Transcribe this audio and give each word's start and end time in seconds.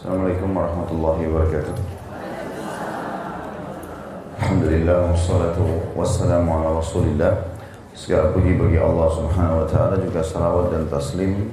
Assalamualaikum 0.00 0.56
warahmatullahi 0.56 1.28
wabarakatuh. 1.28 1.76
Alhamdulillah 4.40 5.12
wassalatu 5.12 5.92
wassalamu 5.92 6.56
ala 6.56 6.80
Rasulillah. 6.80 7.36
Segala 7.92 8.32
puji 8.32 8.56
bagi 8.56 8.80
Allah 8.80 9.12
Subhanahu 9.12 9.60
wa 9.60 9.68
taala 9.68 10.00
juga 10.00 10.24
salawat 10.24 10.72
dan 10.72 10.88
taslim 10.88 11.52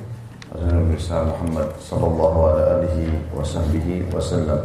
besar 0.95 1.27
Muhammad 1.27 1.75
sallallahu 1.75 2.39
alaihi 2.55 3.19
wasahbihi 3.35 4.07
wasallam. 4.15 4.63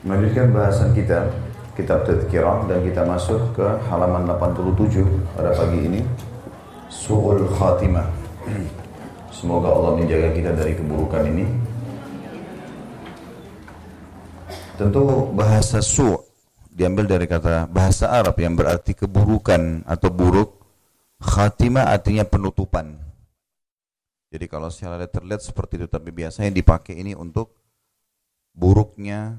Melanjutkan 0.00 0.48
bahasan 0.48 0.96
kita 0.96 1.28
kitab 1.76 2.08
Tadhkirah 2.08 2.64
dan 2.72 2.80
kita 2.88 3.04
masuk 3.04 3.52
ke 3.52 3.68
halaman 3.92 4.24
87 4.24 5.04
pada 5.36 5.52
pagi 5.52 5.92
ini. 5.92 6.00
Su'ul 6.88 7.44
Khatimah. 7.52 8.08
Semoga 9.44 9.76
Allah 9.76 10.00
menjaga 10.00 10.32
kita 10.32 10.56
dari 10.56 10.72
keburukan 10.72 11.20
ini. 11.28 11.63
Tentu 14.74 15.30
bahasa 15.30 15.78
su' 15.78 16.18
diambil 16.66 17.06
dari 17.06 17.30
kata 17.30 17.70
bahasa 17.70 18.10
Arab 18.10 18.34
yang 18.42 18.58
berarti 18.58 18.98
keburukan 18.98 19.86
atau 19.86 20.10
buruk. 20.10 20.50
Khatimah 21.22 21.94
artinya 21.94 22.26
penutupan. 22.26 22.98
Jadi 24.34 24.50
kalau 24.50 24.66
secara 24.74 24.98
terlihat 25.06 25.46
seperti 25.46 25.78
itu, 25.78 25.86
tapi 25.86 26.10
biasanya 26.10 26.50
dipakai 26.50 26.98
ini 26.98 27.14
untuk 27.14 27.54
buruknya 28.50 29.38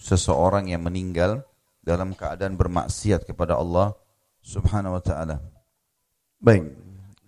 seseorang 0.00 0.72
yang 0.72 0.80
meninggal 0.80 1.44
dalam 1.84 2.16
keadaan 2.16 2.56
bermaksiat 2.56 3.28
kepada 3.28 3.60
Allah 3.60 3.92
Subhanahu 4.40 4.96
wa 4.96 5.02
taala. 5.04 5.44
Baik, 6.40 6.72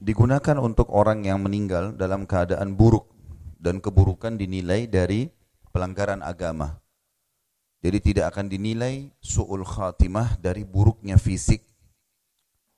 digunakan 0.00 0.56
untuk 0.56 0.88
orang 0.88 1.28
yang 1.28 1.44
meninggal 1.44 1.92
dalam 1.92 2.24
keadaan 2.24 2.72
buruk 2.72 3.12
dan 3.60 3.84
keburukan 3.84 4.40
dinilai 4.40 4.88
dari 4.88 5.28
pelanggaran 5.68 6.24
agama. 6.24 6.85
Jadi 7.84 7.98
tidak 8.12 8.34
akan 8.34 8.48
dinilai 8.48 9.12
su'ul 9.20 9.62
khatimah 9.62 10.40
dari 10.40 10.64
buruknya 10.64 11.20
fisik 11.20 11.62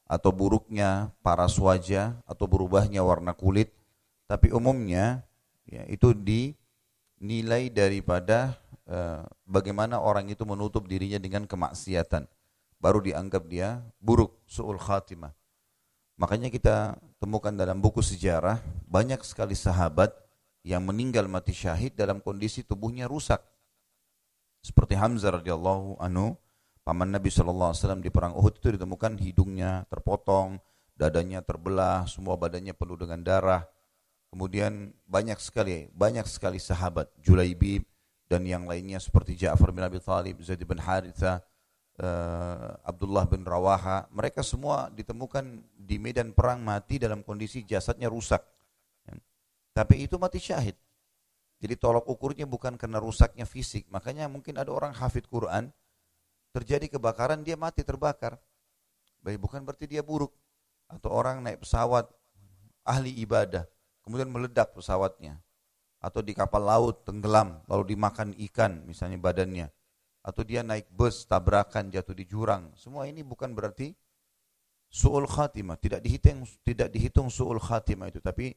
atau 0.08 0.32
buruknya 0.32 1.12
paras 1.20 1.54
wajah 1.60 2.16
atau 2.24 2.48
berubahnya 2.48 3.04
warna 3.04 3.36
kulit, 3.36 3.70
tapi 4.24 4.50
umumnya 4.50 5.22
ya, 5.68 5.84
itu 5.86 6.16
dinilai 6.16 7.68
daripada 7.68 8.56
uh, 8.88 9.22
bagaimana 9.44 10.00
orang 10.00 10.32
itu 10.32 10.42
menutup 10.48 10.88
dirinya 10.88 11.20
dengan 11.20 11.44
kemaksiatan. 11.44 12.24
Baru 12.78 13.04
dianggap 13.04 13.44
dia 13.46 13.84
buruk, 14.00 14.38
su'ul 14.48 14.80
khatimah. 14.80 15.34
Makanya 16.18 16.50
kita 16.50 16.98
temukan 17.22 17.54
dalam 17.54 17.78
buku 17.78 18.02
sejarah 18.02 18.58
banyak 18.90 19.22
sekali 19.22 19.54
sahabat 19.54 20.10
yang 20.66 20.82
meninggal 20.82 21.30
mati 21.30 21.54
syahid 21.54 21.94
dalam 21.94 22.18
kondisi 22.18 22.66
tubuhnya 22.66 23.06
rusak 23.06 23.38
seperti 24.60 24.98
Hamzah 24.98 25.40
radhiyallahu 25.40 25.98
anhu, 26.02 26.34
paman 26.82 27.12
Nabi 27.12 27.28
wasallam 27.28 28.00
di 28.00 28.08
perang 28.08 28.34
Uhud 28.34 28.58
itu 28.58 28.74
ditemukan 28.74 29.20
hidungnya 29.20 29.84
terpotong, 29.88 30.58
dadanya 30.98 31.40
terbelah, 31.44 32.08
semua 32.10 32.34
badannya 32.34 32.74
penuh 32.74 32.98
dengan 32.98 33.20
darah. 33.22 33.62
Kemudian 34.28 34.92
banyak 35.08 35.40
sekali, 35.40 35.88
banyak 35.94 36.28
sekali 36.28 36.60
sahabat, 36.60 37.08
Julaibib 37.24 37.86
dan 38.28 38.44
yang 38.44 38.68
lainnya 38.68 39.00
seperti 39.00 39.40
Ja'far 39.40 39.72
bin 39.72 39.80
Abi 39.80 39.96
Thalib, 40.04 40.36
Zaid 40.44 40.60
bin 40.60 40.76
Haritha, 40.76 41.40
uh, 41.96 42.76
Abdullah 42.84 43.24
bin 43.24 43.40
Rawaha, 43.40 44.04
mereka 44.12 44.44
semua 44.44 44.92
ditemukan 44.92 45.64
di 45.80 45.96
medan 45.96 46.36
perang 46.36 46.60
mati 46.60 47.00
dalam 47.00 47.24
kondisi 47.24 47.64
jasadnya 47.64 48.12
rusak. 48.12 48.44
Tapi 49.78 50.10
itu 50.10 50.18
mati 50.18 50.42
syahid. 50.42 50.74
Jadi 51.58 51.74
tolok 51.74 52.06
ukurnya 52.06 52.46
bukan 52.46 52.78
karena 52.78 53.02
rusaknya 53.02 53.42
fisik. 53.42 53.90
Makanya 53.90 54.30
mungkin 54.30 54.54
ada 54.58 54.70
orang 54.70 54.94
hafid 54.94 55.26
Quran, 55.26 55.74
terjadi 56.54 56.98
kebakaran 56.98 57.42
dia 57.42 57.58
mati 57.58 57.82
terbakar. 57.82 58.38
Baik 59.22 59.42
bukan 59.42 59.66
berarti 59.66 59.90
dia 59.90 60.02
buruk. 60.06 60.30
Atau 60.88 61.12
orang 61.12 61.42
naik 61.44 61.66
pesawat 61.66 62.08
ahli 62.86 63.12
ibadah, 63.20 63.68
kemudian 64.00 64.30
meledak 64.32 64.72
pesawatnya. 64.72 65.36
Atau 65.98 66.22
di 66.22 66.32
kapal 66.32 66.62
laut 66.62 67.02
tenggelam, 67.02 67.60
lalu 67.66 67.92
dimakan 67.92 68.32
ikan 68.48 68.86
misalnya 68.86 69.18
badannya. 69.18 69.66
Atau 70.22 70.46
dia 70.46 70.62
naik 70.62 70.88
bus, 70.94 71.26
tabrakan, 71.26 71.90
jatuh 71.90 72.14
di 72.14 72.24
jurang. 72.24 72.70
Semua 72.78 73.10
ini 73.10 73.26
bukan 73.26 73.50
berarti 73.52 73.92
su'ul 74.88 75.26
khatimah. 75.26 75.76
Tidak 75.76 76.00
dihitung, 76.00 76.46
tidak 76.62 76.88
dihitung 76.94 77.28
su'ul 77.28 77.58
khatimah 77.60 78.14
itu. 78.14 78.22
Tapi 78.22 78.54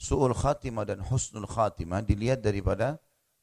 su'ul 0.00 0.32
khatimah 0.32 0.88
dan 0.88 1.04
husnul 1.04 1.44
khatimah 1.44 2.00
dilihat 2.00 2.40
daripada 2.40 2.96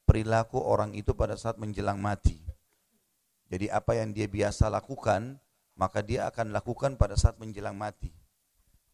perilaku 0.09 0.57
orang 0.57 0.97
itu 0.97 1.13
pada 1.13 1.37
saat 1.37 1.61
menjelang 1.61 2.01
mati. 2.01 2.41
Jadi 3.47 3.69
apa 3.69 3.95
yang 3.95 4.11
dia 4.11 4.25
biasa 4.25 4.67
lakukan, 4.67 5.37
maka 5.77 6.01
dia 6.01 6.25
akan 6.27 6.51
lakukan 6.51 6.97
pada 6.97 7.15
saat 7.15 7.37
menjelang 7.37 7.77
mati. 7.77 8.11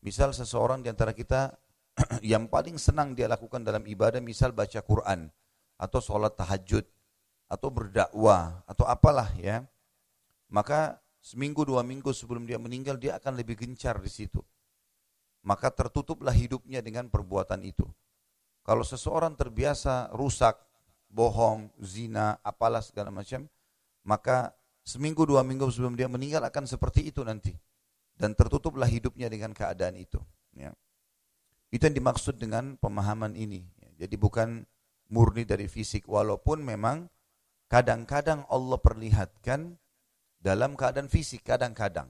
Misal 0.04 0.36
seseorang 0.36 0.84
di 0.84 0.92
antara 0.92 1.16
kita 1.16 1.56
yang 2.22 2.52
paling 2.52 2.76
senang 2.76 3.16
dia 3.16 3.26
lakukan 3.32 3.64
dalam 3.64 3.88
ibadah, 3.88 4.20
misal 4.20 4.52
baca 4.52 4.84
Quran, 4.84 5.32
atau 5.80 6.00
sholat 6.04 6.36
tahajud, 6.38 6.86
atau 7.50 7.70
berdakwah, 7.72 8.62
atau 8.68 8.86
apalah 8.86 9.32
ya. 9.40 9.66
Maka 10.54 11.02
seminggu 11.18 11.66
dua 11.66 11.82
minggu 11.82 12.14
sebelum 12.14 12.46
dia 12.46 12.62
meninggal, 12.62 13.00
dia 13.00 13.18
akan 13.18 13.34
lebih 13.40 13.58
gencar 13.58 13.98
di 13.98 14.12
situ 14.12 14.44
maka 15.44 15.70
tertutuplah 15.70 16.34
hidupnya 16.34 16.80
dengan 16.80 17.12
perbuatan 17.12 17.62
itu. 17.68 17.84
Kalau 18.64 18.88
seseorang 18.88 19.36
terbiasa 19.36 20.16
rusak, 20.16 20.56
bohong, 21.12 21.68
zina, 21.84 22.40
apalah 22.42 22.80
segala 22.80 23.12
macam, 23.12 23.46
maka 24.08 24.56
seminggu 24.88 25.28
dua 25.28 25.44
minggu 25.44 25.68
sebelum 25.68 26.00
dia 26.00 26.08
meninggal 26.08 26.48
akan 26.48 26.64
seperti 26.64 27.12
itu 27.12 27.22
nanti. 27.28 27.52
Dan 28.16 28.38
tertutuplah 28.40 28.88
hidupnya 28.88 29.28
dengan 29.28 29.52
keadaan 29.52 30.00
itu. 30.00 30.22
Ya. 30.56 30.72
Itu 31.74 31.90
yang 31.90 31.98
dimaksud 31.98 32.40
dengan 32.40 32.80
pemahaman 32.80 33.36
ini. 33.36 33.66
Jadi 34.00 34.16
bukan 34.16 34.64
murni 35.12 35.44
dari 35.44 35.68
fisik, 35.68 36.08
walaupun 36.08 36.64
memang 36.64 37.10
kadang-kadang 37.68 38.46
Allah 38.48 38.80
perlihatkan 38.80 39.76
dalam 40.40 40.78
keadaan 40.78 41.10
fisik, 41.10 41.44
kadang-kadang. 41.44 42.08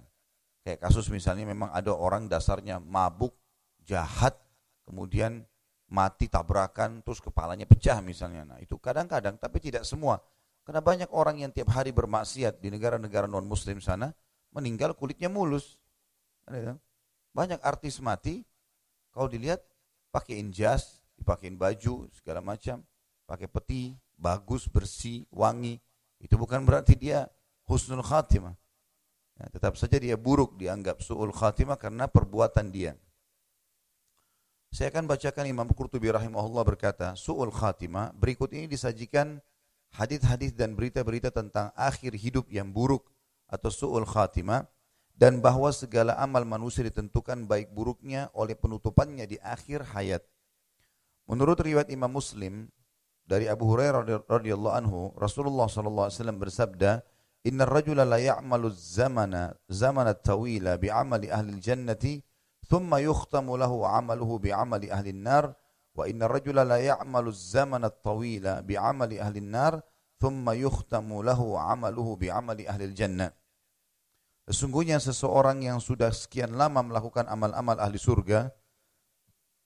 Kayak 0.64 0.80
kasus 0.88 1.12
misalnya 1.12 1.44
memang 1.44 1.70
ada 1.76 1.92
orang 1.92 2.32
dasarnya 2.32 2.80
mabuk, 2.80 3.36
jahat, 3.84 4.40
kemudian 4.88 5.44
mati 5.92 6.32
tabrakan, 6.32 7.04
terus 7.04 7.20
kepalanya 7.20 7.68
pecah 7.68 8.00
misalnya. 8.00 8.48
Nah 8.48 8.58
itu 8.64 8.80
kadang-kadang, 8.80 9.36
tapi 9.36 9.60
tidak 9.60 9.84
semua. 9.84 10.24
Karena 10.64 10.80
banyak 10.80 11.12
orang 11.12 11.44
yang 11.44 11.52
tiap 11.52 11.76
hari 11.76 11.92
bermaksiat 11.92 12.64
di 12.64 12.72
negara-negara 12.72 13.28
non-muslim 13.28 13.84
sana, 13.84 14.16
meninggal 14.56 14.96
kulitnya 14.96 15.28
mulus. 15.28 15.76
Banyak 17.36 17.60
artis 17.60 18.00
mati, 18.00 18.40
kalau 19.12 19.28
dilihat 19.28 19.60
pakaiin 20.16 20.56
jas, 20.56 21.04
dipakein 21.20 21.60
baju, 21.60 22.08
segala 22.16 22.40
macam, 22.40 22.80
pakai 23.28 23.52
peti, 23.52 23.92
bagus, 24.16 24.72
bersih, 24.72 25.28
wangi. 25.28 25.76
Itu 26.24 26.40
bukan 26.40 26.64
berarti 26.64 26.96
dia 26.96 27.28
husnul 27.68 28.00
khatimah. 28.00 28.56
Ya, 29.44 29.52
tetap 29.52 29.76
saja 29.76 30.00
dia 30.00 30.16
buruk 30.16 30.56
dianggap 30.56 31.04
su'ul 31.04 31.36
khatimah 31.36 31.76
karena 31.76 32.08
perbuatan 32.08 32.72
dia. 32.72 32.96
Saya 34.72 34.88
akan 34.88 35.04
bacakan 35.06 35.46
Imam 35.52 35.68
Qurtubi 35.68 36.08
rahimahullah 36.08 36.64
berkata, 36.64 37.12
su'ul 37.20 37.52
khatimah, 37.52 38.16
berikut 38.16 38.56
ini 38.56 38.72
disajikan 38.72 39.44
hadis-hadis 40.00 40.56
dan 40.56 40.80
berita-berita 40.80 41.30
tentang 41.30 41.76
akhir 41.76 42.16
hidup 42.16 42.48
yang 42.48 42.72
buruk 42.72 43.12
atau 43.52 43.68
su'ul 43.68 44.08
khatimah 44.08 44.64
dan 45.14 45.44
bahwa 45.44 45.70
segala 45.76 46.16
amal 46.18 46.48
manusia 46.48 46.88
ditentukan 46.88 47.46
baik 47.46 47.70
buruknya 47.76 48.32
oleh 48.34 48.56
penutupannya 48.56 49.28
di 49.28 49.38
akhir 49.44 49.92
hayat. 49.94 50.24
Menurut 51.28 51.60
riwayat 51.60 51.92
Imam 51.92 52.10
Muslim 52.10 52.72
dari 53.28 53.52
Abu 53.52 53.68
Hurairah 53.68 54.26
radhiyallahu 54.26 54.74
anhu, 54.74 55.00
Rasulullah 55.20 55.68
sallallahu 55.68 56.08
alaihi 56.10 56.18
wasallam 56.18 56.40
bersabda, 56.40 56.92
Inna 57.44 57.68
rajula 57.68 58.08
la 58.08 58.24
ya'malu 58.24 58.72
zamana 58.72 59.52
zamana 59.68 60.16
tawila 60.16 60.80
bi'amali 60.80 61.28
ahli 61.28 61.60
jannati 61.60 62.24
thumma 62.72 63.04
yukhtamu 63.04 63.60
lahu 63.60 63.84
'amaluhu 63.84 64.40
bi'amali 64.40 64.88
ahli 64.88 65.12
nar 65.12 65.52
wa 65.92 66.08
inna 66.08 66.32
rajula 66.32 66.64
la 66.64 66.80
ya'malu 66.80 67.36
zamana 67.36 67.92
tawila 67.92 68.64
bi'amali 68.64 69.20
ahli 69.20 69.44
nar 69.44 69.84
thumma 70.24 70.56
yukhtamu 70.56 71.20
lahu 71.20 71.60
'amaluhu 71.60 72.16
bi'amali 72.16 72.64
ahli 72.64 72.96
jannah 72.96 73.32
Sesungguhnya 74.44 75.00
seseorang 75.00 75.64
yang 75.64 75.80
sudah 75.80 76.12
sekian 76.12 76.60
lama 76.60 76.84
melakukan 76.84 77.28
amal-amal 77.32 77.80
ahli 77.80 77.96
surga 77.96 78.52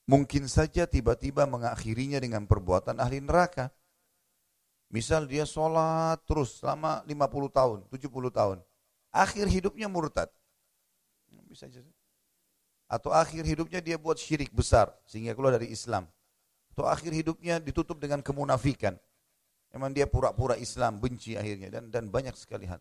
mungkin 0.06 0.46
saja 0.46 0.86
tiba-tiba 0.86 1.50
mengakhirinya 1.50 2.22
dengan 2.22 2.46
perbuatan 2.46 3.02
ahli 3.02 3.22
neraka 3.22 3.74
Misal 4.88 5.28
dia 5.28 5.44
sholat 5.44 6.24
terus 6.24 6.64
selama 6.64 7.04
50 7.04 7.52
tahun, 7.52 7.80
70 7.92 8.32
tahun. 8.32 8.58
Akhir 9.12 9.46
hidupnya 9.52 9.92
murtad. 9.92 10.32
Bisa 11.48 11.68
aja. 11.68 11.84
Atau 12.88 13.12
akhir 13.12 13.44
hidupnya 13.44 13.84
dia 13.84 14.00
buat 14.00 14.16
syirik 14.16 14.48
besar 14.56 14.96
sehingga 15.04 15.36
keluar 15.36 15.60
dari 15.60 15.68
Islam. 15.68 16.08
Atau 16.72 16.88
akhir 16.88 17.12
hidupnya 17.12 17.60
ditutup 17.60 18.00
dengan 18.00 18.24
kemunafikan. 18.24 18.96
Memang 19.76 19.92
dia 19.92 20.08
pura-pura 20.08 20.56
Islam, 20.56 20.96
benci 21.04 21.36
akhirnya 21.36 21.68
dan 21.68 21.92
dan 21.92 22.08
banyak 22.08 22.32
sekali 22.40 22.64
hal. 22.64 22.80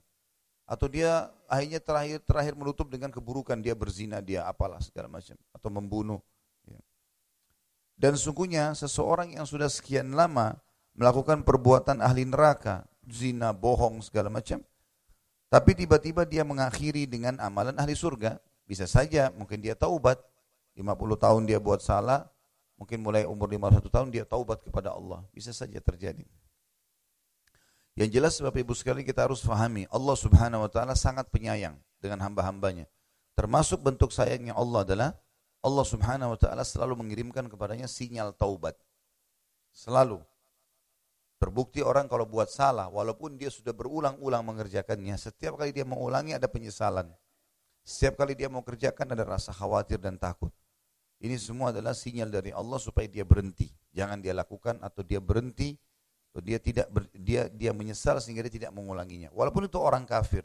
Atau 0.66 0.86
dia 0.86 1.30
akhirnya 1.50 1.82
terakhir 1.82 2.22
terakhir 2.22 2.54
menutup 2.54 2.86
dengan 2.86 3.10
keburukan, 3.10 3.58
dia 3.58 3.74
berzina, 3.74 4.22
dia 4.22 4.46
apalah 4.46 4.78
segala 4.78 5.10
macam 5.10 5.34
atau 5.50 5.70
membunuh. 5.74 6.22
Ya. 6.70 6.78
Dan 7.98 8.14
sungguhnya 8.14 8.78
seseorang 8.78 9.34
yang 9.34 9.46
sudah 9.46 9.66
sekian 9.66 10.14
lama 10.14 10.54
melakukan 10.96 11.44
perbuatan 11.44 12.00
ahli 12.00 12.24
neraka, 12.24 12.88
zina, 13.06 13.52
bohong 13.52 14.02
segala 14.02 14.32
macam, 14.32 14.64
tapi 15.52 15.76
tiba-tiba 15.76 16.26
dia 16.26 16.42
mengakhiri 16.42 17.06
dengan 17.06 17.38
amalan 17.38 17.76
ahli 17.78 17.94
surga, 17.94 18.40
bisa 18.66 18.88
saja 18.88 19.30
mungkin 19.36 19.62
dia 19.62 19.76
taubat, 19.78 20.18
50 20.74 20.88
tahun 21.20 21.42
dia 21.46 21.60
buat 21.62 21.84
salah, 21.84 22.26
Mungkin 22.76 23.00
mulai 23.00 23.24
umur 23.24 23.48
51 23.48 23.88
tahun 23.88 24.08
dia 24.12 24.24
taubat 24.28 24.60
kepada 24.60 24.92
Allah. 24.92 25.24
Bisa 25.32 25.48
saja 25.50 25.80
terjadi. 25.80 26.28
Yang 27.96 28.10
jelas 28.12 28.32
sebab 28.36 28.52
ibu 28.52 28.76
sekali 28.76 29.00
kita 29.00 29.24
harus 29.24 29.40
fahami 29.40 29.88
Allah 29.88 30.12
subhanahu 30.12 30.68
wa 30.68 30.70
ta'ala 30.70 30.92
sangat 30.92 31.32
penyayang 31.32 31.80
dengan 31.96 32.20
hamba-hambanya. 32.20 32.84
Termasuk 33.32 33.80
bentuk 33.80 34.12
sayangnya 34.12 34.52
Allah 34.52 34.84
adalah 34.84 35.10
Allah 35.64 35.86
subhanahu 35.88 36.36
wa 36.36 36.38
ta'ala 36.38 36.60
selalu 36.60 37.00
mengirimkan 37.00 37.48
kepadanya 37.48 37.88
sinyal 37.88 38.36
taubat. 38.36 38.76
Selalu. 39.72 40.20
Terbukti 41.36 41.84
orang 41.84 42.08
kalau 42.08 42.24
buat 42.24 42.48
salah, 42.48 42.88
walaupun 42.88 43.36
dia 43.36 43.52
sudah 43.52 43.76
berulang-ulang 43.76 44.40
mengerjakannya, 44.40 45.20
setiap 45.20 45.60
kali 45.60 45.68
dia 45.68 45.84
mengulangi 45.84 46.32
ada 46.32 46.48
penyesalan. 46.48 47.12
Setiap 47.84 48.24
kali 48.24 48.32
dia 48.32 48.48
mau 48.48 48.64
kerjakan 48.64 49.12
ada 49.12 49.22
rasa 49.22 49.52
khawatir 49.52 50.00
dan 50.00 50.16
takut. 50.16 50.50
Ini 51.20 51.36
semua 51.36 51.72
adalah 51.72 51.92
sinyal 51.92 52.28
dari 52.28 52.50
Allah 52.52 52.80
supaya 52.80 53.04
dia 53.08 53.24
berhenti. 53.24 53.68
Jangan 53.92 54.20
dia 54.20 54.32
lakukan 54.32 54.80
atau 54.80 55.00
dia 55.04 55.20
berhenti 55.20 55.76
atau 56.32 56.40
dia 56.44 56.60
tidak 56.60 56.88
ber, 56.92 57.08
dia 57.16 57.48
dia 57.48 57.72
menyesal 57.72 58.20
sehingga 58.20 58.44
dia 58.48 58.60
tidak 58.60 58.72
mengulanginya. 58.76 59.32
Walaupun 59.32 59.68
itu 59.68 59.80
orang 59.80 60.04
kafir. 60.04 60.44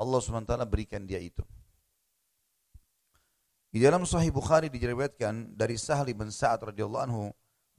Allah 0.00 0.18
SWT 0.18 0.56
berikan 0.68 1.04
dia 1.04 1.20
itu. 1.20 1.44
Di 3.72 3.80
dalam 3.80 4.04
Sahih 4.04 4.32
Bukhari 4.32 4.68
diriwayatkan 4.68 5.56
dari 5.56 5.80
Sahal 5.80 6.12
bin 6.12 6.28
Sa'ad 6.28 6.72
radhiyallahu 6.72 7.04
anhu 7.08 7.24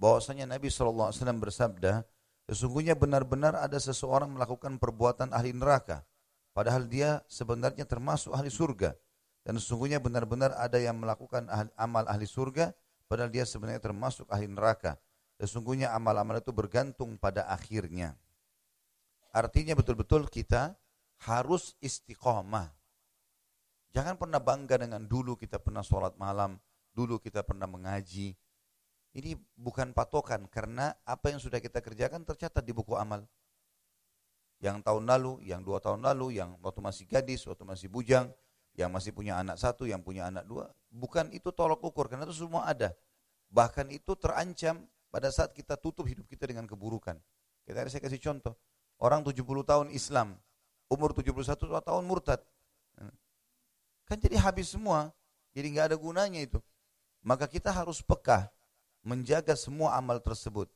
bahwasanya 0.02 0.50
Nabi 0.50 0.70
SAW 0.70 1.14
bersabda, 1.38 2.02
sesungguhnya 2.50 2.98
benar-benar 2.98 3.56
ada 3.56 3.78
seseorang 3.80 4.31
melakukan 4.31 4.80
perbuatan 4.81 5.31
ahli 5.31 5.56
neraka, 5.56 6.04
padahal 6.51 6.88
dia 6.88 7.24
sebenarnya 7.28 7.88
termasuk 7.88 8.34
ahli 8.36 8.51
surga. 8.51 8.95
Dan 9.44 9.60
sesungguhnya 9.60 10.00
benar-benar 10.00 10.56
ada 10.56 10.80
yang 10.80 10.95
melakukan 10.95 11.51
ahli, 11.51 11.68
amal 11.75 12.07
ahli 12.07 12.24
surga, 12.24 12.72
padahal 13.12 13.28
dia 13.28 13.44
sebenarnya 13.44 13.84
termasuk 13.84 14.28
ahli 14.31 14.48
neraka. 14.48 14.95
Sesungguhnya 15.42 15.92
amal-amal 15.92 16.40
itu 16.40 16.56
bergantung 16.56 17.19
pada 17.19 17.44
akhirnya. 17.51 18.16
Artinya 19.34 19.75
betul-betul 19.75 20.30
kita 20.31 20.78
harus 21.28 21.75
istiqomah. 21.84 22.72
Jangan 23.94 24.16
pernah 24.18 24.42
bangga 24.42 24.80
dengan 24.80 25.04
dulu 25.06 25.38
kita 25.38 25.62
pernah 25.62 25.86
sholat 25.86 26.18
malam, 26.18 26.57
dulu 26.94 27.18
kita 27.22 27.42
pernah 27.46 27.69
mengaji. 27.69 28.38
Ini 29.13 29.38
bukan 29.54 29.94
patokan 29.94 30.50
karena 30.50 30.89
apa 31.06 31.30
yang 31.30 31.38
sudah 31.38 31.62
kita 31.62 31.86
kerjakan 31.86 32.25
tercatat 32.25 32.65
di 32.65 32.74
buku 32.74 32.98
amal. 32.98 33.21
Yang 34.57 34.81
tahun 34.81 35.06
lalu, 35.06 35.45
yang 35.45 35.62
dua 35.62 35.77
tahun 35.77 36.01
lalu, 36.01 36.42
yang 36.42 36.57
waktu 36.63 36.81
masih 36.81 37.06
gadis, 37.06 37.45
waktu 37.45 37.62
masih 37.62 37.92
bujang, 37.94 38.33
yang 38.74 38.89
masih 38.89 39.13
punya 39.13 39.38
anak 39.38 39.62
satu, 39.62 39.86
yang 39.86 40.01
punya 40.01 40.25
anak 40.33 40.50
dua, 40.50 40.74
bukan 40.89 41.30
itu 41.30 41.54
tolok 41.54 41.83
ukur, 41.86 42.10
karena 42.10 42.25
itu 42.25 42.33
semua 42.33 42.65
ada. 42.65 42.95
Bahkan 43.54 43.94
itu 43.94 44.18
terancam 44.18 44.81
pada 45.13 45.30
saat 45.30 45.54
kita 45.54 45.77
tutup 45.77 46.10
hidup 46.10 46.25
kita 46.25 46.50
dengan 46.50 46.65
keburukan. 46.65 47.21
Kita 47.69 47.86
saya 47.86 48.01
kasih 48.01 48.18
contoh, 48.18 48.57
orang 48.98 49.21
70 49.21 49.45
tahun 49.62 49.88
Islam, 49.94 50.33
umur 50.89 51.13
71 51.13 51.54
tahun 51.86 52.04
murtad. 52.04 52.42
Kan 54.10 54.18
jadi 54.19 54.42
habis 54.42 54.74
semua, 54.74 55.13
jadi 55.54 55.69
nggak 55.69 55.86
ada 55.94 55.98
gunanya 56.01 56.42
itu. 56.42 56.57
Maka 57.24 57.48
kita 57.48 57.71
harus 57.71 58.04
peka, 58.04 58.51
menjaga 59.04 59.54
semua 59.54 59.94
amal 60.00 60.18
tersebut. 60.18 60.72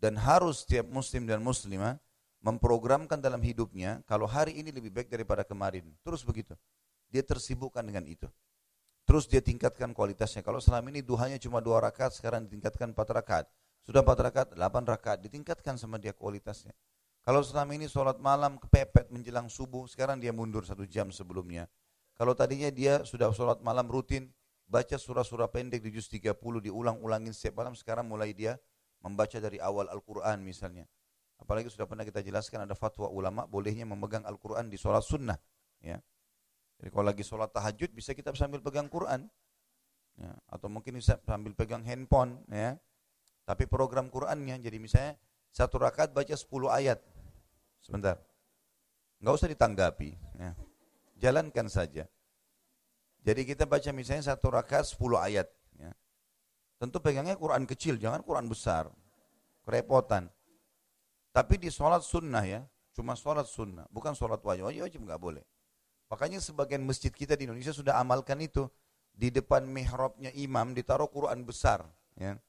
Dan 0.00 0.16
harus 0.18 0.64
setiap 0.64 0.88
muslim 0.88 1.24
dan 1.24 1.40
muslimah 1.40 1.96
memprogramkan 2.40 3.20
dalam 3.20 3.40
hidupnya, 3.44 4.00
kalau 4.08 4.24
hari 4.24 4.56
ini 4.56 4.72
lebih 4.72 4.88
baik 4.90 5.12
daripada 5.12 5.44
kemarin. 5.44 5.92
Terus 6.00 6.24
begitu. 6.24 6.56
Dia 7.12 7.20
tersibukkan 7.20 7.84
dengan 7.84 8.04
itu. 8.08 8.26
Terus 9.04 9.26
dia 9.26 9.42
tingkatkan 9.42 9.90
kualitasnya. 9.90 10.40
Kalau 10.40 10.62
selama 10.62 10.88
ini 10.94 11.02
duhanya 11.02 11.36
cuma 11.36 11.58
dua 11.58 11.82
rakaat, 11.82 12.14
sekarang 12.14 12.46
ditingkatkan 12.46 12.94
empat 12.94 13.08
rakaat. 13.10 13.46
Sudah 13.82 14.06
empat 14.06 14.18
rakaat, 14.22 14.48
delapan 14.54 14.82
rakaat, 14.86 15.18
ditingkatkan 15.24 15.74
sama 15.74 15.98
dia 15.98 16.14
kualitasnya. 16.14 16.72
Kalau 17.20 17.44
selama 17.44 17.76
ini 17.76 17.84
sholat 17.90 18.16
malam 18.16 18.56
kepepet 18.56 19.12
menjelang 19.12 19.52
subuh, 19.52 19.84
sekarang 19.84 20.16
dia 20.16 20.32
mundur 20.32 20.64
satu 20.64 20.88
jam 20.88 21.12
sebelumnya. 21.12 21.68
Kalau 22.16 22.32
tadinya 22.32 22.68
dia 22.72 23.04
sudah 23.04 23.28
sholat 23.34 23.60
malam 23.60 23.84
rutin, 23.90 24.32
baca 24.70 24.94
surah-surah 24.94 25.50
pendek 25.50 25.82
di 25.82 25.90
juz 25.90 26.06
30, 26.06 26.38
diulang-ulangin 26.62 27.34
setiap 27.34 27.58
malam, 27.58 27.74
sekarang 27.74 28.06
mulai 28.06 28.30
dia 28.30 28.54
membaca 29.02 29.34
dari 29.42 29.58
awal 29.58 29.90
Al-Quran 29.90 30.46
misalnya. 30.46 30.86
Apalagi 31.42 31.66
sudah 31.72 31.90
pernah 31.90 32.06
kita 32.06 32.22
jelaskan 32.22 32.68
ada 32.68 32.78
fatwa 32.78 33.10
ulama 33.10 33.50
bolehnya 33.50 33.82
memegang 33.82 34.22
Al-Quran 34.22 34.70
di 34.70 34.78
sholat 34.78 35.02
sunnah. 35.02 35.40
Ya. 35.82 35.98
Jadi 36.78 36.88
kalau 36.94 37.10
lagi 37.10 37.26
sholat 37.26 37.50
tahajud 37.50 37.90
bisa 37.90 38.14
kita 38.14 38.30
sambil 38.38 38.62
pegang 38.62 38.86
Quran. 38.86 39.26
Ya, 40.20 40.36
atau 40.52 40.68
mungkin 40.68 41.00
bisa 41.00 41.16
sambil 41.24 41.56
pegang 41.56 41.82
handphone. 41.82 42.44
Ya. 42.52 42.76
Tapi 43.48 43.66
program 43.66 44.12
Qurannya, 44.12 44.60
jadi 44.62 44.76
misalnya 44.78 45.18
satu 45.50 45.80
rakaat 45.80 46.14
baca 46.14 46.36
10 46.36 46.46
ayat. 46.70 47.00
Sebentar. 47.80 48.20
Nggak 49.18 49.34
usah 49.34 49.48
ditanggapi. 49.48 50.10
Ya. 50.36 50.52
Jalankan 51.18 51.66
saja. 51.72 52.04
Jadi 53.20 53.44
kita 53.44 53.68
baca 53.68 53.90
misalnya 53.92 54.32
satu 54.32 54.48
rakaat 54.48 54.88
10 54.88 55.20
ayat. 55.20 55.48
Ya. 55.76 55.92
Tentu 56.80 56.96
pegangnya 57.04 57.36
Quran 57.36 57.68
kecil, 57.68 58.00
jangan 58.00 58.24
Quran 58.24 58.48
besar. 58.48 58.88
Kerepotan. 59.64 60.32
Tapi 61.30 61.60
di 61.60 61.68
sholat 61.68 62.00
sunnah 62.02 62.42
ya, 62.42 62.60
cuma 62.96 63.12
sholat 63.14 63.46
sunnah, 63.46 63.84
bukan 63.92 64.16
sholat 64.16 64.40
wajib. 64.40 64.66
Wajib, 64.66 64.82
wajib 64.88 65.00
nggak 65.04 65.20
boleh. 65.20 65.44
Makanya 66.10 66.42
sebagian 66.42 66.82
masjid 66.82 67.12
kita 67.14 67.38
di 67.38 67.46
Indonesia 67.46 67.70
sudah 67.70 68.00
amalkan 68.00 68.40
itu. 68.42 68.66
Di 69.14 69.28
depan 69.28 69.68
mihrabnya 69.68 70.32
imam 70.32 70.72
ditaruh 70.72 71.06
Quran 71.06 71.44
besar. 71.44 71.84
Ya. 72.16 72.40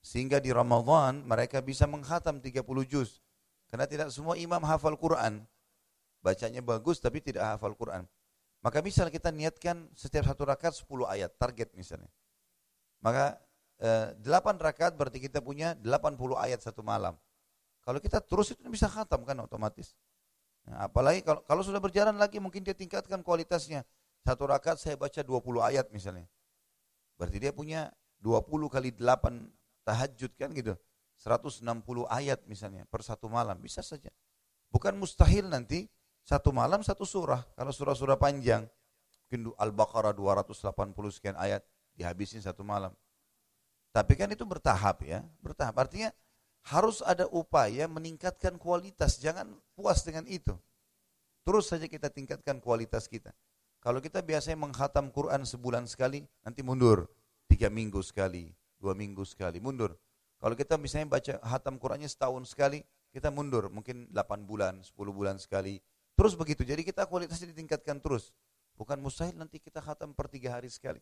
Sehingga 0.00 0.40
di 0.40 0.54
Ramadan 0.54 1.26
mereka 1.26 1.60
bisa 1.60 1.84
menghatam 1.84 2.40
30 2.40 2.62
juz. 2.86 3.20
Karena 3.68 3.84
tidak 3.84 4.08
semua 4.14 4.38
imam 4.38 4.62
hafal 4.64 4.96
Quran. 4.96 5.44
Bacanya 6.24 6.64
bagus 6.64 7.02
tapi 7.02 7.20
tidak 7.20 7.56
hafal 7.56 7.76
Quran. 7.76 8.08
Maka 8.60 8.84
misal 8.84 9.08
kita 9.08 9.32
niatkan 9.32 9.88
setiap 9.96 10.28
satu 10.28 10.44
rakaat 10.44 10.76
10 10.76 11.08
ayat, 11.08 11.32
target 11.40 11.72
misalnya. 11.72 12.12
Maka 13.00 13.40
eh, 13.80 14.12
8 14.20 14.60
rakaat 14.60 14.92
berarti 15.00 15.24
kita 15.24 15.40
punya 15.40 15.72
80 15.80 16.36
ayat 16.36 16.60
satu 16.60 16.84
malam. 16.84 17.16
Kalau 17.80 17.96
kita 17.96 18.20
terus 18.20 18.52
itu 18.52 18.60
bisa 18.68 18.84
khatam 18.84 19.24
kan 19.24 19.36
otomatis. 19.40 19.96
Nah, 20.68 20.84
apalagi 20.84 21.24
kalau, 21.24 21.40
kalau 21.48 21.64
sudah 21.64 21.80
berjalan 21.80 22.12
lagi 22.20 22.36
mungkin 22.36 22.60
dia 22.60 22.76
tingkatkan 22.76 23.24
kualitasnya. 23.24 23.88
Satu 24.20 24.44
rakaat 24.44 24.76
saya 24.76 25.00
baca 25.00 25.24
20 25.24 25.64
ayat 25.64 25.88
misalnya. 25.88 26.28
Berarti 27.16 27.40
dia 27.40 27.56
punya 27.56 27.88
20 28.20 28.68
kali 28.68 28.92
8 28.92 29.48
tahajud 29.88 30.32
kan 30.36 30.52
gitu. 30.52 30.76
160 31.16 31.64
ayat 32.08 32.44
misalnya 32.44 32.84
per 32.92 33.00
satu 33.00 33.32
malam. 33.32 33.56
Bisa 33.56 33.80
saja. 33.80 34.12
Bukan 34.68 35.00
mustahil 35.00 35.48
nanti 35.48 35.88
satu 36.30 36.54
malam 36.54 36.78
satu 36.86 37.02
surah. 37.02 37.42
Kalau 37.58 37.74
surah-surah 37.74 38.14
panjang. 38.14 38.62
Mungkin 39.26 39.50
Al-Baqarah 39.58 40.14
280 40.14 40.94
sekian 41.10 41.34
ayat. 41.34 41.66
Dihabisin 41.98 42.38
satu 42.38 42.62
malam. 42.62 42.94
Tapi 43.90 44.14
kan 44.14 44.30
itu 44.30 44.46
bertahap 44.46 45.02
ya. 45.02 45.26
Bertahap. 45.42 45.74
Artinya 45.74 46.14
harus 46.70 47.02
ada 47.02 47.26
upaya 47.34 47.90
meningkatkan 47.90 48.60
kualitas, 48.60 49.18
jangan 49.18 49.50
puas 49.74 50.06
dengan 50.06 50.28
itu. 50.30 50.54
Terus 51.42 51.66
saja 51.66 51.90
kita 51.90 52.12
tingkatkan 52.12 52.62
kualitas 52.62 53.10
kita. 53.10 53.34
Kalau 53.80 53.98
kita 53.98 54.20
biasanya 54.20 54.60
menghatam 54.60 55.08
Quran 55.08 55.42
sebulan 55.42 55.88
sekali, 55.88 56.22
nanti 56.44 56.60
mundur. 56.60 57.08
Tiga 57.48 57.72
minggu 57.72 57.98
sekali, 58.04 58.52
dua 58.78 58.92
minggu 58.92 59.24
sekali, 59.24 59.58
mundur. 59.58 59.96
Kalau 60.38 60.54
kita 60.54 60.76
misalnya 60.76 61.16
baca 61.16 61.34
hatam 61.42 61.80
Qurannya 61.80 62.06
setahun 62.06 62.52
sekali, 62.52 62.84
kita 63.10 63.32
mundur. 63.32 63.72
Mungkin 63.72 64.12
delapan 64.12 64.44
bulan, 64.44 64.74
sepuluh 64.84 65.10
bulan 65.16 65.40
sekali. 65.40 65.80
Terus 66.20 66.36
begitu. 66.36 66.68
Jadi 66.68 66.84
kita 66.84 67.08
kualitasnya 67.08 67.48
ditingkatkan 67.48 67.96
terus. 67.96 68.28
Bukan 68.76 69.00
mustahil 69.00 69.32
nanti 69.32 69.56
kita 69.56 69.80
hatam 69.80 70.12
per 70.12 70.28
tiga 70.28 70.52
hari 70.52 70.68
sekali. 70.68 71.00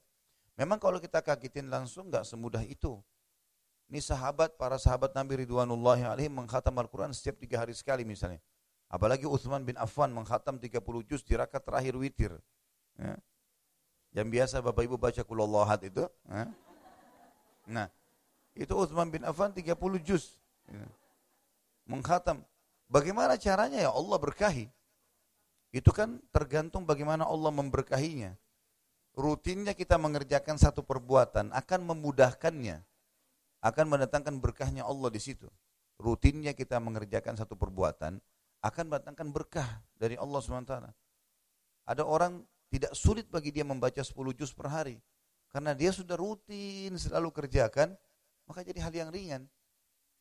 Memang 0.55 0.79
kalau 0.79 1.03
kita 1.03 1.19
kagetin 1.19 1.67
langsung 1.67 2.07
nggak 2.07 2.23
semudah 2.23 2.63
itu. 2.63 3.03
Ini 3.91 3.99
sahabat, 3.99 4.55
para 4.55 4.79
sahabat 4.79 5.19
Nabi 5.19 5.43
Ridwanullahi 5.43 6.07
alaihim 6.07 6.39
menghatam 6.39 6.71
Al-Quran 6.79 7.11
setiap 7.11 7.35
tiga 7.35 7.67
hari 7.67 7.75
sekali 7.75 8.07
misalnya. 8.07 8.39
Apalagi 8.87 9.27
Uthman 9.27 9.67
bin 9.67 9.75
Affan 9.75 10.15
menghatam 10.15 10.55
30 10.55 10.79
juz 11.03 11.27
di 11.27 11.35
rakaat 11.35 11.67
terakhir 11.67 11.99
witir. 11.99 12.39
Ya. 12.95 13.19
Yang 14.15 14.29
biasa 14.39 14.63
Bapak 14.63 14.87
Ibu 14.87 15.03
baca 15.03 15.23
kulallahad 15.27 15.83
itu. 15.83 16.07
Ya. 16.31 16.47
Nah, 17.67 17.89
Itu 18.55 18.79
Uthman 18.79 19.11
bin 19.11 19.27
Affan 19.27 19.51
30 19.51 19.75
juz. 19.99 20.39
Ya. 20.71 20.87
Menghatam. 21.91 22.47
Bagaimana 22.87 23.35
caranya 23.35 23.83
ya 23.83 23.91
Allah 23.91 24.19
berkahi? 24.23 24.78
Itu 25.69 25.93
kan 25.93 26.21
tergantung 26.33 26.89
bagaimana 26.89 27.29
Allah 27.29 27.53
memberkahinya. 27.53 28.33
Rutinnya 29.19 29.75
kita 29.75 29.99
mengerjakan 29.99 30.57
satu 30.57 30.81
perbuatan 30.87 31.51
akan 31.53 31.81
memudahkannya. 31.93 32.81
Akan 33.59 33.91
mendatangkan 33.91 34.39
berkahnya 34.39 34.87
Allah 34.87 35.11
di 35.11 35.19
situ. 35.19 35.51
Rutinnya 35.99 36.55
kita 36.55 36.79
mengerjakan 36.79 37.35
satu 37.35 37.59
perbuatan 37.59 38.23
akan 38.63 38.85
mendatangkan 38.91 39.29
berkah 39.31 39.83
dari 39.99 40.19
Allah 40.19 40.39
SWT. 40.43 40.75
Ada 41.89 42.03
orang 42.03 42.43
tidak 42.69 42.93
sulit 42.95 43.27
bagi 43.31 43.51
dia 43.55 43.67
membaca 43.67 44.03
10 44.03 44.15
juz 44.35 44.51
per 44.55 44.71
hari. 44.71 44.99
Karena 45.49 45.73
dia 45.73 45.89
sudah 45.91 46.15
rutin 46.15 46.93
selalu 47.01 47.33
kerjakan, 47.33 47.97
maka 48.45 48.61
jadi 48.61 48.85
hal 48.85 48.93
yang 48.93 49.11
ringan. 49.11 49.43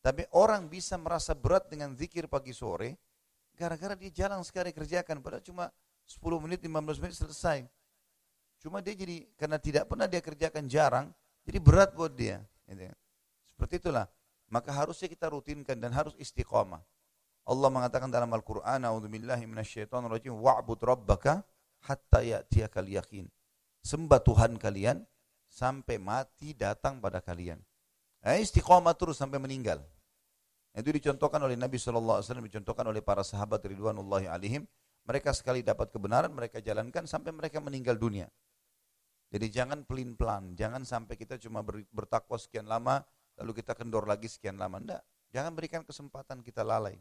Tapi 0.00 0.24
orang 0.32 0.70
bisa 0.72 0.96
merasa 0.96 1.36
berat 1.36 1.68
dengan 1.68 1.92
zikir 1.92 2.30
pagi 2.30 2.56
sore, 2.56 2.96
gara-gara 3.58 3.98
dia 3.98 4.10
jarang 4.14 4.46
sekali 4.46 4.70
kerjakan, 4.70 5.18
padahal 5.18 5.42
cuma 5.42 5.64
10 6.06 6.22
menit, 6.38 6.62
15 6.62 7.02
menit 7.02 7.18
selesai. 7.18 7.66
Cuma 8.62 8.78
dia 8.78 8.94
jadi, 8.94 9.26
karena 9.34 9.58
tidak 9.58 9.90
pernah 9.90 10.06
dia 10.06 10.22
kerjakan 10.22 10.64
jarang, 10.70 11.06
jadi 11.42 11.58
berat 11.58 11.90
buat 11.98 12.14
dia. 12.14 12.38
Gitu. 12.70 12.86
Seperti 13.58 13.74
itulah. 13.82 14.06
Maka 14.48 14.70
harusnya 14.72 15.10
kita 15.10 15.28
rutinkan 15.28 15.76
dan 15.76 15.92
harus 15.92 16.16
istiqamah. 16.16 16.80
Allah 17.48 17.68
mengatakan 17.68 18.08
dalam 18.08 18.30
Al-Quran, 18.32 18.80
A'udzubillahi 18.86 19.44
minasyaitonirrajim, 19.44 20.32
wa'bud 20.32 20.80
rabbaka 20.84 21.44
hatta 21.84 22.20
ya'tiyakal 22.24 22.88
yakin. 22.88 23.28
Sembah 23.84 24.20
Tuhan 24.20 24.56
kalian 24.56 25.04
sampai 25.48 25.96
mati 25.96 26.52
datang 26.52 27.00
pada 27.00 27.24
kalian. 27.24 27.60
Nah, 28.20 28.36
istiqomah 28.36 28.92
terus 28.96 29.16
sampai 29.16 29.40
meninggal. 29.40 29.80
Itu 30.76 30.92
dicontohkan 30.92 31.40
oleh 31.40 31.56
Nabi 31.56 31.80
SAW, 31.80 32.20
dicontohkan 32.22 32.84
oleh 32.86 33.00
para 33.00 33.24
sahabat 33.24 33.64
Ridwanullahi 33.64 34.28
alaihim. 34.28 34.68
Mereka 35.08 35.32
sekali 35.32 35.64
dapat 35.64 35.88
kebenaran, 35.88 36.28
mereka 36.34 36.60
jalankan 36.60 37.08
sampai 37.08 37.32
mereka 37.32 37.64
meninggal 37.64 37.96
dunia. 37.96 38.28
Jadi 39.28 39.46
jangan 39.52 39.84
pelin-pelan, 39.84 40.56
jangan 40.56 40.84
sampai 40.84 41.16
kita 41.16 41.36
cuma 41.40 41.60
bertakwa 41.92 42.36
sekian 42.40 42.64
lama, 42.68 43.04
lalu 43.36 43.60
kita 43.60 43.76
kendor 43.76 44.04
lagi 44.08 44.28
sekian 44.28 44.56
lama. 44.56 44.80
Enggak, 44.80 45.02
jangan 45.32 45.52
berikan 45.52 45.82
kesempatan 45.84 46.40
kita 46.40 46.64
lalai. 46.64 46.96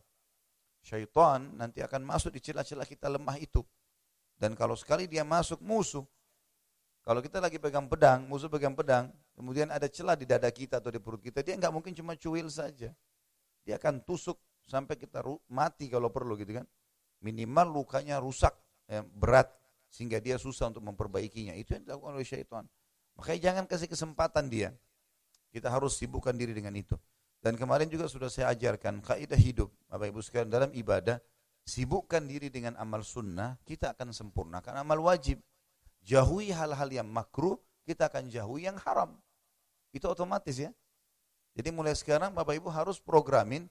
Syaitan 0.84 1.52
nanti 1.56 1.84
akan 1.84 2.04
masuk 2.04 2.36
di 2.36 2.40
celah-celah 2.40 2.88
kita 2.88 3.12
lemah 3.12 3.36
itu. 3.40 3.64
Dan 4.38 4.56
kalau 4.56 4.76
sekali 4.76 5.08
dia 5.08 5.28
masuk 5.28 5.60
musuh, 5.60 6.06
kalau 7.08 7.24
kita 7.24 7.40
lagi 7.40 7.56
pegang 7.56 7.88
pedang, 7.88 8.28
musuh 8.28 8.52
pegang 8.52 8.76
pedang, 8.76 9.08
kemudian 9.32 9.72
ada 9.72 9.88
celah 9.88 10.20
di 10.20 10.28
dada 10.28 10.52
kita 10.52 10.84
atau 10.84 10.92
di 10.92 11.00
perut 11.00 11.24
kita, 11.24 11.40
dia 11.40 11.56
nggak 11.56 11.72
mungkin 11.72 11.96
cuma 11.96 12.20
cuil 12.20 12.52
saja. 12.52 12.92
Dia 13.68 13.76
akan 13.76 14.08
tusuk 14.08 14.40
sampai 14.64 14.96
kita 14.96 15.20
mati 15.52 15.92
kalau 15.92 16.08
perlu 16.08 16.40
gitu 16.40 16.56
kan. 16.56 16.66
Minimal 17.20 17.84
lukanya 17.84 18.24
rusak, 18.24 18.56
ya, 18.88 19.04
berat, 19.04 19.52
sehingga 19.92 20.24
dia 20.24 20.40
susah 20.40 20.72
untuk 20.72 20.88
memperbaikinya. 20.88 21.52
Itu 21.60 21.76
yang 21.76 21.84
dilakukan 21.84 22.16
oleh 22.16 22.24
syaitan. 22.24 22.64
Makanya 23.20 23.52
jangan 23.52 23.64
kasih 23.68 23.92
kesempatan 23.92 24.48
dia. 24.48 24.72
Kita 25.52 25.68
harus 25.68 26.00
sibukkan 26.00 26.32
diri 26.32 26.56
dengan 26.56 26.72
itu. 26.80 26.96
Dan 27.44 27.60
kemarin 27.60 27.92
juga 27.92 28.08
sudah 28.08 28.32
saya 28.32 28.56
ajarkan 28.56 29.04
kaidah 29.04 29.38
hidup, 29.38 29.70
Bapak 29.92 30.10
Ibu 30.10 30.20
sekalian 30.24 30.50
dalam 30.50 30.72
ibadah, 30.74 31.20
sibukkan 31.68 32.24
diri 32.26 32.48
dengan 32.48 32.80
amal 32.80 33.04
sunnah, 33.04 33.60
kita 33.68 33.94
akan 33.94 34.16
sempurnakan 34.16 34.80
amal 34.80 35.04
wajib. 35.06 35.44
Jauhi 36.08 36.56
hal-hal 36.56 36.88
yang 36.88 37.10
makruh, 37.12 37.60
kita 37.84 38.08
akan 38.08 38.32
jauhi 38.32 38.66
yang 38.66 38.80
haram. 38.80 39.20
Itu 39.92 40.08
otomatis 40.08 40.56
ya. 40.56 40.72
Jadi 41.58 41.74
mulai 41.74 41.98
sekarang 41.98 42.38
Bapak 42.38 42.54
Ibu 42.54 42.70
harus 42.70 43.02
programin 43.02 43.66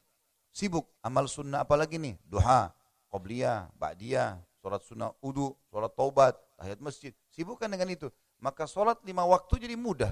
sibuk 0.51 0.91
amal 1.07 1.31
sunnah 1.31 1.63
apalagi 1.63 2.03
nih, 2.03 2.19
duha, 2.27 2.75
qobliyah, 3.07 3.71
ba'diyah, 3.79 4.43
sholat 4.59 4.83
sunnah 4.83 5.15
udu, 5.23 5.55
sholat 5.71 5.95
taubat, 5.95 6.35
tahiyat 6.59 6.83
masjid. 6.83 7.15
Sibukkan 7.31 7.71
dengan 7.71 7.87
itu. 7.87 8.11
Maka 8.43 8.67
sholat 8.67 8.99
lima 9.07 9.23
waktu 9.23 9.63
jadi 9.63 9.79
mudah. 9.79 10.11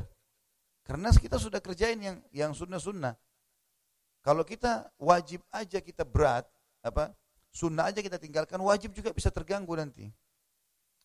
Karena 0.87 1.11
kita 1.11 1.35
sudah 1.35 1.59
kerjain 1.59 1.99
yang 1.99 2.23
yang 2.31 2.52
sunnah-sunnah. 2.54 3.19
Kalau 4.23 4.47
kita 4.47 4.95
wajib 5.02 5.43
aja 5.50 5.83
kita 5.83 6.07
berat, 6.07 6.47
apa 6.81 7.11
Sunnah 7.54 7.87
aja 7.87 8.02
kita 8.02 8.19
tinggalkan, 8.19 8.59
wajib 8.66 8.90
juga 8.90 9.14
bisa 9.14 9.31
terganggu 9.31 9.78
nanti. 9.78 10.11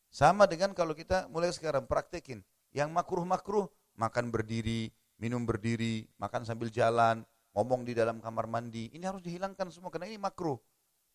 Sama 0.10 0.50
dengan 0.50 0.74
kalau 0.74 0.98
kita 0.98 1.30
mulai 1.30 1.54
sekarang 1.54 1.86
praktekin. 1.86 2.42
Yang 2.74 2.90
makruh-makruh, 2.90 3.70
makan 3.94 4.34
berdiri, 4.34 4.90
minum 5.20 5.44
berdiri, 5.44 6.08
makan 6.18 6.48
sambil 6.48 6.72
jalan, 6.72 7.22
ngomong 7.54 7.84
di 7.84 7.94
dalam 7.94 8.24
kamar 8.24 8.48
mandi. 8.48 8.90
Ini 8.96 9.04
harus 9.06 9.22
dihilangkan 9.22 9.70
semua, 9.70 9.92
karena 9.92 10.08
ini 10.08 10.18
makruh. 10.18 10.58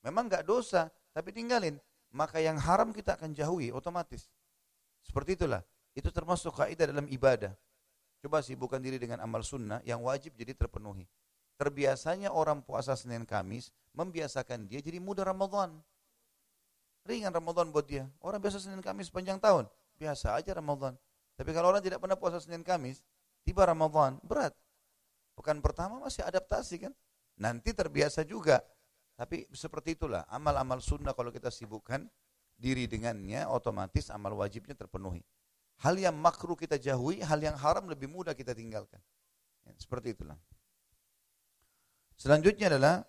Memang 0.04 0.28
nggak 0.28 0.44
dosa, 0.44 0.92
tapi 1.10 1.32
tinggalin. 1.32 1.80
Maka 2.14 2.38
yang 2.38 2.60
haram 2.60 2.94
kita 2.94 3.18
akan 3.18 3.34
jauhi 3.34 3.74
otomatis. 3.74 4.30
Seperti 5.02 5.34
itulah. 5.34 5.64
Itu 5.96 6.14
termasuk 6.14 6.54
kaidah 6.54 6.90
dalam 6.90 7.10
ibadah. 7.10 7.54
Coba 8.22 8.40
sibukkan 8.40 8.78
diri 8.78 8.96
dengan 8.96 9.20
amal 9.20 9.42
sunnah 9.42 9.82
yang 9.82 10.00
wajib 10.00 10.32
jadi 10.38 10.54
terpenuhi. 10.54 11.04
Terbiasanya 11.54 12.34
orang 12.34 12.64
puasa 12.66 12.98
Senin 12.98 13.22
Kamis 13.22 13.70
membiasakan 13.94 14.66
dia 14.66 14.82
jadi 14.82 14.98
muda 14.98 15.22
Ramadan. 15.22 15.78
Ringan 17.04 17.30
Ramadan 17.30 17.68
buat 17.70 17.86
dia. 17.86 18.08
Orang 18.18 18.40
biasa 18.40 18.64
Senin 18.64 18.80
Kamis 18.80 19.12
panjang 19.12 19.38
tahun, 19.38 19.68
biasa 20.00 20.34
aja 20.34 20.50
Ramadan. 20.56 20.96
Tapi 21.36 21.50
kalau 21.52 21.70
orang 21.70 21.84
tidak 21.84 22.00
pernah 22.02 22.18
puasa 22.18 22.40
Senin 22.42 22.64
Kamis, 22.66 23.04
tiba 23.44 23.68
Ramadan, 23.68 24.18
berat. 24.24 24.56
Pekan 25.36 25.60
pertama 25.60 26.00
masih 26.00 26.24
adaptasi 26.24 26.88
kan. 26.88 26.92
Nanti 27.38 27.70
terbiasa 27.76 28.24
juga. 28.24 28.62
Tapi 29.14 29.46
seperti 29.54 29.94
itulah, 29.94 30.26
amal-amal 30.26 30.82
sunnah 30.82 31.14
kalau 31.14 31.30
kita 31.30 31.52
sibukkan 31.52 32.08
diri 32.58 32.90
dengannya, 32.90 33.46
otomatis 33.46 34.10
amal 34.10 34.34
wajibnya 34.34 34.74
terpenuhi. 34.74 35.22
Hal 35.82 35.98
yang 35.98 36.14
makruh 36.18 36.58
kita 36.58 36.78
jauhi, 36.78 37.22
hal 37.22 37.38
yang 37.38 37.54
haram 37.58 37.86
lebih 37.86 38.10
mudah 38.10 38.34
kita 38.34 38.54
tinggalkan. 38.54 38.98
Ya, 39.66 39.74
seperti 39.78 40.14
itulah. 40.14 40.38
Selanjutnya 42.14 42.70
adalah 42.70 43.02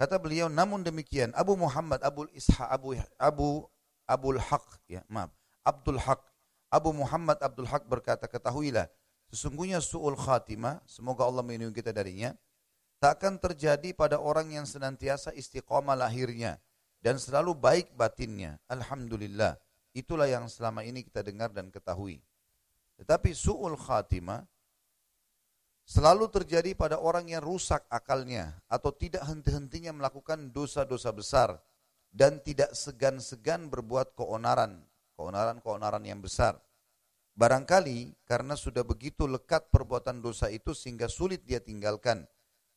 kata 0.00 0.18
beliau 0.18 0.50
namun 0.50 0.82
demikian 0.82 1.30
Abu 1.38 1.54
Muhammad 1.54 2.02
Abu 2.02 2.26
Isha 2.34 2.66
Abu 2.66 2.98
Abu 3.20 3.68
Abul 4.08 4.40
Haq 4.42 4.66
ya 4.90 5.06
maaf 5.06 5.30
Abdul 5.62 6.00
Haq 6.00 6.18
Abu 6.72 6.90
Muhammad 6.90 7.38
Abdul 7.38 7.70
Haq 7.70 7.86
berkata 7.86 8.26
ketahuilah 8.26 8.90
sesungguhnya 9.30 9.78
suul 9.78 10.18
khatimah 10.18 10.82
semoga 10.84 11.24
Allah 11.24 11.46
melindungi 11.46 11.78
kita 11.78 11.94
darinya 11.94 12.34
tak 13.00 13.22
akan 13.22 13.40
terjadi 13.40 13.96
pada 13.96 14.20
orang 14.20 14.52
yang 14.52 14.68
senantiasa 14.68 15.32
istiqomah 15.32 15.96
lahirnya 15.96 16.60
dan 17.00 17.16
selalu 17.16 17.56
baik 17.56 17.96
batinnya. 17.96 18.60
Alhamdulillah. 18.68 19.56
Itulah 19.96 20.28
yang 20.28 20.46
selama 20.46 20.84
ini 20.84 21.02
kita 21.02 21.24
dengar 21.24 21.50
dan 21.50 21.72
ketahui. 21.72 22.20
Tetapi 23.00 23.32
suul 23.32 23.74
khatimah 23.74 24.44
selalu 25.88 26.28
terjadi 26.28 26.76
pada 26.76 27.00
orang 27.00 27.26
yang 27.32 27.40
rusak 27.40 27.88
akalnya 27.88 28.54
atau 28.68 28.92
tidak 28.92 29.24
henti-hentinya 29.24 29.96
melakukan 29.96 30.52
dosa-dosa 30.52 31.10
besar 31.10 31.56
dan 32.12 32.38
tidak 32.44 32.76
segan-segan 32.76 33.72
berbuat 33.72 34.12
keonaran, 34.14 34.84
keonaran-keonaran 35.16 36.04
yang 36.04 36.20
besar. 36.20 36.60
Barangkali 37.40 38.12
karena 38.28 38.52
sudah 38.52 38.84
begitu 38.84 39.24
lekat 39.24 39.72
perbuatan 39.72 40.20
dosa 40.20 40.52
itu 40.52 40.76
sehingga 40.76 41.08
sulit 41.08 41.40
dia 41.48 41.56
tinggalkan 41.56 42.28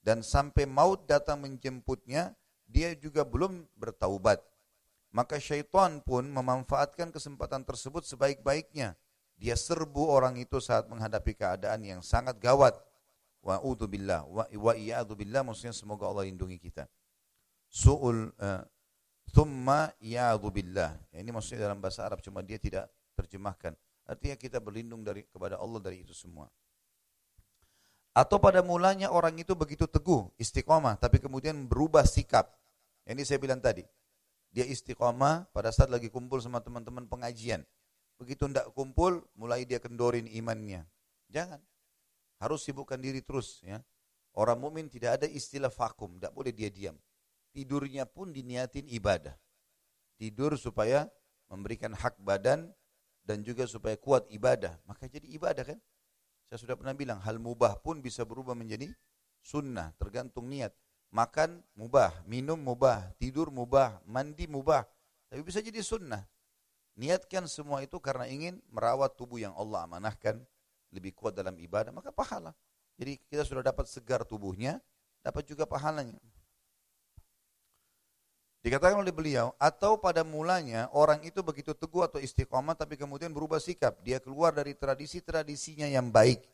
dan 0.03 0.19
sampai 0.19 0.67
maut 0.67 1.07
datang 1.07 1.39
menjemputnya, 1.39 2.35
dia 2.67 2.91
juga 2.95 3.23
belum 3.23 3.63
bertaubat. 3.79 4.43
Maka 5.15 5.39
syaitan 5.39 6.03
pun 6.03 6.27
memanfaatkan 6.27 7.11
kesempatan 7.15 7.63
tersebut 7.63 8.03
sebaik-baiknya. 8.03 8.99
Dia 9.39 9.55
serbu 9.55 10.11
orang 10.11 10.35
itu 10.35 10.59
saat 10.59 10.91
menghadapi 10.91 11.39
keadaan 11.39 11.87
yang 11.87 12.01
sangat 12.03 12.37
gawat 12.37 12.75
wa 13.43 13.59
billah 13.59 14.23
wa, 14.23 14.47
wa 14.47 14.73
billah 15.03 15.43
maksudnya 15.43 15.75
semoga 15.75 16.07
Allah 16.07 16.27
lindungi 16.27 16.59
kita. 16.59 16.87
Su'ul 17.67 18.31
uh, 18.39 18.63
thumma 19.31 19.91
iyadu 20.03 20.47
billah. 20.51 20.95
Ini 21.15 21.31
maksudnya 21.31 21.67
dalam 21.67 21.79
bahasa 21.79 22.03
Arab 22.07 22.19
cuma 22.23 22.43
dia 22.43 22.59
tidak 22.59 22.87
terjemahkan. 23.15 23.75
Artinya 24.03 24.35
kita 24.35 24.59
berlindung 24.59 25.01
dari 25.01 25.23
kepada 25.23 25.55
Allah 25.59 25.79
dari 25.79 26.03
itu 26.03 26.11
semua. 26.11 26.51
Atau 28.13 28.37
pada 28.37 28.61
mulanya 28.61 29.09
orang 29.09 29.33
itu 29.41 29.57
begitu 29.57 29.89
teguh, 29.89 30.29
istiqomah, 30.37 31.01
tapi 31.01 31.17
kemudian 31.17 31.65
berubah 31.65 32.05
sikap. 32.05 32.45
Ini 33.09 33.25
saya 33.25 33.41
bilang 33.41 33.57
tadi. 33.57 33.81
Dia 34.53 34.69
istiqomah 34.69 35.49
pada 35.49 35.73
saat 35.73 35.89
lagi 35.89 36.13
kumpul 36.13 36.37
sama 36.37 36.61
teman-teman 36.61 37.09
pengajian. 37.09 37.65
Begitu 38.21 38.45
tidak 38.45 38.69
kumpul, 38.77 39.25
mulai 39.33 39.65
dia 39.65 39.81
kendorin 39.81 40.29
imannya. 40.29 40.85
Jangan. 41.33 41.57
Harus 42.37 42.61
sibukkan 42.61 43.01
diri 43.01 43.25
terus 43.25 43.65
ya. 43.65 43.81
Orang 44.37 44.61
mukmin 44.61 44.89
tidak 44.93 45.21
ada 45.21 45.27
istilah 45.29 45.73
vakum, 45.73 46.21
tidak 46.21 46.33
boleh 46.37 46.53
dia 46.53 46.69
diam. 46.69 46.97
Tidurnya 47.49 48.05
pun 48.05 48.29
diniatin 48.29 48.89
ibadah. 48.93 49.33
Tidur 50.17 50.53
supaya 50.57 51.09
memberikan 51.49 51.97
hak 51.97 52.21
badan 52.21 52.69
dan 53.23 53.41
juga 53.41 53.63
supaya 53.65 53.95
kuat 53.95 54.27
ibadah. 54.29 54.75
Maka 54.87 55.07
jadi 55.07 55.25
ibadah 55.31 55.63
kan. 55.63 55.79
Saya 56.51 56.59
sudah 56.69 56.75
pernah 56.77 56.93
bilang, 56.93 57.19
hal 57.23 57.39
mubah 57.41 57.81
pun 57.81 58.03
bisa 58.03 58.27
berubah 58.27 58.53
menjadi 58.53 58.91
sunnah, 59.41 59.95
tergantung 59.97 60.51
niat. 60.51 60.75
Makan 61.13 61.61
mubah, 61.77 62.25
minum 62.29 62.57
mubah, 62.57 63.15
tidur 63.17 63.49
mubah, 63.49 64.01
mandi 64.05 64.45
mubah. 64.45 64.85
Tapi 65.29 65.41
bisa 65.41 65.63
jadi 65.63 65.81
sunnah. 65.81 66.21
Niatkan 66.93 67.49
semua 67.49 67.81
itu 67.81 67.97
karena 67.97 68.29
ingin 68.29 68.61
merawat 68.69 69.17
tubuh 69.17 69.41
yang 69.41 69.53
Allah 69.57 69.89
amanahkan, 69.89 70.37
lebih 70.93 71.17
kuat 71.17 71.33
dalam 71.33 71.57
ibadah, 71.57 71.89
maka 71.89 72.13
pahala. 72.13 72.53
Jadi 73.01 73.17
kita 73.25 73.41
sudah 73.41 73.65
dapat 73.65 73.89
segar 73.89 74.21
tubuhnya, 74.21 74.77
dapat 75.25 75.49
juga 75.49 75.65
pahalanya. 75.65 76.21
Dikatakan 78.63 78.95
oleh 78.95 79.11
beliau, 79.11 79.51
atau 79.59 79.99
pada 79.99 80.23
mulanya 80.23 80.87
orang 80.95 81.19
itu 81.27 81.43
begitu 81.43 81.75
teguh 81.75 82.07
atau 82.07 82.15
istiqomah 82.23 82.79
tapi 82.79 82.95
kemudian 82.95 83.35
berubah 83.35 83.59
sikap. 83.59 83.99
Dia 84.07 84.23
keluar 84.23 84.55
dari 84.55 84.71
tradisi-tradisinya 84.71 85.83
yang 85.83 86.07
baik 86.07 86.47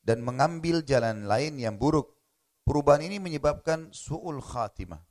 dan 0.00 0.24
mengambil 0.24 0.80
jalan 0.80 1.28
lain 1.28 1.60
yang 1.60 1.76
buruk. 1.76 2.16
Perubahan 2.64 3.04
ini 3.04 3.20
menyebabkan 3.20 3.92
su'ul 3.92 4.40
khatimah. 4.40 5.04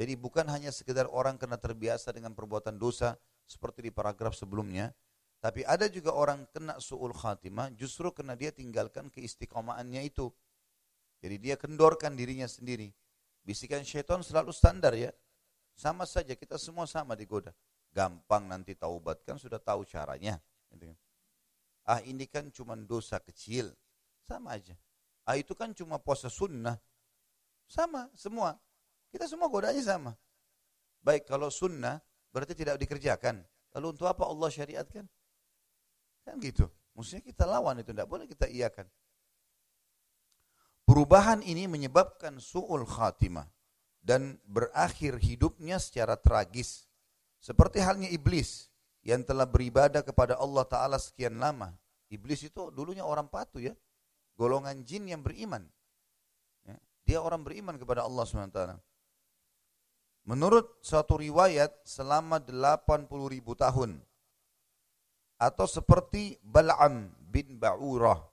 Jadi 0.00 0.16
bukan 0.16 0.48
hanya 0.48 0.72
sekedar 0.72 1.04
orang 1.04 1.36
kena 1.36 1.60
terbiasa 1.60 2.16
dengan 2.16 2.32
perbuatan 2.32 2.80
dosa 2.80 3.20
seperti 3.44 3.84
di 3.84 3.92
paragraf 3.92 4.32
sebelumnya, 4.32 4.96
tapi 5.44 5.68
ada 5.68 5.84
juga 5.92 6.16
orang 6.16 6.48
kena 6.48 6.80
su'ul 6.80 7.12
khatimah 7.12 7.76
justru 7.76 8.08
karena 8.16 8.40
dia 8.40 8.56
tinggalkan 8.56 9.12
keistiqomahannya 9.12 10.00
itu. 10.00 10.32
Jadi 11.20 11.36
dia 11.36 11.60
kendorkan 11.60 12.16
dirinya 12.16 12.48
sendiri. 12.48 12.88
Bisikan 13.44 13.84
syaitan 13.84 14.24
selalu 14.24 14.54
standar 14.54 14.96
ya. 14.96 15.12
Sama 15.78 16.02
saja, 16.10 16.34
kita 16.34 16.58
semua 16.58 16.90
sama 16.90 17.14
digoda. 17.14 17.54
Gampang 17.94 18.50
nanti 18.50 18.74
taubat, 18.74 19.22
kan 19.22 19.38
sudah 19.38 19.62
tahu 19.62 19.86
caranya. 19.86 20.42
Gitu 20.74 20.90
kan. 20.90 20.98
Ah 21.86 22.02
ini 22.02 22.26
kan 22.26 22.50
cuma 22.50 22.74
dosa 22.74 23.22
kecil. 23.22 23.70
Sama 24.26 24.58
aja. 24.58 24.74
Ah 25.22 25.38
itu 25.38 25.54
kan 25.54 25.70
cuma 25.70 26.02
puasa 26.02 26.26
sunnah. 26.26 26.74
Sama, 27.70 28.10
semua. 28.18 28.58
Kita 29.14 29.30
semua 29.30 29.46
godanya 29.46 29.78
sama. 29.78 30.12
Baik, 30.98 31.30
kalau 31.30 31.46
sunnah 31.46 32.02
berarti 32.34 32.58
tidak 32.58 32.82
dikerjakan. 32.82 33.46
Lalu 33.78 33.86
untuk 33.94 34.10
apa 34.10 34.26
Allah 34.26 34.50
syariatkan? 34.50 35.06
Kan 36.26 36.42
gitu. 36.42 36.66
Maksudnya 36.98 37.22
kita 37.22 37.46
lawan 37.46 37.78
itu, 37.78 37.94
tidak 37.94 38.10
boleh 38.10 38.26
kita 38.26 38.50
iakan. 38.50 38.90
Perubahan 40.82 41.38
ini 41.46 41.70
menyebabkan 41.70 42.42
su'ul 42.42 42.82
khatimah 42.82 43.46
dan 44.08 44.40
berakhir 44.48 45.20
hidupnya 45.20 45.76
secara 45.76 46.16
tragis. 46.16 46.88
Seperti 47.44 47.84
halnya 47.84 48.08
iblis 48.08 48.72
yang 49.04 49.20
telah 49.20 49.44
beribadah 49.44 50.00
kepada 50.00 50.40
Allah 50.40 50.64
Ta'ala 50.64 50.96
sekian 50.96 51.36
lama. 51.36 51.76
Iblis 52.08 52.48
itu 52.48 52.72
dulunya 52.72 53.04
orang 53.04 53.28
patuh 53.28 53.60
ya. 53.60 53.76
Golongan 54.40 54.80
jin 54.88 55.12
yang 55.12 55.20
beriman. 55.20 55.60
Ya, 56.64 56.80
dia 57.04 57.18
orang 57.20 57.44
beriman 57.44 57.76
kepada 57.76 58.08
Allah 58.08 58.24
SWT. 58.24 58.80
Menurut 60.24 60.80
suatu 60.80 61.20
riwayat 61.20 61.84
selama 61.84 62.40
80 62.40 63.12
ribu 63.28 63.52
tahun. 63.52 64.00
Atau 65.36 65.68
seperti 65.68 66.40
Bal'am 66.40 67.12
bin 67.28 67.60
Ba'urah. 67.60 68.24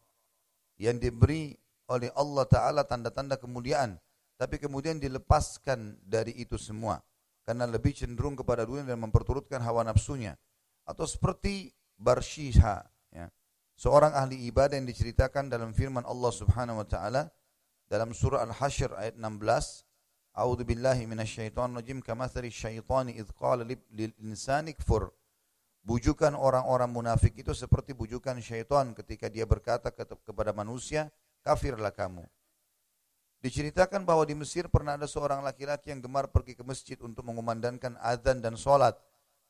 Yang 0.79 1.11
diberi 1.11 1.51
oleh 1.91 2.09
Allah 2.15 2.45
Ta'ala 2.47 2.81
tanda-tanda 2.87 3.35
kemuliaan 3.35 3.99
tapi 4.35 4.59
kemudian 4.59 4.99
dilepaskan 4.99 5.99
dari 6.03 6.35
itu 6.35 6.59
semua 6.59 6.99
karena 7.45 7.65
lebih 7.69 7.95
cenderung 7.95 8.35
kepada 8.35 8.67
dunia 8.67 8.83
dan 8.83 8.99
memperturutkan 8.99 9.61
hawa 9.63 9.85
nafsunya 9.85 10.35
atau 10.85 11.07
seperti 11.07 11.71
Barshiha 11.95 12.83
ya. 13.15 13.27
seorang 13.79 14.11
ahli 14.11 14.47
ibadah 14.51 14.75
yang 14.75 14.87
diceritakan 14.89 15.47
dalam 15.47 15.71
firman 15.71 16.03
Allah 16.03 16.31
Subhanahu 16.31 16.83
wa 16.83 16.87
taala 16.87 17.31
dalam 17.87 18.11
surah 18.11 18.43
Al-Hasyr 18.43 18.91
ayat 18.97 19.15
16 19.15 19.85
A'udzu 20.35 20.67
billahi 20.67 21.07
minasyaitonir 21.07 21.79
rajim 21.79 22.03
kamatsali 22.03 22.51
syaitani 22.51 23.15
idz 23.15 23.31
qala 23.39 23.63
lil 23.63 24.11
insani 24.19 24.75
kfur 24.75 25.15
Bujukan 25.85 26.33
orang-orang 26.33 26.89
munafik 26.89 27.37
itu 27.37 27.53
seperti 27.53 27.93
bujukan 27.93 28.41
syaitan 28.41 28.97
ketika 28.97 29.29
dia 29.29 29.45
berkata 29.45 29.93
kepada 29.93 30.49
manusia, 30.49 31.13
kafirlah 31.45 31.93
kamu. 31.93 32.25
Diceritakan 33.45 34.09
bahwa 34.09 34.25
di 34.25 34.33
Mesir 34.33 34.65
pernah 34.73 34.97
ada 34.97 35.05
seorang 35.05 35.45
laki-laki 35.45 35.93
yang 35.93 36.01
gemar 36.01 36.33
pergi 36.33 36.57
ke 36.57 36.65
masjid 36.65 36.97
untuk 37.05 37.29
mengumandangkan 37.29 37.93
azan 38.01 38.41
dan 38.41 38.57
sholat. 38.57 38.97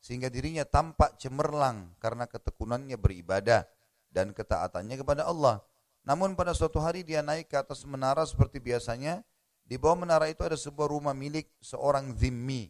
Sehingga 0.04 0.28
dirinya 0.28 0.68
tampak 0.68 1.16
cemerlang 1.16 1.96
karena 2.04 2.28
ketekunannya 2.28 3.00
beribadah 3.00 3.64
dan 4.12 4.36
ketaatannya 4.36 5.00
kepada 5.00 5.24
Allah. 5.24 5.64
Namun 6.04 6.36
pada 6.36 6.52
suatu 6.52 6.84
hari 6.84 7.08
dia 7.08 7.24
naik 7.24 7.48
ke 7.48 7.56
atas 7.56 7.88
menara 7.88 8.28
seperti 8.28 8.60
biasanya. 8.60 9.24
Di 9.64 9.80
bawah 9.80 10.04
menara 10.04 10.28
itu 10.28 10.44
ada 10.44 10.60
sebuah 10.60 10.92
rumah 10.92 11.16
milik 11.16 11.48
seorang 11.64 12.20
zimmi. 12.20 12.68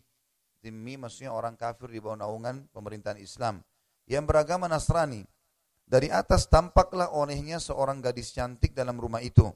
Zimmi 0.61 0.93
maksudnya 0.93 1.33
orang 1.33 1.57
kafir 1.57 1.89
di 1.89 1.97
bawah 1.97 2.21
naungan 2.21 2.69
pemerintahan 2.69 3.17
Islam. 3.17 3.65
Yang 4.05 4.29
beragama 4.29 4.69
Nasrani. 4.69 5.25
Dari 5.89 6.13
atas 6.13 6.45
tampaklah 6.45 7.09
olehnya 7.17 7.57
seorang 7.57 7.97
gadis 7.97 8.29
cantik 8.29 8.77
dalam 8.77 9.01
rumah 9.01 9.25
itu. 9.25 9.49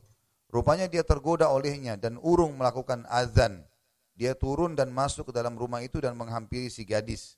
Rupanya 0.50 0.90
dia 0.90 1.06
tergoda 1.06 1.54
olehnya 1.54 1.94
dan 1.94 2.18
urung 2.18 2.58
melakukan 2.58 3.06
azan. 3.06 3.62
Dia 4.18 4.34
turun 4.34 4.74
dan 4.74 4.90
masuk 4.90 5.30
ke 5.30 5.34
dalam 5.34 5.54
rumah 5.54 5.80
itu 5.86 6.02
dan 6.02 6.18
menghampiri 6.18 6.68
si 6.74 6.84
gadis. 6.84 7.38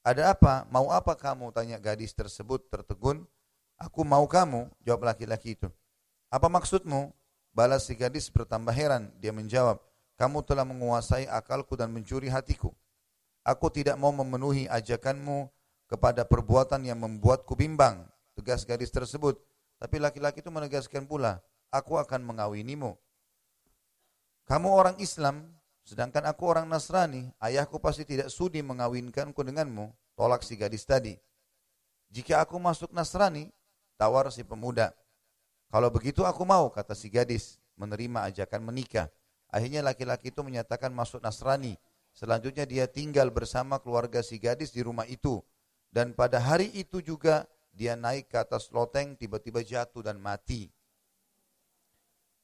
Ada 0.00 0.32
apa? 0.32 0.64
Mau 0.72 0.88
apa 0.88 1.12
kamu? 1.12 1.52
Tanya 1.52 1.76
gadis 1.76 2.16
tersebut 2.16 2.64
tertegun. 2.72 3.28
Aku 3.76 4.04
mau 4.04 4.24
kamu, 4.24 4.72
jawab 4.80 5.12
laki-laki 5.12 5.56
itu. 5.56 5.68
Apa 6.32 6.48
maksudmu? 6.48 7.12
Balas 7.52 7.84
si 7.84 7.92
gadis 7.92 8.32
bertambah 8.32 8.72
heran. 8.72 9.12
Dia 9.20 9.36
menjawab, 9.36 9.76
kamu 10.16 10.40
telah 10.48 10.64
menguasai 10.64 11.28
akalku 11.28 11.76
dan 11.76 11.92
mencuri 11.92 12.32
hatiku. 12.32 12.72
Aku 13.44 13.68
tidak 13.68 14.00
mau 14.00 14.12
memenuhi 14.12 14.68
ajakanmu 14.68 15.48
kepada 15.88 16.24
perbuatan 16.24 16.84
yang 16.88 17.00
membuatku 17.00 17.52
bimbang. 17.52 18.08
Tegas 18.32 18.64
gadis 18.64 18.88
tersebut. 18.88 19.36
Tapi 19.80 19.96
laki-laki 19.96 20.44
itu 20.44 20.52
menegaskan 20.52 21.08
pula, 21.08 21.40
aku 21.70 21.96
akan 21.96 22.26
mengawinimu. 22.26 22.98
Kamu 24.46 24.68
orang 24.70 24.98
Islam, 24.98 25.46
sedangkan 25.86 26.26
aku 26.26 26.42
orang 26.50 26.66
Nasrani, 26.66 27.30
ayahku 27.38 27.78
pasti 27.78 28.02
tidak 28.02 28.34
sudi 28.34 28.60
mengawinkanku 28.66 29.38
denganmu, 29.38 29.94
tolak 30.18 30.42
si 30.42 30.58
gadis 30.58 30.82
tadi. 30.82 31.14
Jika 32.10 32.42
aku 32.42 32.58
masuk 32.58 32.90
Nasrani, 32.90 33.54
tawar 33.94 34.26
si 34.34 34.42
pemuda. 34.42 34.90
Kalau 35.70 35.86
begitu 35.94 36.26
aku 36.26 36.42
mau, 36.42 36.66
kata 36.66 36.98
si 36.98 37.06
gadis, 37.06 37.62
menerima 37.78 38.26
ajakan 38.26 38.66
menikah. 38.66 39.06
Akhirnya 39.46 39.86
laki-laki 39.86 40.34
itu 40.34 40.42
menyatakan 40.42 40.90
masuk 40.90 41.22
Nasrani. 41.22 41.78
Selanjutnya 42.10 42.66
dia 42.66 42.90
tinggal 42.90 43.30
bersama 43.30 43.78
keluarga 43.78 44.18
si 44.18 44.42
gadis 44.42 44.74
di 44.74 44.82
rumah 44.82 45.06
itu. 45.06 45.38
Dan 45.90 46.10
pada 46.14 46.42
hari 46.42 46.70
itu 46.74 46.98
juga 46.98 47.46
dia 47.70 47.94
naik 47.94 48.30
ke 48.30 48.36
atas 48.38 48.70
loteng, 48.74 49.14
tiba-tiba 49.14 49.62
jatuh 49.62 50.02
dan 50.02 50.18
mati. 50.18 50.74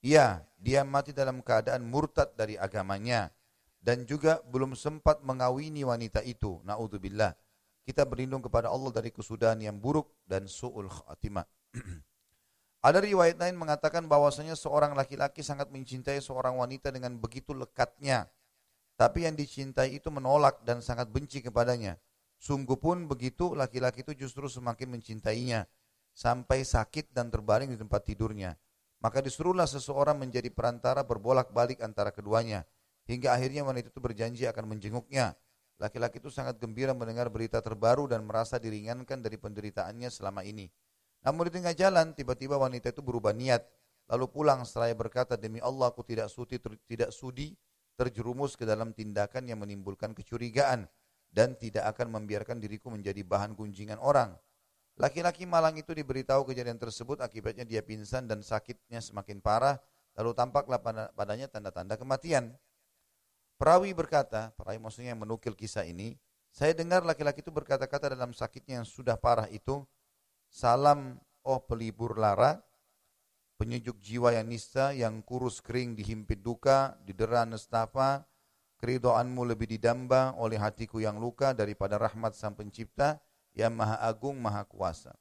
Ya, 0.06 0.46
dia 0.62 0.86
mati 0.86 1.10
dalam 1.10 1.42
keadaan 1.42 1.82
murtad 1.82 2.30
dari 2.38 2.54
agamanya 2.54 3.34
dan 3.82 4.06
juga 4.06 4.38
belum 4.46 4.78
sempat 4.78 5.26
mengawini 5.26 5.82
wanita 5.82 6.22
itu. 6.22 6.62
Naudzubillah. 6.62 7.34
Kita 7.82 8.06
berlindung 8.06 8.38
kepada 8.38 8.70
Allah 8.70 8.94
dari 8.94 9.10
kesudahan 9.10 9.58
yang 9.58 9.82
buruk 9.82 10.14
dan 10.22 10.46
su'ul 10.46 10.86
khatimah. 10.86 11.42
Ada 12.86 13.02
riwayat 13.02 13.34
lain 13.34 13.58
mengatakan 13.58 14.06
bahwasanya 14.06 14.54
seorang 14.54 14.94
laki-laki 14.94 15.42
sangat 15.42 15.74
mencintai 15.74 16.22
seorang 16.22 16.54
wanita 16.54 16.94
dengan 16.94 17.18
begitu 17.18 17.50
lekatnya. 17.50 18.30
Tapi 18.94 19.26
yang 19.26 19.34
dicintai 19.34 19.98
itu 19.98 20.06
menolak 20.14 20.62
dan 20.62 20.86
sangat 20.86 21.10
benci 21.10 21.42
kepadanya. 21.42 21.98
Sungguh 22.38 22.78
pun 22.78 23.10
begitu 23.10 23.58
laki-laki 23.58 24.06
itu 24.06 24.14
justru 24.14 24.46
semakin 24.46 24.86
mencintainya. 24.86 25.66
Sampai 26.14 26.62
sakit 26.62 27.10
dan 27.10 27.26
terbaring 27.26 27.74
di 27.74 27.78
tempat 27.78 28.06
tidurnya. 28.06 28.54
Maka 29.06 29.22
disuruhlah 29.22 29.70
seseorang 29.70 30.18
menjadi 30.18 30.50
perantara 30.50 31.06
berbolak-balik 31.06 31.78
antara 31.78 32.10
keduanya. 32.10 32.66
Hingga 33.06 33.38
akhirnya 33.38 33.62
wanita 33.62 33.94
itu 33.94 34.02
berjanji 34.02 34.50
akan 34.50 34.66
menjenguknya. 34.66 35.38
Laki-laki 35.78 36.18
itu 36.18 36.26
sangat 36.26 36.58
gembira 36.58 36.90
mendengar 36.90 37.30
berita 37.30 37.62
terbaru 37.62 38.10
dan 38.10 38.26
merasa 38.26 38.58
diringankan 38.58 39.22
dari 39.22 39.38
penderitaannya 39.38 40.10
selama 40.10 40.42
ini. 40.42 40.66
Namun 41.22 41.46
di 41.46 41.54
tengah 41.54 41.70
jalan, 41.78 42.18
tiba-tiba 42.18 42.58
wanita 42.58 42.90
itu 42.90 42.98
berubah 42.98 43.30
niat. 43.30 43.62
Lalu 44.10 44.26
pulang 44.26 44.66
setelah 44.66 44.90
berkata, 44.98 45.38
demi 45.38 45.62
Allah 45.62 45.94
aku 45.94 46.02
tidak 46.02 46.26
sudi, 46.26 46.58
ter, 46.58 46.74
tidak 46.90 47.14
sudi 47.14 47.54
terjerumus 47.94 48.58
ke 48.58 48.66
dalam 48.66 48.90
tindakan 48.90 49.46
yang 49.46 49.62
menimbulkan 49.62 50.18
kecurigaan 50.18 50.82
dan 51.30 51.54
tidak 51.54 51.94
akan 51.94 52.10
membiarkan 52.10 52.58
diriku 52.58 52.90
menjadi 52.90 53.22
bahan 53.22 53.54
gunjingan 53.54 54.02
orang. 54.02 54.34
Laki-laki 54.96 55.44
malang 55.44 55.76
itu 55.76 55.92
diberitahu 55.92 56.48
kejadian 56.48 56.80
tersebut 56.80 57.20
akibatnya 57.20 57.68
dia 57.68 57.84
pingsan 57.84 58.24
dan 58.24 58.40
sakitnya 58.40 59.04
semakin 59.04 59.44
parah 59.44 59.76
lalu 60.16 60.32
tampaklah 60.32 60.80
padanya 61.12 61.46
tanda-tanda 61.46 62.00
kematian. 62.00 62.56
Perawi 63.60 63.92
berkata, 63.92 64.52
perawi 64.56 64.80
maksudnya 64.80 65.12
yang 65.12 65.20
menukil 65.20 65.52
kisah 65.52 65.84
ini, 65.84 66.16
saya 66.48 66.72
dengar 66.72 67.04
laki-laki 67.04 67.44
itu 67.44 67.52
berkata-kata 67.52 68.16
dalam 68.16 68.32
sakitnya 68.32 68.80
yang 68.80 68.88
sudah 68.88 69.16
parah 69.16 69.48
itu, 69.52 69.84
salam 70.48 71.20
oh 71.44 71.60
pelibur 71.64 72.16
lara, 72.16 72.60
penyejuk 73.60 74.00
jiwa 74.00 74.32
yang 74.32 74.48
nista, 74.48 74.92
yang 74.96 75.20
kurus 75.20 75.60
kering 75.60 75.96
dihimpit 75.96 76.40
duka, 76.40 76.96
didera 77.04 77.44
nestafa, 77.48 78.24
keridoanmu 78.80 79.44
lebih 79.44 79.68
didamba 79.68 80.36
oleh 80.36 80.60
hatiku 80.60 81.00
yang 81.00 81.16
luka 81.16 81.56
daripada 81.56 81.96
rahmat 81.96 82.36
sang 82.36 82.52
pencipta 82.52 83.20
yang 83.56 83.72
maha 83.72 83.96
agung, 84.04 84.36
maha 84.36 84.62
kuasa. 84.68 85.16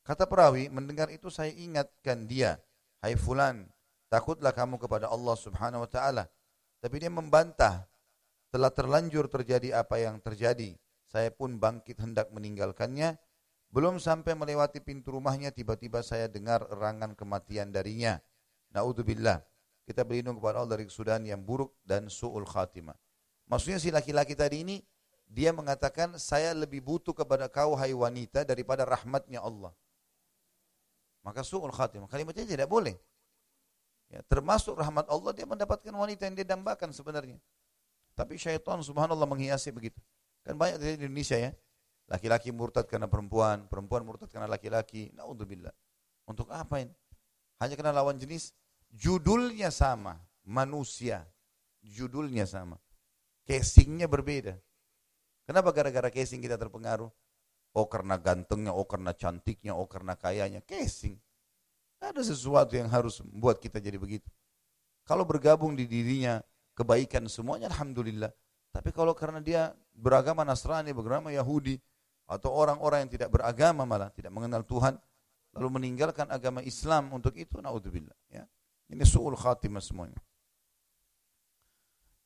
Kata 0.00 0.24
perawi, 0.24 0.72
mendengar 0.72 1.12
itu 1.12 1.28
saya 1.28 1.52
ingatkan 1.52 2.24
dia, 2.24 2.56
Hai 3.04 3.14
fulan, 3.14 3.68
takutlah 4.08 4.56
kamu 4.56 4.80
kepada 4.80 5.12
Allah 5.12 5.36
subhanahu 5.36 5.84
wa 5.84 5.90
ta'ala. 5.90 6.24
Tapi 6.80 6.96
dia 6.96 7.12
membantah, 7.12 7.84
telah 8.48 8.72
terlanjur 8.72 9.28
terjadi 9.28 9.76
apa 9.76 10.00
yang 10.00 10.16
terjadi. 10.24 10.72
Saya 11.06 11.28
pun 11.28 11.60
bangkit 11.60 12.00
hendak 12.00 12.32
meninggalkannya. 12.32 13.20
Belum 13.68 14.00
sampai 14.00 14.32
melewati 14.32 14.80
pintu 14.80 15.12
rumahnya, 15.12 15.52
tiba-tiba 15.52 16.00
saya 16.00 16.30
dengar 16.30 16.64
erangan 16.72 17.12
kematian 17.12 17.68
darinya. 17.68 18.16
Naudzubillah. 18.72 19.44
Kita 19.86 20.02
berlindung 20.02 20.40
kepada 20.40 20.64
Allah 20.64 20.80
dari 20.80 20.88
kesudahan 20.88 21.22
yang 21.22 21.44
buruk 21.44 21.76
dan 21.86 22.10
su'ul 22.10 22.48
khatimah. 22.48 22.96
Maksudnya 23.46 23.78
si 23.78 23.94
laki-laki 23.94 24.34
tadi 24.34 24.66
ini, 24.66 24.76
dia 25.26 25.50
mengatakan, 25.50 26.14
saya 26.16 26.54
lebih 26.54 26.80
butuh 26.80 27.12
kepada 27.12 27.50
kau 27.50 27.74
hai 27.74 27.90
wanita 27.90 28.46
daripada 28.46 28.86
rahmatnya 28.86 29.42
Allah. 29.42 29.74
Maka 31.26 31.42
su'ul 31.42 31.74
khatimah. 31.74 32.06
Kalimatnya 32.06 32.46
tidak 32.46 32.70
boleh. 32.70 32.94
Ya, 34.06 34.22
termasuk 34.30 34.78
rahmat 34.78 35.10
Allah 35.10 35.34
dia 35.34 35.42
mendapatkan 35.42 35.90
wanita 35.90 36.30
yang 36.30 36.38
dia 36.38 36.46
dambakan 36.46 36.94
sebenarnya. 36.94 37.42
Tapi 38.14 38.38
syaitan 38.38 38.78
subhanallah 38.78 39.26
menghiasi 39.26 39.74
begitu. 39.74 39.98
Kan 40.46 40.54
banyak 40.54 40.78
di 40.78 41.02
Indonesia 41.02 41.34
ya. 41.34 41.50
Laki-laki 42.06 42.54
murtad 42.54 42.86
karena 42.86 43.10
perempuan, 43.10 43.66
perempuan 43.66 44.06
murtad 44.06 44.30
karena 44.30 44.46
laki-laki. 44.46 45.10
Naudzubillah. 45.18 45.74
Untuk 46.30 46.46
apa 46.54 46.86
ini? 46.86 46.94
Hanya 47.58 47.74
karena 47.74 47.90
lawan 47.90 48.14
jenis. 48.14 48.54
Judulnya 48.94 49.74
sama. 49.74 50.22
Manusia. 50.46 51.26
Judulnya 51.82 52.46
sama. 52.46 52.78
Casingnya 53.42 54.06
berbeda. 54.06 54.54
Kenapa 55.46 55.70
gara-gara 55.70 56.10
casing 56.10 56.42
kita 56.42 56.58
terpengaruh? 56.58 57.08
Oh 57.76 57.86
karena 57.86 58.18
gantengnya, 58.18 58.74
oh 58.74 58.82
karena 58.82 59.14
cantiknya, 59.14 59.78
oh 59.78 59.86
karena 59.86 60.18
kayanya. 60.18 60.58
Casing. 60.66 61.14
Ada 62.02 62.26
sesuatu 62.26 62.74
yang 62.76 62.90
harus 62.90 63.22
membuat 63.22 63.62
kita 63.62 63.78
jadi 63.78 63.96
begitu. 63.96 64.28
Kalau 65.06 65.22
bergabung 65.22 65.78
di 65.78 65.86
dirinya 65.86 66.42
kebaikan 66.74 67.30
semuanya 67.30 67.70
Alhamdulillah. 67.70 68.34
Tapi 68.74 68.90
kalau 68.92 69.16
karena 69.16 69.40
dia 69.40 69.72
beragama 69.96 70.44
Nasrani, 70.44 70.92
beragama 70.92 71.32
Yahudi, 71.32 71.80
atau 72.26 72.50
orang-orang 72.50 73.06
yang 73.06 73.12
tidak 73.14 73.30
beragama 73.30 73.86
malah 73.86 74.10
tidak 74.10 74.34
mengenal 74.34 74.66
Tuhan, 74.66 74.98
lalu 75.54 75.68
meninggalkan 75.80 76.26
agama 76.28 76.60
Islam 76.60 77.14
untuk 77.14 77.32
itu, 77.38 77.62
naudzubillah. 77.62 78.18
Ya. 78.28 78.44
Ini 78.90 79.06
su'ul 79.06 79.38
khatimah 79.38 79.80
semuanya. 79.80 80.18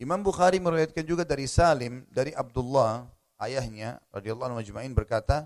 Imam 0.01 0.25
Bukhari 0.25 0.57
meriwayatkan 0.57 1.05
juga 1.05 1.29
dari 1.29 1.45
Salim, 1.45 2.09
dari 2.09 2.33
Abdullah, 2.33 3.05
ayahnya, 3.37 4.01
radhiyallahu 4.09 4.57
anhu 4.57 4.97
berkata, 4.97 5.45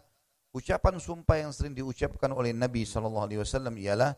Ucapan 0.55 1.03
sumpah 1.03 1.43
yang 1.43 1.51
sering 1.51 1.75
diucapkan 1.75 2.31
oleh 2.31 2.55
Nabi 2.55 2.87
sallallahu 2.87 3.27
alaihi 3.27 3.43
wasallam 3.43 3.75
ialah 3.75 4.15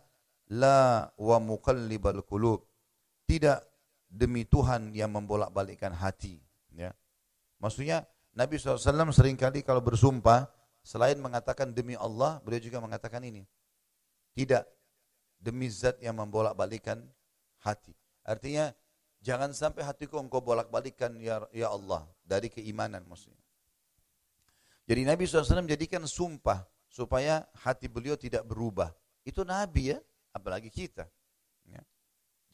la 0.52 1.08
wa 1.16 1.40
muqallibal 1.40 2.20
qulub. 2.28 2.68
Tidak 3.24 3.56
demi 4.12 4.44
Tuhan 4.44 4.92
yang 4.92 5.16
membolak-balikkan 5.16 5.96
hati, 5.96 6.36
ya. 6.76 6.92
Maksudnya 7.56 8.04
Nabi 8.36 8.60
SAW 8.60 9.16
sering 9.16 9.40
kali 9.40 9.64
kalau 9.64 9.80
bersumpah 9.80 10.52
selain 10.84 11.16
mengatakan 11.16 11.72
demi 11.72 11.96
Allah, 11.96 12.36
beliau 12.44 12.60
juga 12.60 12.84
mengatakan 12.84 13.24
ini. 13.24 13.48
Tidak 14.36 14.60
demi 15.40 15.72
zat 15.72 15.96
yang 16.04 16.20
membolak-balikkan 16.20 17.00
hati. 17.64 17.96
Artinya 18.20 18.76
jangan 19.26 19.50
sampai 19.50 19.82
hatiku 19.82 20.22
engkau 20.22 20.38
bolak-balikkan 20.38 21.18
ya, 21.18 21.42
ya 21.50 21.74
Allah 21.74 22.06
dari 22.22 22.46
keimanan 22.46 23.02
maksudnya. 23.10 23.42
Jadi 24.86 25.02
Nabi 25.02 25.26
SAW 25.26 25.66
menjadikan 25.66 26.06
sumpah 26.06 26.62
supaya 26.86 27.42
hati 27.58 27.90
beliau 27.90 28.14
tidak 28.14 28.46
berubah. 28.46 28.94
Itu 29.26 29.42
Nabi 29.42 29.90
ya, 29.90 29.98
apalagi 30.30 30.70
kita. 30.70 31.10
Ya. 31.66 31.82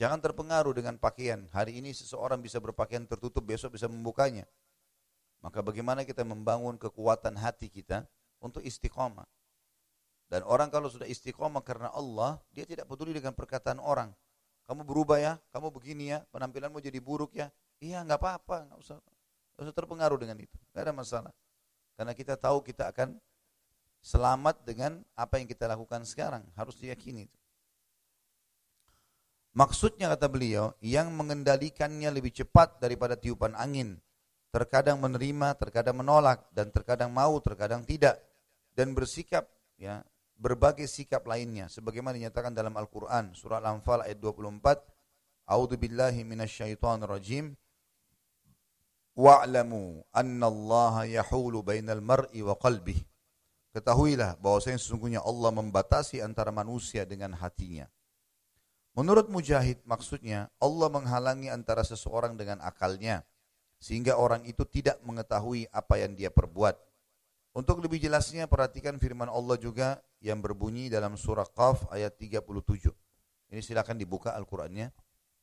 Jangan 0.00 0.24
terpengaruh 0.24 0.72
dengan 0.72 0.96
pakaian. 0.96 1.44
Hari 1.52 1.76
ini 1.76 1.92
seseorang 1.92 2.40
bisa 2.40 2.56
berpakaian 2.56 3.04
tertutup, 3.04 3.44
besok 3.44 3.76
bisa 3.76 3.84
membukanya. 3.84 4.48
Maka 5.44 5.60
bagaimana 5.60 6.08
kita 6.08 6.24
membangun 6.24 6.80
kekuatan 6.80 7.36
hati 7.36 7.68
kita 7.68 8.08
untuk 8.40 8.64
istiqomah. 8.64 9.28
Dan 10.32 10.40
orang 10.48 10.72
kalau 10.72 10.88
sudah 10.88 11.04
istiqomah 11.04 11.60
karena 11.60 11.92
Allah, 11.92 12.40
dia 12.56 12.64
tidak 12.64 12.88
peduli 12.88 13.12
dengan 13.12 13.36
perkataan 13.36 13.76
orang. 13.76 14.16
Kamu 14.72 14.88
berubah 14.88 15.20
ya, 15.20 15.36
kamu 15.52 15.68
begini 15.68 16.16
ya, 16.16 16.24
penampilanmu 16.32 16.80
jadi 16.80 16.96
buruk 16.96 17.36
ya. 17.36 17.52
Iya 17.76 18.00
nggak 18.08 18.16
apa-apa, 18.16 18.72
nggak 18.72 18.80
usah, 18.80 18.96
usah 19.60 19.74
terpengaruh 19.76 20.16
dengan 20.16 20.40
itu, 20.40 20.56
nggak 20.72 20.88
ada 20.88 20.94
masalah. 20.96 21.32
Karena 21.92 22.16
kita 22.16 22.40
tahu 22.40 22.64
kita 22.64 22.88
akan 22.88 23.20
selamat 24.00 24.64
dengan 24.64 25.04
apa 25.12 25.36
yang 25.36 25.44
kita 25.44 25.68
lakukan 25.68 26.08
sekarang. 26.08 26.40
Harus 26.56 26.80
diyakini. 26.80 27.28
Maksudnya 29.52 30.08
kata 30.16 30.32
beliau, 30.32 30.72
yang 30.80 31.12
mengendalikannya 31.12 32.08
lebih 32.08 32.32
cepat 32.32 32.80
daripada 32.80 33.12
tiupan 33.12 33.52
angin. 33.52 34.00
Terkadang 34.56 34.96
menerima, 34.96 35.52
terkadang 35.60 36.00
menolak, 36.00 36.48
dan 36.56 36.72
terkadang 36.72 37.12
mau, 37.12 37.36
terkadang 37.44 37.84
tidak. 37.84 38.16
Dan 38.72 38.96
bersikap, 38.96 39.44
ya 39.76 40.00
berbagai 40.36 40.88
sikap 40.88 41.24
lainnya. 41.28 41.68
Sebagaimana 41.70 42.18
dinyatakan 42.18 42.52
dalam 42.52 42.74
Al-Quran, 42.74 43.32
surah 43.36 43.62
Al-Anfal 43.62 44.04
ayat 44.06 44.18
24. 44.18 45.48
A'udhu 45.48 45.74
billahi 45.74 46.22
minasyaitan 46.22 47.02
rajim 47.02 47.52
wa'lamu 49.12 50.00
anna 50.14 50.46
Allah 50.48 51.04
yahulu 51.20 51.60
bainal 51.60 52.00
mar'i 52.00 52.40
wa 52.40 52.56
qalbih. 52.56 52.96
Ketahuilah 53.72 54.36
bahwasanya 54.36 54.76
sesungguhnya 54.76 55.24
Allah 55.24 55.48
membatasi 55.48 56.20
antara 56.20 56.52
manusia 56.52 57.08
dengan 57.08 57.32
hatinya. 57.32 57.88
Menurut 58.92 59.32
Mujahid 59.32 59.80
maksudnya 59.88 60.52
Allah 60.60 60.92
menghalangi 60.92 61.48
antara 61.48 61.80
seseorang 61.80 62.36
dengan 62.36 62.60
akalnya 62.60 63.24
sehingga 63.80 64.20
orang 64.20 64.44
itu 64.44 64.68
tidak 64.68 65.00
mengetahui 65.00 65.64
apa 65.72 65.96
yang 65.96 66.12
dia 66.12 66.28
perbuat. 66.28 66.76
Untuk 67.52 67.84
lebih 67.84 68.00
jelasnya 68.00 68.48
perhatikan 68.48 68.96
firman 68.96 69.28
Allah 69.28 69.60
juga 69.60 70.00
yang 70.24 70.40
berbunyi 70.40 70.88
dalam 70.88 71.20
surah 71.20 71.44
Qaf 71.44 71.84
ayat 71.92 72.16
37. 72.16 72.88
Ini 73.52 73.60
silakan 73.60 74.00
dibuka 74.00 74.32
Al-Qur'annya. 74.32 74.88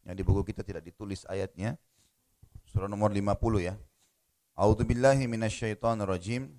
Yang 0.10 0.16
di 0.18 0.24
buku 0.26 0.42
kita 0.50 0.66
tidak 0.66 0.82
ditulis 0.82 1.22
ayatnya. 1.30 1.78
Surah 2.66 2.90
nomor 2.90 3.14
50 3.14 3.62
ya. 3.62 3.78
A'udzu 4.58 4.90
billahi 4.90 5.30
rajim. 6.10 6.50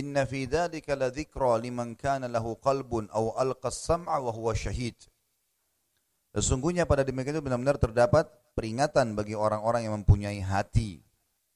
Inna 0.00 0.22
fi 0.24 0.46
dzalika 0.46 0.96
ladzikra 0.96 1.58
liman 1.60 1.98
kana 1.98 2.30
lahu 2.30 2.56
qalbun 2.56 3.10
aw 3.12 3.36
alqa 3.36 3.68
as-sam'a 3.68 4.16
wa 4.22 4.32
huwa 4.32 4.54
syahid. 4.54 4.94
Sesungguhnya 6.30 6.86
pada 6.86 7.02
demikian 7.02 7.36
itu 7.36 7.42
benar-benar 7.42 7.76
terdapat 7.76 8.30
peringatan 8.54 9.18
bagi 9.18 9.34
orang-orang 9.34 9.90
yang 9.90 9.94
mempunyai 9.98 10.38
hati. 10.38 11.02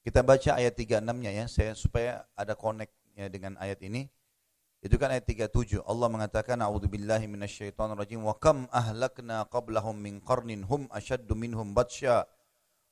Kita 0.05 0.21
baca 0.21 0.53
ayat 0.53 0.77
36-nya 0.77 1.31
ya, 1.33 1.45
saya 1.49 1.73
supaya 1.73 2.29
ada 2.37 2.53
connect 2.53 2.93
ya 3.17 3.25
dengan 3.25 3.57
ayat 3.57 3.81
ini. 3.81 4.05
Itu 4.85 5.01
kan 5.01 5.09
ayat 5.09 5.25
37. 5.25 5.81
Allah 5.81 6.07
mengatakan 6.13 6.61
a'udzubillahi 6.61 7.25
minasyaitonir 7.25 7.97
rajim 7.97 8.21
wa 8.21 8.37
kam 8.37 8.69
ahlakna 8.69 9.49
qablahum 9.49 9.97
min 9.97 10.21
qarnin 10.21 10.61
hum 10.61 10.85
ashaddu 10.93 11.33
minhum 11.33 11.73
batsya 11.73 12.29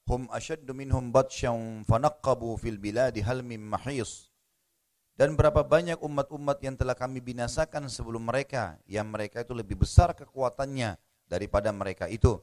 hum 0.10 0.26
ashaddu 0.34 0.74
minhum 0.74 1.14
batsyan 1.14 1.86
fanaqqabu 1.86 2.58
fil 2.58 2.82
biladi 2.82 3.22
hal 3.22 3.46
min 3.46 3.62
mahis 3.62 4.34
dan 5.14 5.38
berapa 5.38 5.62
banyak 5.62 6.02
umat-umat 6.02 6.60
yang 6.66 6.74
telah 6.74 6.98
kami 6.98 7.22
binasakan 7.22 7.88
sebelum 7.88 8.26
mereka 8.26 8.82
yang 8.90 9.08
mereka 9.08 9.46
itu 9.46 9.54
lebih 9.54 9.86
besar 9.86 10.18
kekuatannya 10.18 10.98
daripada 11.30 11.70
mereka 11.70 12.10
itu 12.10 12.42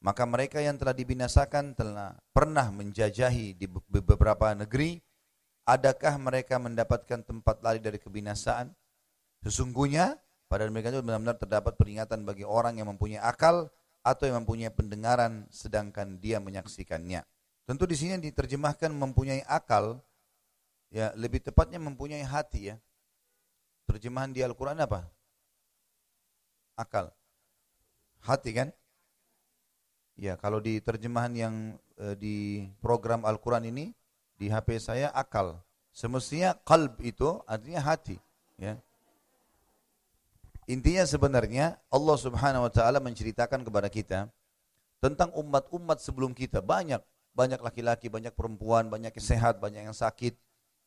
maka 0.00 0.24
mereka 0.24 0.58
yang 0.60 0.80
telah 0.80 0.96
dibinasakan 0.96 1.76
telah 1.76 2.16
pernah 2.32 2.68
menjajahi 2.72 3.56
di 3.56 3.66
beberapa 3.68 4.52
negeri 4.56 5.00
adakah 5.68 6.16
mereka 6.16 6.56
mendapatkan 6.56 7.20
tempat 7.24 7.60
lari 7.60 7.78
dari 7.78 8.00
kebinasaan 8.00 8.72
sesungguhnya 9.44 10.16
pada 10.50 10.66
mereka 10.66 10.90
itu 10.90 10.98
benar-benar 11.04 11.38
terdapat 11.38 11.78
peringatan 11.78 12.26
bagi 12.26 12.42
orang 12.42 12.82
yang 12.82 12.90
mempunyai 12.90 13.22
akal 13.22 13.70
atau 14.00 14.24
yang 14.26 14.42
mempunyai 14.42 14.72
pendengaran 14.72 15.46
sedangkan 15.52 16.18
dia 16.18 16.40
menyaksikannya. 16.40 17.22
Tentu 17.68 17.86
di 17.86 17.94
sini 17.94 18.18
diterjemahkan 18.18 18.90
mempunyai 18.90 19.46
akal, 19.46 20.02
ya 20.90 21.14
lebih 21.14 21.38
tepatnya 21.44 21.78
mempunyai 21.78 22.24
hati 22.26 22.74
ya. 22.74 22.76
Terjemahan 23.86 24.34
di 24.34 24.42
Al-Quran 24.42 24.82
apa? 24.82 25.06
Akal. 26.74 27.14
Hati 28.26 28.50
kan? 28.50 28.68
Ya, 30.20 30.36
kalau 30.36 30.60
di 30.60 30.84
terjemahan 30.84 31.32
yang 31.32 31.54
e, 31.96 32.12
di 32.12 32.36
program 32.84 33.24
Al-Quran 33.24 33.72
ini, 33.72 33.96
di 34.36 34.52
HP 34.52 34.76
saya 34.76 35.08
akal. 35.16 35.56
Semestinya 35.96 36.52
kalb 36.60 37.00
itu 37.00 37.40
artinya 37.48 37.80
hati. 37.80 38.20
Ya. 38.60 38.76
Intinya 40.68 41.08
sebenarnya 41.08 41.80
Allah 41.88 42.16
Subhanahu 42.20 42.68
wa 42.68 42.72
taala 42.72 43.00
menceritakan 43.00 43.64
kepada 43.64 43.88
kita 43.88 44.28
tentang 45.00 45.32
umat-umat 45.32 46.04
sebelum 46.04 46.36
kita 46.36 46.60
banyak 46.60 47.00
banyak 47.32 47.56
laki-laki, 47.64 48.12
banyak 48.12 48.36
perempuan, 48.36 48.92
banyak 48.92 49.16
yang 49.16 49.24
sehat, 49.24 49.56
banyak 49.56 49.88
yang 49.88 49.96
sakit, 49.96 50.36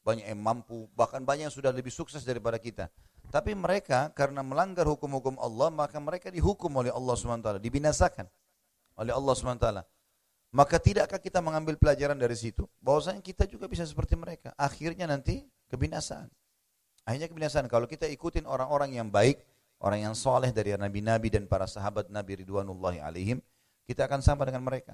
banyak 0.05 0.29
yang 0.29 0.37
mampu, 0.37 0.85
bahkan 0.93 1.25
banyak 1.25 1.49
yang 1.49 1.55
sudah 1.55 1.73
lebih 1.73 1.89
sukses 1.89 2.21
daripada 2.21 2.61
kita. 2.61 2.85
Tapi 3.33 3.57
mereka 3.57 4.13
karena 4.13 4.45
melanggar 4.45 4.85
hukum-hukum 4.85 5.41
Allah, 5.41 5.73
maka 5.73 5.97
mereka 5.97 6.29
dihukum 6.29 6.69
oleh 6.69 6.93
Allah 6.93 7.17
SWT, 7.17 7.57
dibinasakan 7.57 8.29
oleh 8.97 9.13
Allah 9.13 9.33
SWT. 9.33 9.67
Maka 10.53 10.77
tidakkah 10.77 11.17
kita 11.17 11.41
mengambil 11.41 11.73
pelajaran 11.81 12.13
dari 12.13 12.37
situ? 12.37 12.69
Bahwasanya 12.77 13.25
kita 13.25 13.49
juga 13.49 13.65
bisa 13.65 13.81
seperti 13.89 14.13
mereka. 14.13 14.53
Akhirnya 14.53 15.09
nanti 15.09 15.41
kebinasaan. 15.73 16.29
Akhirnya 17.09 17.25
kebinasaan. 17.25 17.65
Kalau 17.65 17.89
kita 17.89 18.05
ikutin 18.05 18.45
orang-orang 18.45 18.93
yang 19.01 19.09
baik, 19.09 19.41
orang 19.81 20.05
yang 20.05 20.13
soleh 20.13 20.53
dari 20.53 20.77
nabi-nabi 20.77 21.33
dan 21.33 21.49
para 21.49 21.65
sahabat 21.65 22.13
Nabi 22.13 22.45
Ridwanullahi 22.45 23.01
alaihim, 23.01 23.41
kita 23.89 24.05
akan 24.05 24.21
sama 24.21 24.45
dengan 24.45 24.61
mereka. 24.61 24.93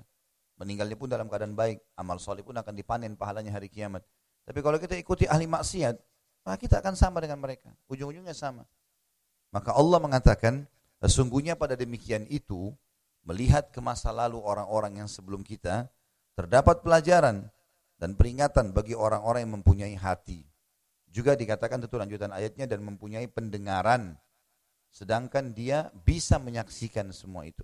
Meninggalnya 0.55 0.95
pun 0.95 1.11
dalam 1.11 1.27
keadaan 1.27 1.59
baik. 1.59 1.83
Amal 1.99 2.23
soleh 2.23 2.39
pun 2.39 2.55
akan 2.55 2.71
dipanen 2.71 3.19
pahalanya 3.19 3.51
hari 3.51 3.67
kiamat. 3.67 4.03
Tapi 4.47 4.59
kalau 4.63 4.79
kita 4.79 4.95
ikuti 4.95 5.27
ahli 5.27 5.45
maksiat, 5.45 5.95
maka 6.47 6.57
kita 6.57 6.79
akan 6.79 6.95
sama 6.95 7.19
dengan 7.19 7.39
mereka. 7.39 7.69
Ujung-ujungnya 7.91 8.33
sama. 8.33 8.63
Maka 9.51 9.75
Allah 9.75 9.99
mengatakan, 10.01 10.65
sesungguhnya 11.03 11.53
pada 11.59 11.77
demikian 11.77 12.25
itu, 12.31 12.73
melihat 13.29 13.69
ke 13.69 13.77
masa 13.77 14.09
lalu 14.09 14.41
orang-orang 14.41 15.05
yang 15.05 15.09
sebelum 15.09 15.45
kita, 15.45 15.85
terdapat 16.33 16.81
pelajaran 16.81 17.45
dan 18.01 18.17
peringatan 18.17 18.73
bagi 18.73 18.97
orang-orang 18.97 19.45
yang 19.45 19.53
mempunyai 19.61 19.93
hati. 19.93 20.49
Juga 21.05 21.37
dikatakan 21.37 21.85
tentu 21.85 22.01
lanjutan 22.01 22.33
ayatnya 22.33 22.65
dan 22.65 22.81
mempunyai 22.81 23.29
pendengaran. 23.29 24.17
Sedangkan 24.89 25.53
dia 25.53 25.93
bisa 25.93 26.41
menyaksikan 26.41 27.13
semua 27.13 27.45
itu. 27.45 27.61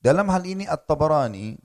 Dalam 0.00 0.26
hal 0.32 0.42
ini 0.48 0.64
At-Tabarani 0.66 1.60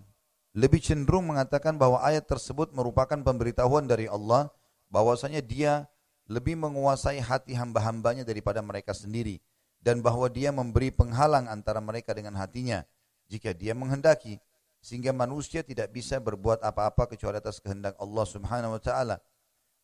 lebih 0.54 0.84
cenderung 0.84 1.34
mengatakan 1.34 1.80
bahwa 1.80 2.04
ayat 2.04 2.30
tersebut 2.30 2.76
merupakan 2.76 3.16
pemberitahuan 3.16 3.88
dari 3.90 4.12
Allah 4.12 4.52
bahwasanya 4.92 5.40
dia 5.40 5.88
lebih 6.26 6.58
menguasai 6.58 7.22
hati 7.22 7.54
hamba-hambanya 7.54 8.26
daripada 8.26 8.62
mereka 8.66 8.94
sendiri 8.98 9.38
dan 9.86 10.02
bahwa 10.02 10.26
dia 10.26 10.50
memberi 10.50 10.90
penghalang 10.90 11.46
antara 11.46 11.78
mereka 11.78 12.18
dengan 12.18 12.34
hatinya 12.42 12.82
jika 13.30 13.54
dia 13.54 13.78
menghendaki 13.78 14.42
sehingga 14.82 15.14
manusia 15.14 15.66
tidak 15.66 15.94
bisa 15.94 16.22
berbuat 16.22 16.62
apa-apa 16.62 17.10
kecuali 17.10 17.42
atas 17.42 17.58
kehendak 17.58 17.98
Allah 17.98 18.26
Subhanahu 18.26 18.78
wa 18.78 18.82
taala. 18.82 19.18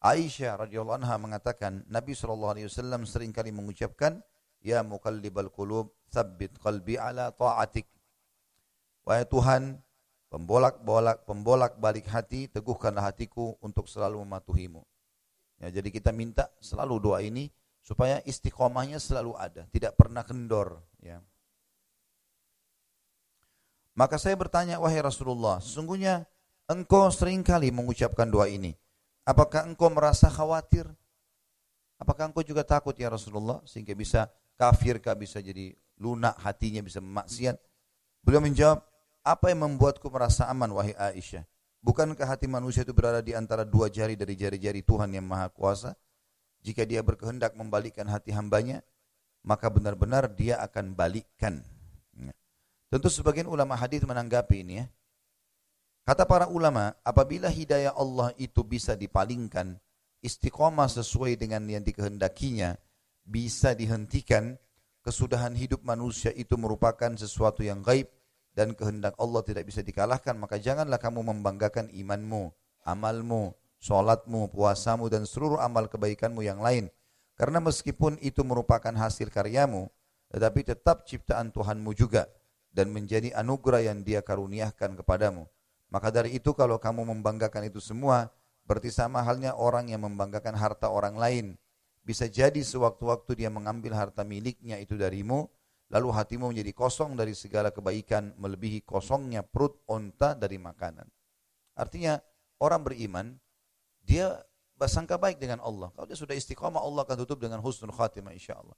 Aisyah 0.01 0.57
radhiyallahu 0.65 1.05
anha 1.05 1.17
mengatakan 1.21 1.85
Nabi 1.85 2.17
sallallahu 2.17 2.57
alaihi 2.57 2.69
wasallam 2.69 3.05
sering 3.05 3.29
kali 3.29 3.53
mengucapkan 3.53 4.21
ya 4.61 4.81
muqallibal 4.81 5.49
qulub 5.53 5.93
tsabbit 6.09 6.57
qalbi 6.61 6.97
ala 6.97 7.29
ta'atik. 7.33 7.85
Wahai 9.05 9.25
Tuhan, 9.25 9.81
pembolak-bolak 10.29 11.25
pembolak-balik 11.25 12.05
hati, 12.09 12.49
teguhkanlah 12.49 13.13
hatiku 13.13 13.57
untuk 13.61 13.89
selalu 13.89 14.21
mematuhimu. 14.25 14.81
Ya, 15.61 15.69
jadi 15.69 15.93
kita 15.93 16.09
minta 16.09 16.49
selalu 16.57 16.97
doa 16.97 17.21
ini 17.21 17.53
supaya 17.85 18.17
istiqomahnya 18.25 18.97
selalu 18.97 19.37
ada, 19.37 19.69
tidak 19.69 19.93
pernah 19.93 20.25
kendor. 20.25 20.81
Ya. 20.97 21.21
Maka 23.93 24.17
saya 24.17 24.33
bertanya, 24.33 24.81
wahai 24.81 25.05
Rasulullah, 25.05 25.61
sesungguhnya 25.61 26.25
engkau 26.65 27.13
sering 27.13 27.45
kali 27.45 27.69
mengucapkan 27.69 28.25
doa 28.25 28.49
ini. 28.49 28.73
Apakah 29.21 29.69
engkau 29.69 29.93
merasa 29.93 30.33
khawatir? 30.33 30.89
Apakah 32.01 32.33
engkau 32.33 32.41
juga 32.41 32.65
takut 32.65 32.97
ya 32.97 33.13
Rasulullah 33.13 33.61
sehingga 33.69 33.93
bisa 33.93 34.25
kafir, 34.57 34.97
kah 34.97 35.13
bisa 35.13 35.37
jadi 35.37 35.77
lunak 36.01 36.33
hatinya, 36.41 36.81
bisa 36.81 36.97
memaksiat? 36.97 37.53
Beliau 38.25 38.41
menjawab, 38.41 38.81
apa 39.21 39.53
yang 39.53 39.69
membuatku 39.69 40.09
merasa 40.09 40.49
aman 40.49 40.73
wahai 40.73 40.97
Aisyah? 40.97 41.45
Bukankah 41.81 42.29
hati 42.29 42.45
manusia 42.45 42.85
itu 42.85 42.93
berada 42.93 43.25
di 43.25 43.33
antara 43.33 43.65
dua 43.65 43.89
jari 43.89 44.13
dari 44.13 44.37
jari-jari 44.37 44.85
Tuhan 44.85 45.17
yang 45.17 45.25
Maha 45.25 45.49
Kuasa? 45.49 45.97
Jika 46.61 46.85
dia 46.85 47.01
berkehendak 47.01 47.57
membalikkan 47.57 48.05
hati 48.05 48.29
hambanya, 48.29 48.85
maka 49.41 49.65
benar-benar 49.73 50.29
dia 50.29 50.61
akan 50.61 50.93
balikkan. 50.93 51.65
Ya. 52.13 52.37
Tentu 52.93 53.09
sebagian 53.09 53.49
ulama 53.49 53.73
hadis 53.73 54.05
menanggapi 54.05 54.61
ini 54.61 54.85
ya. 54.85 54.87
Kata 56.05 56.25
para 56.29 56.45
ulama, 56.45 56.93
apabila 57.01 57.49
hidayah 57.49 57.97
Allah 57.97 58.29
itu 58.37 58.61
bisa 58.61 58.93
dipalingkan, 58.93 59.77
istiqomah 60.21 60.89
sesuai 60.89 61.33
dengan 61.33 61.65
yang 61.65 61.81
dikehendakinya, 61.81 62.77
bisa 63.25 63.73
dihentikan, 63.73 64.53
kesudahan 65.01 65.57
hidup 65.57 65.81
manusia 65.81 66.29
itu 66.37 66.53
merupakan 66.61 67.09
sesuatu 67.17 67.65
yang 67.65 67.81
gaib, 67.81 68.05
dan 68.51 68.75
kehendak 68.75 69.15
Allah 69.15 69.41
tidak 69.47 69.67
bisa 69.67 69.79
dikalahkan, 69.79 70.35
maka 70.35 70.59
janganlah 70.59 70.99
kamu 70.99 71.23
membanggakan 71.23 71.87
imanmu, 71.91 72.51
amalmu, 72.83 73.55
sholatmu, 73.79 74.51
puasamu, 74.51 75.07
dan 75.07 75.23
seluruh 75.23 75.57
amal 75.59 75.87
kebaikanmu 75.87 76.43
yang 76.43 76.59
lain. 76.59 76.91
Karena 77.39 77.57
meskipun 77.63 78.19
itu 78.21 78.43
merupakan 78.45 78.91
hasil 78.93 79.31
karyamu, 79.33 79.89
tetapi 80.29 80.67
tetap 80.67 81.07
ciptaan 81.07 81.49
Tuhanmu 81.49 81.95
juga 81.97 82.29
dan 82.71 82.91
menjadi 82.91 83.35
anugerah 83.35 83.83
yang 83.83 83.99
dia 84.05 84.23
karuniakan 84.23 84.95
kepadamu. 84.99 85.47
Maka 85.91 86.07
dari 86.07 86.39
itu 86.39 86.55
kalau 86.55 86.79
kamu 86.79 87.03
membanggakan 87.03 87.67
itu 87.67 87.83
semua, 87.83 88.31
berarti 88.63 88.87
sama 88.93 89.19
halnya 89.25 89.57
orang 89.59 89.91
yang 89.91 90.07
membanggakan 90.07 90.55
harta 90.55 90.87
orang 90.87 91.19
lain. 91.19 91.45
Bisa 92.01 92.31
jadi 92.31 92.63
sewaktu-waktu 92.63 93.43
dia 93.43 93.49
mengambil 93.51 93.93
harta 93.93 94.23
miliknya 94.23 94.79
itu 94.79 94.95
darimu, 94.95 95.51
lalu 95.91 96.07
hatimu 96.15 96.55
menjadi 96.55 96.71
kosong 96.71 97.19
dari 97.19 97.35
segala 97.35 97.69
kebaikan 97.69 98.31
melebihi 98.39 98.87
kosongnya 98.87 99.43
perut 99.43 99.75
onta 99.91 100.31
dari 100.31 100.55
makanan. 100.55 101.03
Artinya 101.75 102.15
orang 102.63 102.81
beriman 102.87 103.35
dia 103.99 104.39
bersangka 104.79 105.19
baik 105.19 105.37
dengan 105.37 105.59
Allah. 105.61 105.91
Kalau 105.93 106.07
dia 106.07 106.17
sudah 106.17 106.33
istiqomah 106.33 106.79
Allah 106.79 107.03
akan 107.03 107.17
tutup 107.27 107.43
dengan 107.43 107.59
husnul 107.59 107.93
khatimah 107.93 108.31
insya 108.31 108.57
Allah. 108.57 108.73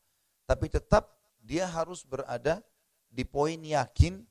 Tapi 0.49 0.67
tetap 0.67 1.15
dia 1.39 1.69
harus 1.69 2.04
berada 2.04 2.60
di 3.08 3.23
poin 3.23 3.56
yakin 3.62 4.26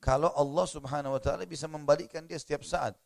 kalau 0.00 0.32
Allah 0.32 0.64
subhanahu 0.64 1.18
wa 1.18 1.20
ta'ala 1.20 1.44
bisa 1.44 1.68
membalikkan 1.68 2.24
dia 2.24 2.40
setiap 2.40 2.64
saat. 2.64 2.96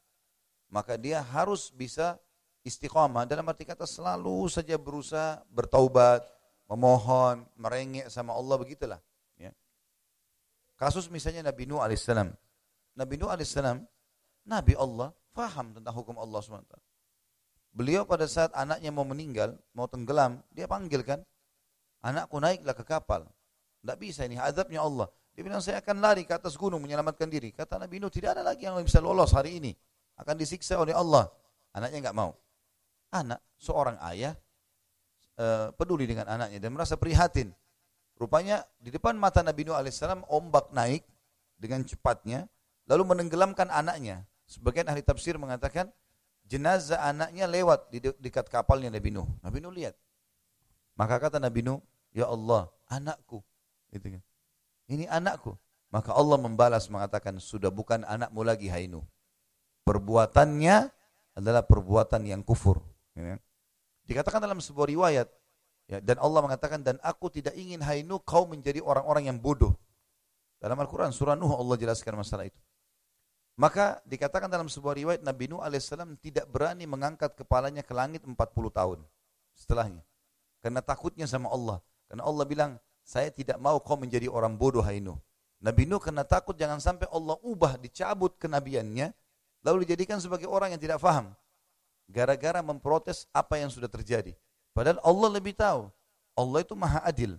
Maka 0.71 0.95
dia 0.95 1.19
harus 1.25 1.73
bisa 1.75 2.21
istiqomah 2.63 3.27
dalam 3.27 3.45
arti 3.51 3.67
kata 3.67 3.89
selalu 3.89 4.47
saja 4.47 4.79
berusaha 4.79 5.43
bertaubat, 5.51 6.23
memohon, 6.71 7.43
merengek 7.59 8.07
sama 8.13 8.31
Allah 8.37 8.57
begitulah. 8.61 9.01
Kasus 10.75 11.07
misalnya 11.11 11.47
Nabi 11.51 11.71
Nuh 11.71 11.81
alaihissalam. 11.81 12.35
Nabi 12.99 13.15
Nuh 13.19 13.31
alaihissalam, 13.31 13.83
Nabi 14.45 14.75
Allah, 14.75 15.15
faham 15.33 15.75
tentang 15.75 15.95
hukum 15.95 16.19
Allah 16.19 16.39
SWT. 16.43 16.77
Beliau 17.75 18.07
pada 18.07 18.27
saat 18.31 18.55
anaknya 18.55 18.95
mau 18.95 19.03
meninggal, 19.03 19.59
mau 19.75 19.91
tenggelam, 19.91 20.39
dia 20.55 20.71
panggil 20.71 21.03
kan, 21.03 21.21
anakku 22.07 22.39
naiklah 22.39 22.75
ke 22.75 22.87
kapal. 22.87 23.27
Tidak 23.83 23.99
bisa 23.99 24.23
ini, 24.25 24.39
azabnya 24.39 24.83
Allah. 24.83 25.11
Dia 25.35 25.43
bilang, 25.43 25.59
saya 25.59 25.83
akan 25.83 25.99
lari 25.99 26.23
ke 26.23 26.31
atas 26.31 26.55
gunung 26.55 26.79
menyelamatkan 26.79 27.27
diri. 27.27 27.51
Kata 27.51 27.83
Nabi 27.83 27.99
Nuh, 27.99 28.13
tidak 28.15 28.39
ada 28.39 28.47
lagi 28.47 28.71
yang 28.71 28.79
bisa 28.79 29.03
lolos 29.03 29.35
hari 29.35 29.59
ini. 29.59 29.75
Akan 30.15 30.39
disiksa 30.39 30.79
oleh 30.79 30.95
Allah. 30.95 31.27
Anaknya 31.75 32.09
nggak 32.09 32.17
mau. 32.17 32.31
Anak, 33.11 33.43
seorang 33.59 33.99
ayah, 34.15 34.39
eh, 35.35 35.69
peduli 35.75 36.07
dengan 36.07 36.31
anaknya 36.31 36.63
dan 36.63 36.71
merasa 36.71 36.95
prihatin. 36.95 37.51
Rupanya 38.15 38.63
di 38.79 38.95
depan 38.95 39.19
mata 39.19 39.43
Nabi 39.43 39.67
Nuh 39.67 39.75
alaihissalam 39.75 40.23
ombak 40.31 40.71
naik 40.71 41.03
dengan 41.59 41.83
cepatnya 41.83 42.47
lalu 42.87 43.15
menenggelamkan 43.15 43.69
anaknya. 43.73 44.23
Sebagian 44.45 44.87
ahli 44.87 45.03
tafsir 45.03 45.35
mengatakan 45.41 45.91
jenazah 46.45 47.01
anaknya 47.01 47.49
lewat 47.49 47.91
di 47.91 47.99
dekat 48.21 48.47
kapalnya 48.53 48.93
Nabi 48.93 49.11
Nuh. 49.11 49.27
Nabi 49.41 49.59
Nuh 49.65 49.73
lihat. 49.73 49.97
Maka 50.95 51.19
kata 51.19 51.43
Nabi 51.43 51.65
Nuh, 51.65 51.83
"Ya 52.15 52.31
Allah, 52.31 52.71
anakku." 52.87 53.43
Gitu 53.91 54.15
kan. 54.15 54.23
Ini 54.87 55.11
anakku. 55.11 55.57
Maka 55.91 56.15
Allah 56.15 56.39
membalas 56.39 56.87
mengatakan, 56.91 57.39
"Sudah 57.43 57.71
bukan 57.73 58.07
anakmu 58.07 58.47
lagi 58.47 58.71
hai 58.71 58.87
Nuh. 58.87 59.03
Perbuatannya 59.83 60.91
adalah 61.35 61.63
perbuatan 61.67 62.23
yang 62.29 62.47
kufur." 62.47 62.79
Ya. 63.17 63.41
Dikatakan 64.05 64.45
dalam 64.45 64.61
sebuah 64.61 64.87
riwayat, 64.91 65.33
Ya, 65.95 66.03
dan 66.03 66.19
Allah 66.19 66.43
mengatakan 66.43 66.83
dan 66.83 66.99
aku 67.07 67.31
tidak 67.31 67.55
ingin 67.55 67.79
hai 67.87 68.03
Nuh 68.03 68.19
kau 68.19 68.51
menjadi 68.51 68.83
orang-orang 68.83 69.31
yang 69.31 69.39
bodoh. 69.39 69.79
Dalam 70.59 70.75
Al-Quran 70.75 71.15
surah 71.15 71.39
Nuh 71.39 71.55
Allah 71.55 71.79
jelaskan 71.79 72.19
masalah 72.19 72.51
itu. 72.51 72.59
Maka 73.55 74.03
dikatakan 74.03 74.51
dalam 74.51 74.67
sebuah 74.67 74.99
riwayat 74.99 75.21
Nabi 75.23 75.47
Nuh 75.47 75.63
alaihissalam 75.63 76.19
tidak 76.19 76.51
berani 76.51 76.91
mengangkat 76.91 77.39
kepalanya 77.39 77.87
ke 77.87 77.95
langit 77.95 78.27
40 78.27 78.35
tahun 78.75 79.07
setelahnya. 79.55 80.03
Karena 80.59 80.83
takutnya 80.83 81.31
sama 81.31 81.47
Allah. 81.55 81.79
Karena 82.11 82.27
Allah 82.27 82.43
bilang, 82.43 82.71
saya 83.07 83.31
tidak 83.31 83.63
mau 83.63 83.79
kau 83.79 83.95
menjadi 83.95 84.27
orang 84.27 84.59
bodoh 84.59 84.83
hai 84.83 84.99
Nuh. 84.99 85.15
Nabi 85.63 85.87
Nuh 85.87 86.03
karena 86.03 86.27
takut 86.27 86.59
jangan 86.59 86.83
sampai 86.83 87.07
Allah 87.15 87.39
ubah 87.47 87.79
dicabut 87.79 88.35
kenabiannya 88.43 89.15
lalu 89.63 89.87
dijadikan 89.87 90.19
sebagai 90.19 90.51
orang 90.51 90.75
yang 90.75 90.83
tidak 90.83 90.99
faham. 90.99 91.31
gara-gara 92.05 92.61
memprotes 92.61 93.25
apa 93.33 93.57
yang 93.57 93.73
sudah 93.73 93.89
terjadi. 93.89 94.37
Padahal 94.75 94.99
Allah 95.07 95.29
lebih 95.39 95.55
tahu. 95.55 95.87
Allah 96.35 96.59
itu 96.67 96.75
maha 96.75 97.01
adil. 97.07 97.39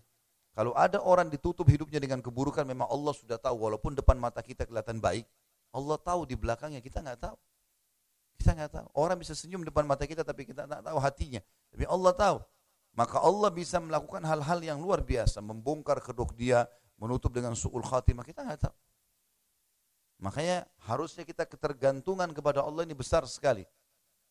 Kalau 0.56 0.72
ada 0.72 1.04
orang 1.04 1.28
ditutup 1.28 1.68
hidupnya 1.68 2.00
dengan 2.00 2.24
keburukan, 2.24 2.64
memang 2.64 2.88
Allah 2.88 3.12
sudah 3.12 3.36
tahu. 3.36 3.68
Walaupun 3.68 3.92
depan 3.92 4.16
mata 4.16 4.40
kita 4.40 4.64
kelihatan 4.64 5.04
baik, 5.04 5.28
Allah 5.76 6.00
tahu 6.00 6.24
di 6.24 6.40
belakangnya 6.40 6.80
kita 6.80 7.04
nggak 7.04 7.20
tahu. 7.20 7.36
Kita 8.40 8.56
nggak 8.56 8.72
tahu. 8.72 8.88
Orang 8.96 9.20
bisa 9.20 9.36
senyum 9.36 9.68
depan 9.68 9.84
mata 9.84 10.08
kita, 10.08 10.24
tapi 10.24 10.48
kita 10.48 10.64
nggak 10.64 10.88
tahu 10.88 10.98
hatinya. 11.04 11.44
Tapi 11.76 11.84
Allah 11.84 12.14
tahu. 12.16 12.38
Maka 12.96 13.20
Allah 13.20 13.52
bisa 13.52 13.84
melakukan 13.84 14.24
hal-hal 14.24 14.60
yang 14.64 14.80
luar 14.80 15.04
biasa, 15.04 15.44
membongkar 15.44 16.00
kedok 16.00 16.32
dia, 16.40 16.64
menutup 16.96 17.36
dengan 17.36 17.52
su'ul 17.52 17.84
khatimah. 17.84 18.24
Kita 18.24 18.48
nggak 18.48 18.72
tahu. 18.72 18.76
Makanya 20.24 20.64
harusnya 20.88 21.28
kita 21.28 21.44
ketergantungan 21.44 22.32
kepada 22.32 22.64
Allah 22.64 22.88
ini 22.88 22.96
besar 22.96 23.28
sekali. 23.28 23.68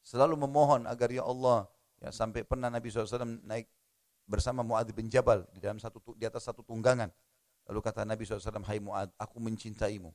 Selalu 0.01 0.41
memohon 0.41 0.89
agar 0.89 1.13
ya 1.13 1.29
Allah, 1.29 1.69
ya 2.05 2.13
sampai 2.13 2.45
pernah 2.45 2.69
Nabi 2.69 2.93
SAW 2.93 3.41
naik 3.49 3.65
bersama 4.29 4.61
Muad 4.61 4.93
bin 4.93 5.09
Jabal 5.09 5.49
di 5.57 5.65
dalam 5.65 5.81
satu 5.81 6.01
di 6.13 6.29
atas 6.29 6.45
satu 6.45 6.61
tunggangan. 6.61 7.09
Lalu 7.65 7.81
kata 7.81 8.05
Nabi 8.05 8.29
SAW, 8.29 8.61
Hai 8.69 8.77
Muad, 8.77 9.09
aku 9.17 9.41
mencintaimu. 9.41 10.13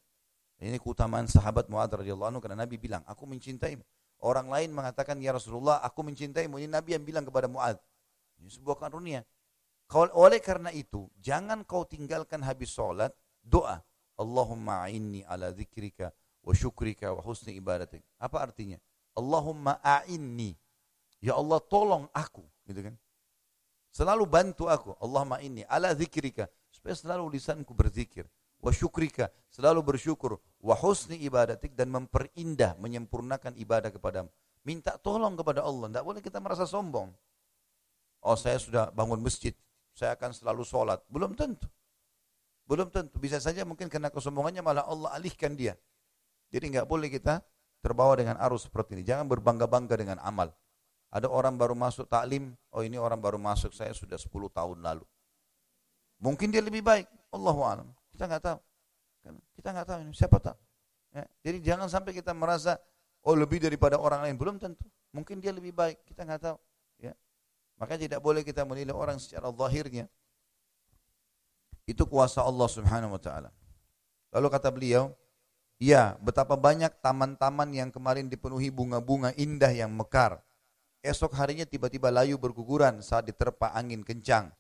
Ini 0.62 0.78
keutamaan 0.78 1.26
sahabat 1.26 1.66
Muad 1.66 1.90
radhiyallahu 1.90 2.30
anhu 2.36 2.42
karena 2.44 2.62
Nabi 2.62 2.78
bilang, 2.78 3.02
aku 3.10 3.26
mencintaimu. 3.26 3.82
Orang 4.22 4.52
lain 4.52 4.70
mengatakan, 4.70 5.18
ya 5.18 5.34
Rasulullah, 5.34 5.82
aku 5.82 6.06
mencintaimu. 6.06 6.62
Ini 6.62 6.70
Nabi 6.70 6.94
yang 6.94 7.02
bilang 7.02 7.26
kepada 7.26 7.50
Muad. 7.50 7.80
Ini 8.38 8.54
sebuah 8.54 8.78
karunia. 8.78 9.26
Oleh 10.14 10.38
karena 10.44 10.70
itu, 10.70 11.10
jangan 11.18 11.66
kau 11.66 11.88
tinggalkan 11.88 12.46
habis 12.46 12.70
sholat, 12.70 13.10
doa. 13.42 13.82
Allahumma 14.20 14.86
a'inni 14.86 15.24
ala 15.24 15.50
zikrika 15.56 16.12
wa 16.44 16.54
syukrika 16.54 17.16
wa 17.16 17.24
husni 17.24 17.56
ibadatik. 17.56 18.04
Apa 18.20 18.46
artinya? 18.46 18.78
Allahumma 19.16 19.80
a'inni. 19.82 20.54
Ya 21.20 21.36
Allah 21.36 21.60
tolong 21.64 22.08
aku. 22.16 22.44
Gitu 22.68 22.84
kan? 22.84 22.96
Selalu 23.92 24.24
bantu 24.28 24.72
aku. 24.72 24.96
Allahumma 25.04 25.44
inni 25.44 25.68
ala 25.68 25.92
zikrika. 25.92 26.48
Supaya 26.72 26.96
selalu 26.96 27.36
lisanku 27.36 27.76
berzikir. 27.76 28.28
Wa 28.60 28.72
syukrika. 28.72 29.28
Selalu 29.52 29.84
bersyukur. 29.84 30.40
Wa 30.64 30.76
husni 30.80 31.20
ibadatik. 31.20 31.76
Dan 31.76 31.92
memperindah, 31.92 32.80
menyempurnakan 32.80 33.56
ibadah 33.60 33.92
kepadamu. 33.92 34.32
Minta 34.64 34.96
tolong 34.96 35.36
kepada 35.36 35.64
Allah. 35.64 35.92
Tidak 35.92 36.06
boleh 36.06 36.22
kita 36.24 36.40
merasa 36.40 36.64
sombong. 36.64 37.12
Oh 38.24 38.36
saya 38.36 38.60
sudah 38.60 38.92
bangun 38.92 39.20
masjid. 39.20 39.56
Saya 39.96 40.16
akan 40.16 40.32
selalu 40.32 40.64
sholat. 40.64 41.04
Belum 41.12 41.36
tentu. 41.36 41.68
Belum 42.64 42.88
tentu. 42.88 43.20
Bisa 43.20 43.40
saja 43.44 43.68
mungkin 43.68 43.92
karena 43.92 44.08
kesombongannya 44.08 44.64
malah 44.64 44.88
Allah 44.88 45.12
alihkan 45.16 45.56
dia. 45.56 45.76
Jadi 46.54 46.78
nggak 46.78 46.88
boleh 46.88 47.12
kita 47.12 47.44
terbawa 47.80 48.16
dengan 48.16 48.36
arus 48.48 48.68
seperti 48.68 49.00
ini. 49.00 49.04
Jangan 49.04 49.28
berbangga-bangga 49.28 49.96
dengan 49.96 50.18
amal. 50.24 50.52
Ada 51.10 51.26
orang 51.26 51.58
baru 51.58 51.74
masuk 51.74 52.06
taklim, 52.06 52.54
oh 52.70 52.86
ini 52.86 53.02
orang 53.02 53.18
baru 53.18 53.42
masuk 53.42 53.74
saya 53.74 53.90
sudah 53.98 54.14
10 54.14 54.30
tahun 54.30 54.78
lalu. 54.78 55.06
Mungkin 56.22 56.54
dia 56.54 56.62
lebih 56.62 56.86
baik, 56.86 57.10
Allahu 57.34 57.62
alam. 57.66 57.88
Kita 58.14 58.30
nggak 58.30 58.44
tahu. 58.46 58.60
Kita 59.58 59.68
nggak 59.74 59.88
tahu 59.90 60.00
ini 60.06 60.14
siapa 60.14 60.38
tahu. 60.38 60.58
Ya, 61.10 61.26
jadi 61.42 61.58
jangan 61.74 61.90
sampai 61.90 62.14
kita 62.14 62.30
merasa 62.38 62.78
oh 63.26 63.34
lebih 63.34 63.58
daripada 63.58 63.98
orang 63.98 64.30
lain, 64.30 64.38
belum 64.38 64.62
tentu. 64.62 64.86
Mungkin 65.10 65.42
dia 65.42 65.50
lebih 65.50 65.74
baik, 65.74 65.98
kita 66.06 66.22
nggak 66.22 66.42
tahu. 66.46 66.58
Ya. 67.02 67.18
Maka 67.82 67.98
tidak 67.98 68.22
boleh 68.22 68.46
kita 68.46 68.62
menilai 68.62 68.94
orang 68.94 69.18
secara 69.18 69.50
zahirnya. 69.50 70.06
Itu 71.90 72.06
kuasa 72.06 72.46
Allah 72.46 72.70
Subhanahu 72.70 73.18
wa 73.18 73.22
taala. 73.22 73.50
Lalu 74.30 74.48
kata 74.54 74.70
beliau, 74.70 75.10
ya 75.82 76.14
betapa 76.22 76.54
banyak 76.54 76.94
taman-taman 77.02 77.74
yang 77.74 77.90
kemarin 77.90 78.30
dipenuhi 78.30 78.70
bunga-bunga 78.70 79.34
indah 79.34 79.74
yang 79.74 79.90
mekar 79.90 80.46
esok 81.06 81.36
harinya 81.36 81.64
tiba-tiba 81.64 82.12
layu 82.12 82.36
berguguran 82.36 83.00
saat 83.00 83.28
diterpa 83.28 83.72
angin 83.76 84.04
kencang. 84.04 84.52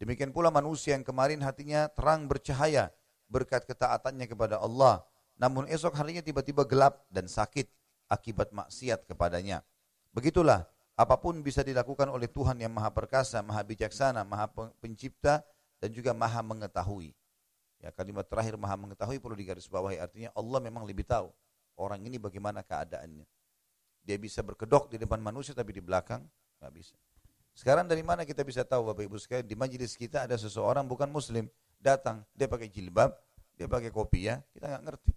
Demikian 0.00 0.34
pula 0.34 0.50
manusia 0.50 0.98
yang 0.98 1.06
kemarin 1.06 1.38
hatinya 1.44 1.86
terang 1.92 2.26
bercahaya 2.26 2.90
berkat 3.30 3.64
ketaatannya 3.64 4.26
kepada 4.28 4.60
Allah. 4.60 5.00
Namun 5.40 5.64
esok 5.70 5.96
harinya 5.96 6.20
tiba-tiba 6.20 6.68
gelap 6.68 7.06
dan 7.08 7.30
sakit 7.30 7.70
akibat 8.12 8.52
maksiat 8.52 9.08
kepadanya. 9.08 9.64
Begitulah, 10.12 10.68
apa 10.92 11.16
pun 11.16 11.40
bisa 11.40 11.64
dilakukan 11.64 12.12
oleh 12.12 12.28
Tuhan 12.28 12.60
yang 12.60 12.68
maha 12.68 12.92
perkasa, 12.92 13.40
maha 13.40 13.64
bijaksana, 13.64 14.20
maha 14.28 14.52
pencipta, 14.76 15.40
dan 15.80 15.88
juga 15.90 16.12
maha 16.12 16.44
mengetahui. 16.44 17.16
Ya, 17.80 17.90
kalimat 17.90 18.28
terakhir 18.28 18.54
maha 18.60 18.76
mengetahui 18.76 19.18
perlu 19.18 19.34
digarisbawahi, 19.34 19.98
artinya 19.98 20.30
Allah 20.36 20.60
memang 20.62 20.84
lebih 20.86 21.02
tahu 21.08 21.32
orang 21.80 22.04
ini 22.04 22.20
bagaimana 22.20 22.62
keadaannya. 22.62 23.26
Dia 24.02 24.18
bisa 24.18 24.42
berkedok 24.42 24.90
di 24.90 24.98
depan 24.98 25.22
manusia 25.22 25.54
tapi 25.54 25.74
di 25.74 25.82
belakang 25.82 26.22
nggak 26.58 26.72
bisa. 26.74 26.94
Sekarang 27.52 27.86
dari 27.86 28.02
mana 28.02 28.24
kita 28.26 28.42
bisa 28.42 28.64
tahu 28.66 28.90
Bapak 28.90 29.04
Ibu 29.06 29.16
sekalian 29.20 29.46
di 29.46 29.54
majelis 29.54 29.94
kita 29.94 30.24
ada 30.26 30.34
seseorang 30.34 30.88
bukan 30.88 31.06
muslim 31.12 31.46
datang 31.78 32.24
dia 32.32 32.48
pakai 32.48 32.70
jilbab, 32.70 33.12
dia 33.58 33.68
pakai 33.68 33.92
kopi 33.92 34.30
ya, 34.30 34.40
kita 34.54 34.66
nggak 34.70 34.82
ngerti. 34.88 35.12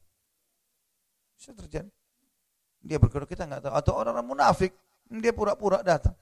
Bisa 1.38 1.52
terjadi. 1.56 1.91
Dia 2.86 2.98
berkedok 3.02 3.30
kita 3.30 3.50
nggak 3.50 3.69
tahu 3.69 3.74
atau 3.74 3.93
orang-orang 3.98 4.28
munafik 4.28 4.71
dia 5.10 5.34
pura-pura 5.34 5.86
datang. 5.86 6.17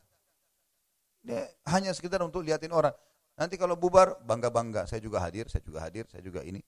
Dia 1.24 1.48
hanya 1.72 1.96
sekedar 1.96 2.20
untuk 2.20 2.44
liatin 2.44 2.72
orang. 2.76 2.92
Nanti 3.34 3.58
kalau 3.58 3.74
bubar 3.74 4.20
bangga-bangga, 4.22 4.86
saya 4.86 5.02
juga 5.02 5.24
hadir, 5.24 5.50
saya 5.50 5.64
juga 5.66 5.82
hadir, 5.82 6.06
saya 6.12 6.22
juga 6.22 6.44
ini. 6.46 6.62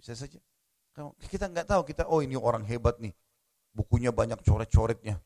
Bisa 0.00 0.16
saja. 0.16 0.40
Kita 1.30 1.46
nggak 1.46 1.68
tahu 1.70 1.86
kita 1.86 2.10
oh 2.10 2.18
ini 2.24 2.34
orang 2.34 2.66
hebat 2.66 2.98
nih. 2.98 3.14
Bukunya 3.70 4.10
banyak 4.10 4.42
coret-coretnya. 4.42 5.22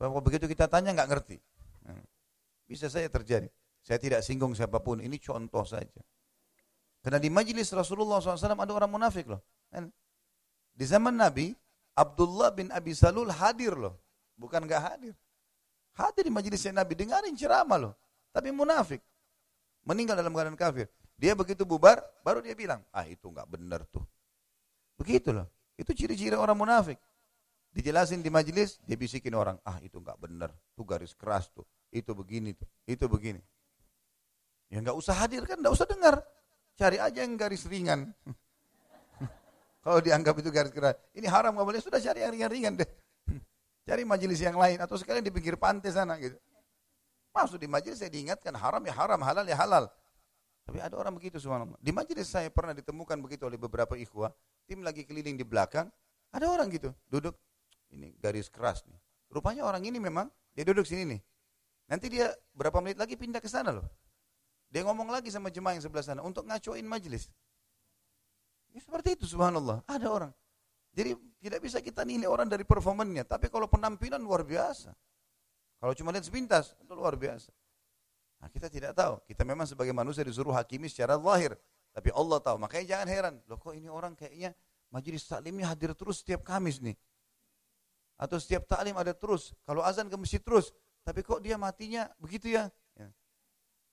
Bahwa 0.00 0.24
begitu 0.24 0.48
kita 0.48 0.64
tanya 0.64 0.96
nggak 0.96 1.08
ngerti. 1.12 1.36
Bisa 2.64 2.88
saja 2.88 3.04
terjadi. 3.12 3.52
Saya 3.84 4.00
tidak 4.00 4.24
singgung 4.24 4.56
siapa 4.56 4.80
pun. 4.80 5.04
Ini 5.04 5.20
contoh 5.20 5.68
saja. 5.68 6.00
Karena 7.04 7.20
di 7.20 7.28
majelis 7.28 7.68
Rasulullah 7.72 8.20
SAW 8.20 8.56
ada 8.56 8.72
orang 8.72 8.88
munafik 8.88 9.28
loh. 9.28 9.44
Di 10.72 10.84
zaman 10.88 11.20
Nabi, 11.20 11.52
Abdullah 11.92 12.48
bin 12.48 12.72
Abi 12.72 12.96
Salul 12.96 13.28
hadir 13.28 13.76
loh. 13.76 14.00
Bukan 14.40 14.64
nggak 14.64 14.80
hadir. 14.80 15.12
Hadir 16.00 16.24
di 16.24 16.32
majelisnya 16.32 16.80
Nabi, 16.80 16.96
dengarin 16.96 17.36
ceramah 17.36 17.76
loh. 17.76 17.92
Tapi 18.32 18.48
munafik. 18.48 19.04
Meninggal 19.84 20.16
dalam 20.16 20.32
keadaan 20.32 20.56
kafir. 20.56 20.88
Dia 21.20 21.36
begitu 21.36 21.68
bubar, 21.68 22.00
baru 22.24 22.40
dia 22.40 22.56
bilang, 22.56 22.80
ah 22.88 23.04
itu 23.04 23.28
nggak 23.28 23.44
benar 23.44 23.84
tuh. 23.92 24.00
Begitu 24.96 25.36
loh. 25.36 25.44
Itu 25.76 25.92
ciri-ciri 25.92 26.36
orang 26.36 26.56
munafik. 26.56 26.96
Dijelasin 27.70 28.18
di 28.18 28.34
majelis, 28.34 28.82
dia 28.82 28.98
bisikin 28.98 29.30
orang, 29.38 29.54
ah 29.62 29.78
itu 29.78 30.02
nggak 30.02 30.18
benar, 30.18 30.50
tuh 30.74 30.82
garis 30.82 31.14
keras 31.14 31.54
tuh, 31.54 31.62
itu 31.94 32.10
begini 32.10 32.50
tuh, 32.50 32.66
itu 32.82 33.06
begini. 33.06 33.38
Ya 34.66 34.82
nggak 34.82 34.98
usah 34.98 35.14
hadir 35.14 35.46
kan, 35.46 35.54
nggak 35.62 35.70
usah 35.70 35.86
dengar, 35.86 36.18
cari 36.74 36.98
aja 36.98 37.22
yang 37.22 37.38
garis 37.38 37.62
ringan. 37.70 38.10
Kalau 39.86 40.02
dianggap 40.02 40.34
itu 40.42 40.50
garis 40.50 40.74
keras, 40.74 40.98
ini 41.14 41.30
haram 41.30 41.54
nggak 41.54 41.66
boleh, 41.70 41.78
sudah 41.78 42.02
cari 42.02 42.26
yang 42.26 42.34
ringan-ringan 42.34 42.74
deh. 42.82 42.90
Cari 43.86 44.02
majelis 44.04 44.42
yang 44.42 44.58
lain 44.58 44.76
atau 44.82 44.98
sekalian 44.98 45.24
di 45.24 45.32
pinggir 45.32 45.54
pantai 45.54 45.94
sana 45.94 46.18
gitu. 46.18 46.36
Masuk 47.30 47.62
di 47.62 47.70
majelis 47.70 48.02
saya 48.02 48.10
diingatkan 48.10 48.52
haram 48.58 48.82
ya 48.82 48.94
haram, 48.98 49.18
halal 49.22 49.46
ya 49.46 49.56
halal. 49.56 49.86
Tapi 50.66 50.78
ada 50.82 50.94
orang 50.98 51.14
begitu 51.14 51.38
subhanallah. 51.38 51.78
Di 51.78 51.94
majelis 51.94 52.30
saya 52.30 52.50
pernah 52.50 52.74
ditemukan 52.74 53.18
begitu 53.22 53.46
oleh 53.46 53.56
beberapa 53.56 53.94
ikhwah, 53.94 54.34
tim 54.66 54.82
lagi 54.82 55.06
keliling 55.06 55.38
di 55.38 55.46
belakang, 55.46 55.88
ada 56.30 56.46
orang 56.46 56.70
gitu, 56.70 56.94
duduk 57.10 57.34
ini 57.94 58.14
garis 58.18 58.50
keras 58.50 58.86
nih. 58.86 58.98
Rupanya 59.30 59.66
orang 59.66 59.82
ini 59.86 60.02
memang 60.02 60.26
dia 60.54 60.66
duduk 60.66 60.86
sini 60.86 61.16
nih. 61.16 61.20
Nanti 61.90 62.06
dia 62.06 62.30
berapa 62.54 62.78
menit 62.78 62.98
lagi 62.98 63.18
pindah 63.18 63.42
ke 63.42 63.50
sana 63.50 63.74
loh. 63.74 63.86
Dia 64.70 64.86
ngomong 64.86 65.10
lagi 65.10 65.30
sama 65.34 65.50
jemaah 65.50 65.74
yang 65.74 65.82
sebelah 65.82 66.06
sana 66.06 66.22
untuk 66.22 66.46
ngacoin 66.46 66.86
majelis. 66.86 67.26
Ya 68.70 68.78
seperti 68.78 69.18
itu 69.18 69.26
subhanallah. 69.26 69.82
Ada 69.90 70.06
orang. 70.06 70.32
Jadi 70.94 71.18
tidak 71.42 71.60
bisa 71.62 71.82
kita 71.82 72.06
nilai 72.06 72.30
orang 72.30 72.46
dari 72.46 72.62
performanya. 72.62 73.26
Tapi 73.26 73.50
kalau 73.50 73.66
penampilan 73.66 74.22
luar 74.22 74.46
biasa. 74.46 74.94
Kalau 75.80 75.96
cuma 75.96 76.12
lihat 76.14 76.28
sepintas, 76.28 76.76
itu 76.78 76.92
luar 76.92 77.16
biasa. 77.16 77.50
Nah, 78.40 78.48
kita 78.52 78.68
tidak 78.68 78.92
tahu. 78.92 79.18
Kita 79.24 79.42
memang 79.42 79.64
sebagai 79.64 79.96
manusia 79.96 80.20
disuruh 80.20 80.52
hakimi 80.52 80.86
secara 80.86 81.16
zahir. 81.16 81.56
Tapi 81.90 82.12
Allah 82.14 82.38
tahu. 82.38 82.56
Makanya 82.60 82.84
jangan 82.96 83.08
heran. 83.08 83.34
Loh 83.48 83.58
kok 83.58 83.74
ini 83.74 83.88
orang 83.90 84.14
kayaknya 84.14 84.54
majelis 84.92 85.26
taklimnya 85.26 85.72
hadir 85.72 85.96
terus 85.96 86.22
setiap 86.22 86.44
Kamis 86.46 86.78
nih. 86.78 86.94
Atau 88.20 88.36
setiap 88.36 88.68
taklim 88.68 88.92
ada 89.00 89.16
terus. 89.16 89.56
Kalau 89.64 89.80
azan 89.80 90.12
ke 90.12 90.16
masjid 90.20 90.44
terus. 90.44 90.76
Tapi 91.00 91.24
kok 91.24 91.40
dia 91.40 91.56
matinya 91.56 92.04
begitu 92.20 92.52
ya? 92.52 92.68
ya. 92.92 93.08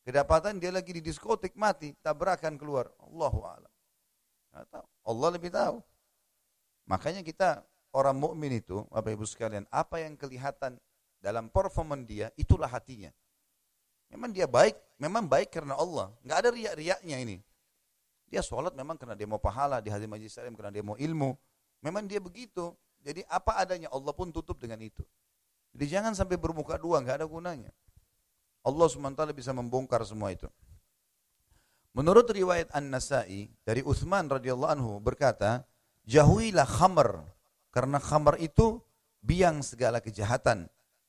Kedapatan 0.03 0.59
dia 0.59 0.75
lagi 0.75 0.91
di 0.91 0.99
diskotik 0.99 1.55
mati. 1.55 1.95
Tabrakan 2.03 2.59
keluar. 2.59 2.91
Allahu 2.99 3.39
a'lam. 3.47 3.71
Allah 5.07 5.29
lebih 5.31 5.47
tahu. 5.47 5.79
Makanya 6.91 7.23
kita 7.23 7.63
orang 7.95 8.19
mukmin 8.19 8.59
itu, 8.59 8.83
Bapak 8.91 9.15
Ibu 9.15 9.23
sekalian, 9.23 9.63
apa 9.71 10.03
yang 10.03 10.19
kelihatan 10.19 10.75
dalam 11.23 11.47
performan 11.47 12.03
dia, 12.03 12.31
itulah 12.35 12.67
hatinya. 12.67 13.11
Memang 14.07 14.31
dia 14.31 14.47
baik, 14.47 14.75
memang 14.99 15.27
baik 15.27 15.51
karena 15.51 15.75
Allah. 15.75 16.11
Nggak 16.23 16.37
ada 16.39 16.49
riak-riaknya 16.51 17.17
ini. 17.19 17.37
Dia 18.27 18.43
sholat 18.43 18.75
memang 18.75 18.99
karena 18.99 19.15
dia 19.15 19.27
mau 19.27 19.39
pahala, 19.39 19.79
di 19.79 19.87
hadir 19.87 20.07
majlis 20.07 20.35
salim 20.35 20.55
karena 20.55 20.71
dia 20.71 20.83
mau 20.83 20.95
ilmu. 20.99 21.35
Memang 21.83 22.07
dia 22.07 22.19
begitu. 22.19 22.75
Jadi 23.07 23.23
apa 23.31 23.55
adanya 23.55 23.87
Allah 23.87 24.11
pun 24.11 24.35
tutup 24.35 24.59
dengan 24.59 24.83
itu. 24.83 24.99
Jadi 25.71 25.85
jangan 25.87 26.11
sampai 26.11 26.35
bermuka 26.35 26.75
dua, 26.75 26.99
nggak 26.99 27.23
ada 27.23 27.27
gunanya. 27.29 27.71
Allah 28.67 28.87
SWT 28.91 29.31
bisa 29.31 29.55
membongkar 29.55 30.03
semua 30.03 30.35
itu. 30.35 30.51
Menurut 31.95 32.27
riwayat 32.27 32.67
An-Nasai 32.75 33.47
dari 33.63 33.79
Uthman 33.79 34.27
radhiyallahu 34.27 34.71
anhu 34.75 34.91
berkata, 34.99 35.63
jauhilah 36.03 36.67
khamar 36.67 37.23
karena 37.71 37.95
khamar 38.03 38.35
itu 38.43 38.83
biang 39.23 39.63
segala 39.63 40.03
kejahatan. 40.03 40.67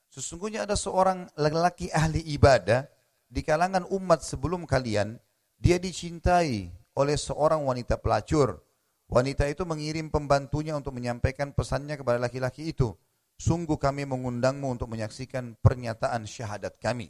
Sesungguhnya 0.09 0.71
ada 0.71 0.79
seorang 0.79 1.27
lelaki 1.35 1.91
ahli 1.91 2.23
ibadah 2.31 2.87
di 3.27 3.43
kalangan 3.43 3.85
umat 3.91 4.23
sebelum 4.23 4.65
kalian, 4.65 5.19
dia 5.59 5.83
dicintai 5.83 6.71
oleh 6.95 7.17
seorang 7.19 7.67
wanita 7.67 7.99
pelacur. 7.99 8.63
Wanita 9.09 9.49
itu 9.49 9.65
mengirim 9.65 10.13
pembantunya 10.13 10.77
untuk 10.77 10.93
menyampaikan 10.93 11.57
pesannya 11.57 11.97
kepada 11.97 12.21
laki-laki 12.21 12.69
itu. 12.69 12.93
Sungguh 13.41 13.81
kami 13.81 14.05
mengundangmu 14.05 14.69
untuk 14.69 14.93
menyaksikan 14.93 15.57
pernyataan 15.65 16.29
syahadat 16.29 16.77
kami. 16.77 17.09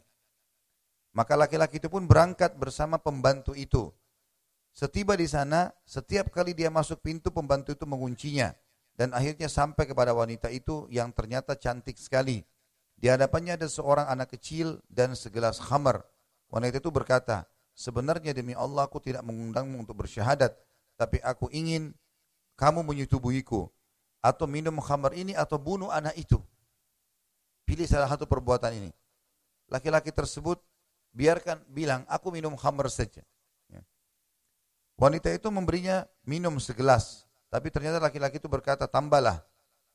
Maka 1.11 1.35
laki-laki 1.35 1.83
itu 1.83 1.91
pun 1.91 2.07
berangkat 2.07 2.55
bersama 2.55 3.01
pembantu 3.01 3.51
itu. 3.51 3.91
Setiba 4.71 5.17
di 5.19 5.27
sana, 5.27 5.67
setiap 5.83 6.31
kali 6.31 6.55
dia 6.55 6.71
masuk 6.71 7.03
pintu, 7.03 7.35
pembantu 7.35 7.75
itu 7.75 7.83
menguncinya. 7.83 8.53
Dan 8.95 9.11
akhirnya 9.11 9.51
sampai 9.51 9.83
kepada 9.89 10.15
wanita 10.15 10.47
itu 10.53 10.87
yang 10.87 11.11
ternyata 11.11 11.59
cantik 11.59 11.99
sekali. 11.99 12.39
Di 12.95 13.11
hadapannya 13.11 13.59
ada 13.59 13.67
seorang 13.67 14.07
anak 14.07 14.39
kecil 14.39 14.79
dan 14.87 15.15
segelas 15.19 15.59
khamar. 15.59 16.03
Wanita 16.47 16.79
itu 16.79 16.91
berkata, 16.91 17.47
sebenarnya 17.75 18.31
demi 18.31 18.55
Allah 18.55 18.87
aku 18.87 19.01
tidak 19.03 19.23
mengundangmu 19.23 19.83
untuk 19.83 20.03
bersyahadat, 20.03 20.55
tapi 20.99 21.23
aku 21.23 21.47
ingin 21.55 21.95
kamu 22.59 22.83
menyetubuhiku 22.83 23.71
atau 24.19 24.45
minum 24.51 24.75
khamar 24.83 25.15
ini 25.15 25.31
atau 25.31 25.55
bunuh 25.55 25.87
anak 25.87 26.11
itu. 26.19 26.35
Pilih 27.63 27.87
salah 27.87 28.11
satu 28.11 28.27
perbuatan 28.27 28.75
ini. 28.75 28.91
Laki-laki 29.71 30.11
tersebut 30.11 30.59
biarkan 31.15 31.63
bilang 31.71 32.03
aku 32.11 32.35
minum 32.35 32.59
khamr 32.59 32.91
saja. 32.91 33.23
Ya. 33.71 33.79
Wanita 34.99 35.31
itu 35.31 35.47
memberinya 35.47 36.03
minum 36.27 36.59
segelas, 36.59 37.23
tapi 37.47 37.71
ternyata 37.71 38.03
laki-laki 38.03 38.43
itu 38.43 38.51
berkata 38.51 38.83
tambahlah 38.83 39.39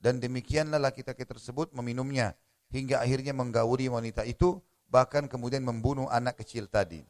dan 0.01 0.17
demikianlah 0.17 0.81
laki-laki 0.81 1.29
tersebut 1.29 1.69
meminumnya 1.77 2.33
hingga 2.73 3.05
akhirnya 3.05 3.37
menggauli 3.37 3.93
wanita 3.93 4.25
itu 4.25 4.57
bahkan 4.89 5.29
kemudian 5.29 5.61
membunuh 5.61 6.09
anak 6.09 6.41
kecil 6.41 6.65
tadi. 6.65 7.05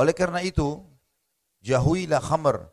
Oleh 0.00 0.16
karena 0.16 0.40
itu, 0.40 0.80
jauhilah 1.60 2.24
khamr 2.24 2.72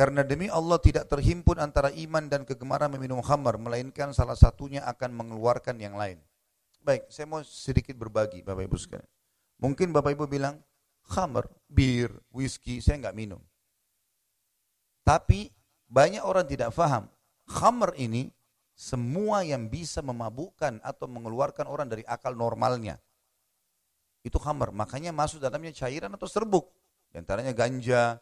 karena 0.00 0.24
demi 0.24 0.48
Allah 0.48 0.80
tidak 0.80 1.12
terhimpun 1.12 1.60
antara 1.60 1.92
iman 1.92 2.24
dan 2.24 2.48
kegemaran 2.48 2.88
meminum 2.88 3.20
khamar, 3.20 3.60
melainkan 3.60 4.16
salah 4.16 4.32
satunya 4.32 4.80
akan 4.88 5.12
mengeluarkan 5.12 5.76
yang 5.76 5.92
lain. 5.92 6.16
Baik, 6.80 7.04
saya 7.12 7.28
mau 7.28 7.44
sedikit 7.44 7.92
berbagi 8.00 8.40
Bapak 8.40 8.64
Ibu 8.64 8.80
sekalian. 8.80 9.04
Mungkin 9.60 9.92
Bapak 9.92 10.16
Ibu 10.16 10.24
bilang, 10.24 10.56
khamar, 11.04 11.52
bir, 11.68 12.16
whisky, 12.32 12.80
saya 12.80 12.96
nggak 12.96 13.12
minum. 13.12 13.44
Tapi 15.04 15.52
banyak 15.84 16.24
orang 16.24 16.48
tidak 16.48 16.72
faham, 16.72 17.04
khamar 17.44 17.92
ini 18.00 18.32
semua 18.72 19.44
yang 19.44 19.68
bisa 19.68 20.00
memabukkan 20.00 20.80
atau 20.80 21.04
mengeluarkan 21.12 21.68
orang 21.68 21.92
dari 21.92 22.08
akal 22.08 22.32
normalnya. 22.32 22.96
Itu 24.20 24.36
khamar, 24.36 24.72
makanya 24.74 25.16
masuk 25.16 25.40
dalamnya 25.40 25.72
cairan 25.72 26.12
atau 26.12 26.28
serbuk. 26.28 26.68
Di 27.08 27.18
antaranya 27.18 27.56
ganja, 27.56 28.20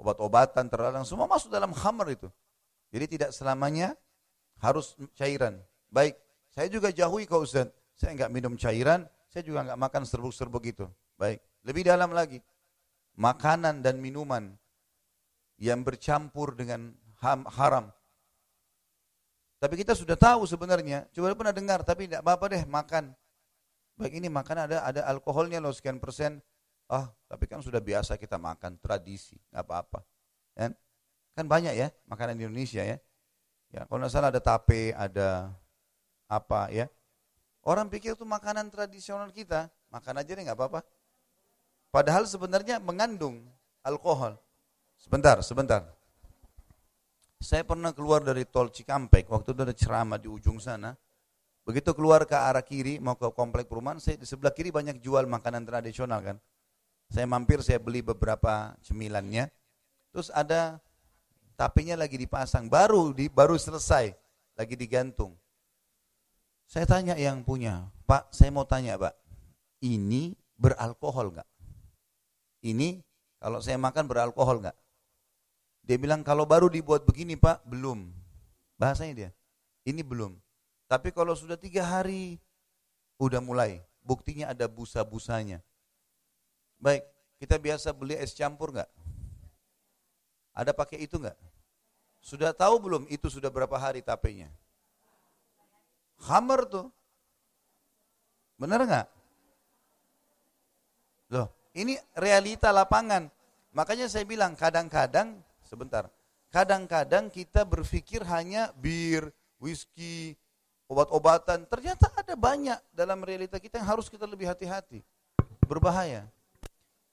obat-obatan 0.00 0.72
terlarang, 0.72 1.04
semua 1.04 1.28
masuk 1.28 1.52
dalam 1.52 1.74
khamar 1.76 2.08
itu. 2.08 2.32
Jadi 2.88 3.04
tidak 3.18 3.30
selamanya 3.36 3.92
harus 4.64 4.96
cairan. 5.12 5.60
Baik, 5.92 6.16
saya 6.48 6.72
juga 6.72 6.88
jauhi 6.88 7.28
kau 7.28 7.44
Ustaz. 7.44 7.68
Saya 7.98 8.14
enggak 8.14 8.30
minum 8.32 8.54
cairan, 8.56 9.04
saya 9.28 9.42
juga 9.44 9.68
enggak 9.68 9.78
makan 9.78 10.02
serbuk-serbuk 10.08 10.64
itu. 10.64 10.86
Baik, 11.18 11.42
lebih 11.66 11.84
dalam 11.84 12.14
lagi. 12.14 12.40
Makanan 13.18 13.82
dan 13.82 13.98
minuman 13.98 14.54
yang 15.58 15.82
bercampur 15.82 16.54
dengan 16.54 16.94
haram. 17.58 17.90
Tapi 19.58 19.74
kita 19.74 19.98
sudah 19.98 20.14
tahu 20.14 20.46
sebenarnya, 20.46 21.10
coba 21.10 21.34
pernah 21.34 21.50
dengar, 21.50 21.82
tapi 21.82 22.06
tidak 22.06 22.22
apa-apa 22.22 22.44
deh 22.54 22.62
makan. 22.62 23.10
Baik 23.98 24.22
ini 24.22 24.30
makan 24.30 24.70
ada 24.70 24.86
ada 24.86 25.00
alkoholnya 25.10 25.58
loh 25.58 25.74
sekian 25.74 25.98
persen, 25.98 26.38
Ah, 26.88 27.12
tapi 27.28 27.44
kan 27.44 27.60
sudah 27.60 27.84
biasa 27.84 28.16
kita 28.16 28.40
makan 28.40 28.80
tradisi, 28.80 29.36
nggak 29.52 29.60
apa-apa. 29.60 30.00
Kan? 30.56 30.72
Kan 31.36 31.44
banyak 31.44 31.76
ya 31.76 31.92
makanan 32.08 32.40
di 32.40 32.48
Indonesia 32.48 32.80
ya. 32.80 32.96
Ya, 33.68 33.84
kalau 33.84 34.00
nggak 34.00 34.08
salah 34.08 34.32
ada 34.32 34.40
tape, 34.40 34.96
ada 34.96 35.52
apa 36.24 36.72
ya. 36.72 36.88
Orang 37.60 37.92
pikir 37.92 38.16
itu 38.16 38.24
makanan 38.24 38.72
tradisional 38.72 39.28
kita, 39.28 39.68
makan 39.92 40.24
aja 40.24 40.32
deh 40.32 40.40
nggak 40.48 40.56
apa-apa. 40.56 40.80
Padahal 41.92 42.24
sebenarnya 42.24 42.80
mengandung 42.80 43.44
alkohol. 43.84 44.40
Sebentar, 44.96 45.44
sebentar. 45.44 45.84
Saya 47.38 47.68
pernah 47.68 47.92
keluar 47.92 48.24
dari 48.24 48.48
tol 48.48 48.72
Cikampek, 48.72 49.28
waktu 49.28 49.52
itu 49.52 49.60
ada 49.60 49.76
ceramah 49.76 50.16
di 50.16 50.26
ujung 50.32 50.56
sana. 50.56 50.96
Begitu 51.68 51.92
keluar 51.92 52.24
ke 52.24 52.32
arah 52.32 52.64
kiri, 52.64 52.96
mau 52.96 53.12
ke 53.12 53.28
komplek 53.36 53.68
perumahan, 53.68 54.00
saya 54.00 54.16
di 54.16 54.24
sebelah 54.24 54.56
kiri 54.56 54.72
banyak 54.72 55.04
jual 55.04 55.28
makanan 55.28 55.68
tradisional 55.68 56.24
kan. 56.24 56.40
Saya 57.12 57.28
mampir, 57.28 57.60
saya 57.60 57.76
beli 57.76 58.00
beberapa 58.00 58.72
cemilannya. 58.80 59.52
Terus 60.08 60.32
ada 60.32 60.80
tapinya 61.60 61.92
lagi 61.92 62.16
dipasang, 62.16 62.72
baru 62.72 63.12
di, 63.12 63.28
baru 63.28 63.60
selesai, 63.60 64.16
lagi 64.56 64.80
digantung. 64.80 65.36
Saya 66.64 66.88
tanya 66.88 67.20
yang 67.20 67.44
punya, 67.44 67.92
Pak, 68.08 68.32
saya 68.32 68.48
mau 68.48 68.64
tanya 68.64 68.96
Pak, 68.96 69.12
ini 69.84 70.32
beralkohol 70.56 71.36
nggak? 71.36 71.48
Ini 72.64 73.04
kalau 73.44 73.60
saya 73.60 73.76
makan 73.76 74.08
beralkohol 74.08 74.64
nggak? 74.64 74.76
Dia 75.84 76.00
bilang 76.00 76.24
kalau 76.24 76.48
baru 76.48 76.72
dibuat 76.72 77.04
begini 77.04 77.36
Pak, 77.36 77.68
belum. 77.68 78.08
Bahasanya 78.80 79.12
dia, 79.12 79.30
ini 79.84 80.00
belum. 80.00 80.47
Tapi 80.88 81.12
kalau 81.12 81.36
sudah 81.36 81.60
tiga 81.60 81.84
hari, 81.84 82.40
udah 83.20 83.44
mulai. 83.44 83.84
Buktinya 84.00 84.48
ada 84.48 84.64
busa-busanya. 84.64 85.60
Baik, 86.80 87.04
kita 87.36 87.60
biasa 87.60 87.92
beli 87.92 88.16
es 88.16 88.32
campur 88.32 88.72
nggak? 88.72 88.88
Ada 90.56 90.72
pakai 90.72 91.04
itu 91.04 91.20
nggak? 91.20 91.36
Sudah 92.24 92.56
tahu 92.56 92.80
belum 92.80 93.02
itu 93.12 93.28
sudah 93.28 93.52
berapa 93.52 93.76
hari 93.76 94.00
tapenya? 94.00 94.48
Hammer 96.24 96.64
tuh. 96.64 96.88
Benar 98.56 98.80
nggak? 98.88 99.08
Loh, 101.36 101.52
ini 101.76 102.00
realita 102.16 102.72
lapangan. 102.72 103.28
Makanya 103.76 104.08
saya 104.08 104.24
bilang 104.24 104.56
kadang-kadang, 104.56 105.36
sebentar, 105.62 106.08
kadang-kadang 106.48 107.28
kita 107.28 107.62
berpikir 107.68 108.24
hanya 108.24 108.72
bir, 108.80 109.30
whisky, 109.60 110.34
obat-obatan. 110.88 111.68
Ternyata 111.68 112.10
ada 112.10 112.34
banyak 112.34 112.80
dalam 112.90 113.20
realita 113.22 113.60
kita 113.60 113.78
yang 113.78 113.88
harus 113.94 114.08
kita 114.08 114.24
lebih 114.24 114.48
hati-hati. 114.48 115.04
Berbahaya. 115.68 116.26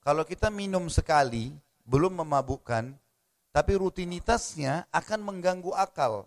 Kalau 0.02 0.24
kita 0.24 0.48
minum 0.48 0.88
sekali, 0.88 1.52
belum 1.84 2.24
memabukkan, 2.24 2.96
tapi 3.52 3.72
rutinitasnya 3.76 4.88
akan 4.90 5.20
mengganggu 5.22 5.76
akal. 5.76 6.24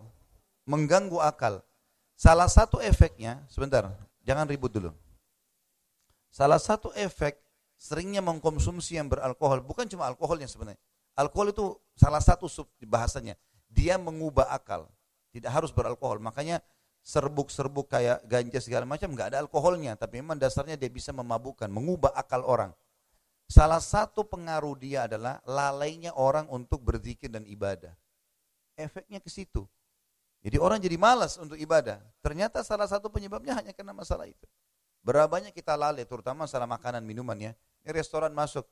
Mengganggu 0.69 1.17
akal. 1.19 1.65
Salah 2.13 2.47
satu 2.51 2.77
efeknya, 2.83 3.41
sebentar, 3.49 3.89
jangan 4.21 4.45
ribut 4.45 4.69
dulu. 4.69 4.91
Salah 6.29 6.61
satu 6.61 6.93
efek 6.93 7.39
seringnya 7.79 8.19
mengkonsumsi 8.19 8.99
yang 8.99 9.07
beralkohol, 9.07 9.63
bukan 9.63 9.87
cuma 9.87 10.05
alkoholnya 10.05 10.45
sebenarnya. 10.45 10.77
Alkohol 11.15 11.51
itu 11.51 11.65
salah 11.95 12.21
satu 12.23 12.47
sub 12.51 12.67
bahasanya. 12.83 13.35
Dia 13.71 13.95
mengubah 13.99 14.51
akal. 14.51 14.87
Tidak 15.31 15.51
harus 15.51 15.71
beralkohol. 15.71 16.19
Makanya 16.19 16.63
serbuk-serbuk 17.03 17.89
kayak 17.89 18.21
ganja 18.29 18.59
segala 18.61 18.85
macam 18.85 19.11
nggak 19.11 19.33
ada 19.33 19.39
alkoholnya, 19.41 19.97
tapi 19.97 20.21
memang 20.21 20.37
dasarnya 20.37 20.77
dia 20.77 20.91
bisa 20.91 21.09
memabukkan, 21.15 21.67
mengubah 21.71 22.13
akal 22.13 22.45
orang. 22.45 22.71
Salah 23.49 23.81
satu 23.81 24.21
pengaruh 24.21 24.77
dia 24.77 25.09
adalah 25.09 25.41
lalainya 25.41 26.13
orang 26.13 26.45
untuk 26.53 26.85
berzikir 26.85 27.33
dan 27.33 27.49
ibadah. 27.49 27.97
Efeknya 28.77 29.17
ke 29.17 29.27
situ. 29.27 29.65
Jadi 30.39 30.55
orang 30.61 30.79
jadi 30.79 30.95
malas 30.95 31.35
untuk 31.35 31.57
ibadah. 31.57 31.99
Ternyata 32.21 32.61
salah 32.61 32.85
satu 32.85 33.09
penyebabnya 33.09 33.57
hanya 33.57 33.73
karena 33.73 33.91
masalah 33.91 34.29
itu. 34.29 34.45
Berapa 35.01 35.27
banyak 35.27 35.51
kita 35.51 35.73
lalai, 35.73 36.05
terutama 36.05 36.45
masalah 36.45 36.69
makanan 36.69 37.03
minuman 37.03 37.35
ya. 37.35 37.51
Ini 37.83 37.91
restoran 37.95 38.31
masuk, 38.35 38.67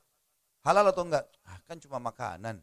halal 0.61 0.91
atau 0.91 1.07
enggak? 1.07 1.25
Ah, 1.47 1.59
kan 1.65 1.79
cuma 1.79 1.97
makanan. 1.97 2.59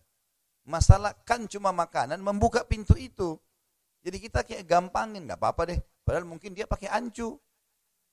Masalah 0.65 1.13
kan 1.29 1.45
cuma 1.51 1.73
makanan, 1.73 2.21
membuka 2.21 2.65
pintu 2.65 2.97
itu. 2.97 3.37
Jadi 4.05 4.17
kita 4.21 4.45
kayak 4.45 4.69
gampangin, 4.69 5.25
nggak 5.25 5.41
apa-apa 5.41 5.73
deh. 5.73 5.81
Padahal 6.05 6.29
mungkin 6.29 6.53
dia 6.53 6.69
pakai 6.69 6.93
ancu. 6.93 7.41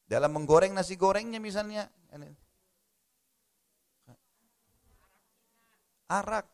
Dalam 0.08 0.32
menggoreng 0.32 0.72
nasi 0.72 0.96
gorengnya 0.96 1.44
misalnya. 1.44 1.92
Arak. 6.08 6.48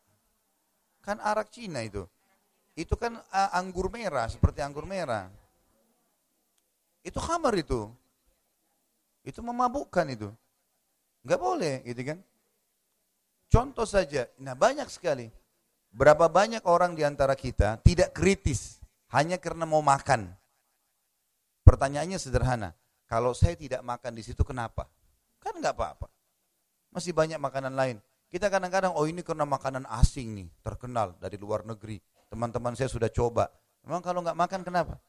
Kan 1.06 1.22
arak 1.22 1.54
Cina 1.54 1.86
itu. 1.86 2.04
itu 2.78 2.94
kan 2.94 3.18
anggur 3.58 3.90
merah, 3.90 4.30
seperti 4.30 4.62
anggur 4.62 4.86
merah. 4.86 5.34
Itu 7.02 7.18
khamar 7.18 7.58
itu. 7.58 7.90
Itu 9.26 9.42
memabukkan 9.42 10.06
itu. 10.14 10.30
Enggak 11.26 11.42
boleh, 11.42 11.82
gitu 11.90 12.02
kan? 12.06 12.22
Contoh 13.50 13.90
saja, 13.90 14.30
nah 14.38 14.54
banyak 14.54 14.86
sekali. 14.94 15.34
Berapa 15.90 16.30
banyak 16.30 16.62
orang 16.70 16.94
di 16.94 17.02
antara 17.02 17.34
kita 17.34 17.82
tidak 17.82 18.14
kritis 18.14 18.78
hanya 19.18 19.42
karena 19.42 19.66
mau 19.66 19.82
makan. 19.82 20.30
Pertanyaannya 21.66 22.22
sederhana, 22.22 22.78
kalau 23.10 23.34
saya 23.34 23.58
tidak 23.58 23.82
makan 23.82 24.14
di 24.14 24.22
situ 24.22 24.46
kenapa? 24.46 24.86
Kan 25.42 25.58
nggak 25.58 25.74
apa-apa. 25.74 26.08
Masih 26.94 27.18
banyak 27.18 27.42
makanan 27.42 27.74
lain. 27.74 27.98
Kita 28.30 28.54
kadang-kadang, 28.54 28.94
oh 28.94 29.10
ini 29.10 29.26
karena 29.26 29.48
makanan 29.48 29.90
asing 29.98 30.38
nih, 30.38 30.48
terkenal 30.62 31.18
dari 31.18 31.36
luar 31.36 31.66
negeri. 31.66 31.98
Teman-teman 32.30 32.78
saya 32.78 32.92
sudah 32.92 33.10
coba. 33.10 33.50
Memang 33.82 34.06
kalau 34.06 34.22
nggak 34.22 34.38
makan 34.38 34.62
kenapa? 34.62 35.02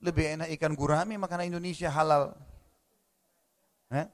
Lebih 0.00 0.40
enak 0.40 0.48
ikan 0.56 0.72
gurami 0.72 1.20
makanan 1.20 1.52
Indonesia 1.52 1.92
halal. 1.92 2.32
Eh? 3.92 4.06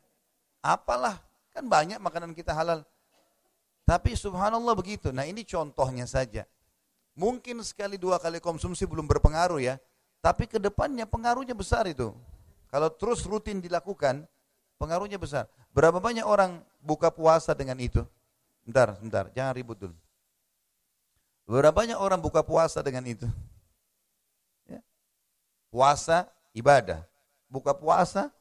Apalah, 0.64 1.22
kan 1.54 1.68
banyak 1.68 2.02
makanan 2.02 2.34
kita 2.34 2.50
halal. 2.50 2.82
Tapi 3.86 4.18
subhanallah 4.18 4.74
begitu. 4.74 5.14
Nah 5.14 5.22
ini 5.22 5.46
contohnya 5.46 6.08
saja. 6.10 6.42
Mungkin 7.16 7.64
sekali 7.64 7.96
dua 7.96 8.20
kali 8.20 8.38
konsumsi 8.44 8.84
belum 8.84 9.08
berpengaruh 9.08 9.58
ya. 9.58 9.80
Tapi 10.20 10.44
ke 10.44 10.60
depannya 10.60 11.08
pengaruhnya 11.08 11.56
besar 11.56 11.88
itu. 11.88 12.12
Kalau 12.68 12.92
terus 12.92 13.24
rutin 13.24 13.58
dilakukan, 13.58 14.28
pengaruhnya 14.76 15.16
besar. 15.16 15.48
Berapa 15.72 15.96
banyak 15.96 16.28
orang 16.28 16.60
buka 16.84 17.08
puasa 17.08 17.56
dengan 17.56 17.80
itu? 17.80 18.04
Bentar, 18.68 19.00
bentar, 19.00 19.24
jangan 19.32 19.52
ribut 19.56 19.80
dulu. 19.80 19.96
Berapa 21.46 21.72
banyak 21.72 21.96
orang 21.96 22.20
buka 22.20 22.42
puasa 22.42 22.82
dengan 22.82 23.06
itu? 23.06 23.24
Ya. 24.66 24.82
Puasa, 25.70 26.26
ibadah. 26.52 27.06
Buka 27.46 27.70
puasa, 27.70 28.34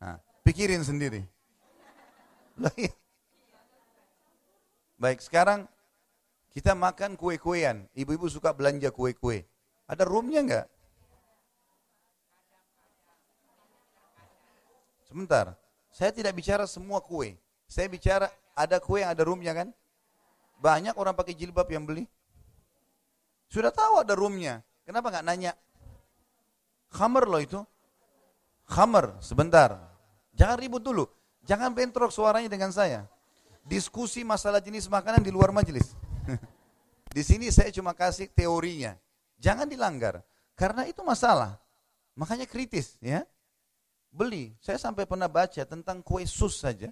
nah, 0.00 0.16
pikirin 0.40 0.80
sendiri. 0.80 1.28
Iya. 2.80 2.96
Baik, 4.96 5.20
sekarang 5.20 5.68
kita 6.56 6.72
makan 6.72 7.20
kue-kuean. 7.20 7.84
Ibu-ibu 7.92 8.32
suka 8.32 8.56
belanja 8.56 8.88
kue-kue. 8.88 9.44
Ada 9.84 10.08
roomnya 10.08 10.40
enggak? 10.40 10.66
Sebentar, 15.04 15.52
saya 15.92 16.16
tidak 16.16 16.32
bicara 16.32 16.64
semua 16.64 17.04
kue. 17.04 17.36
Saya 17.68 17.92
bicara 17.92 18.32
ada 18.56 18.80
kue 18.80 19.04
yang 19.04 19.12
ada 19.12 19.20
roomnya 19.20 19.52
kan? 19.52 19.68
Banyak 20.56 20.96
orang 20.96 21.12
pakai 21.12 21.36
jilbab 21.36 21.68
yang 21.68 21.84
beli. 21.84 22.08
Sudah 23.52 23.68
tahu 23.68 24.00
ada 24.00 24.16
roomnya. 24.16 24.64
Kenapa 24.88 25.12
nggak 25.12 25.26
nanya? 25.28 25.52
Khamer 26.88 27.28
loh 27.28 27.42
itu. 27.44 27.60
Khamer, 28.64 29.12
sebentar. 29.20 29.76
Jangan 30.32 30.56
ribut 30.56 30.80
dulu. 30.80 31.04
Jangan 31.44 31.76
bentrok 31.76 32.08
suaranya 32.08 32.48
dengan 32.48 32.72
saya 32.72 33.04
diskusi 33.66 34.22
masalah 34.22 34.62
jenis 34.62 34.86
makanan 34.86 35.20
di 35.20 35.34
luar 35.34 35.50
majelis. 35.50 35.98
di 37.16 37.22
sini 37.22 37.48
saya 37.50 37.70
cuma 37.72 37.94
kasih 37.96 38.30
teorinya. 38.30 38.98
Jangan 39.38 39.68
dilanggar. 39.68 40.24
Karena 40.56 40.88
itu 40.88 41.04
masalah. 41.04 41.60
Makanya 42.16 42.48
kritis 42.48 42.96
ya. 42.98 43.22
Beli. 44.08 44.56
Saya 44.64 44.80
sampai 44.80 45.04
pernah 45.04 45.28
baca 45.28 45.62
tentang 45.68 46.00
kue 46.00 46.24
sus 46.24 46.56
saja. 46.56 46.88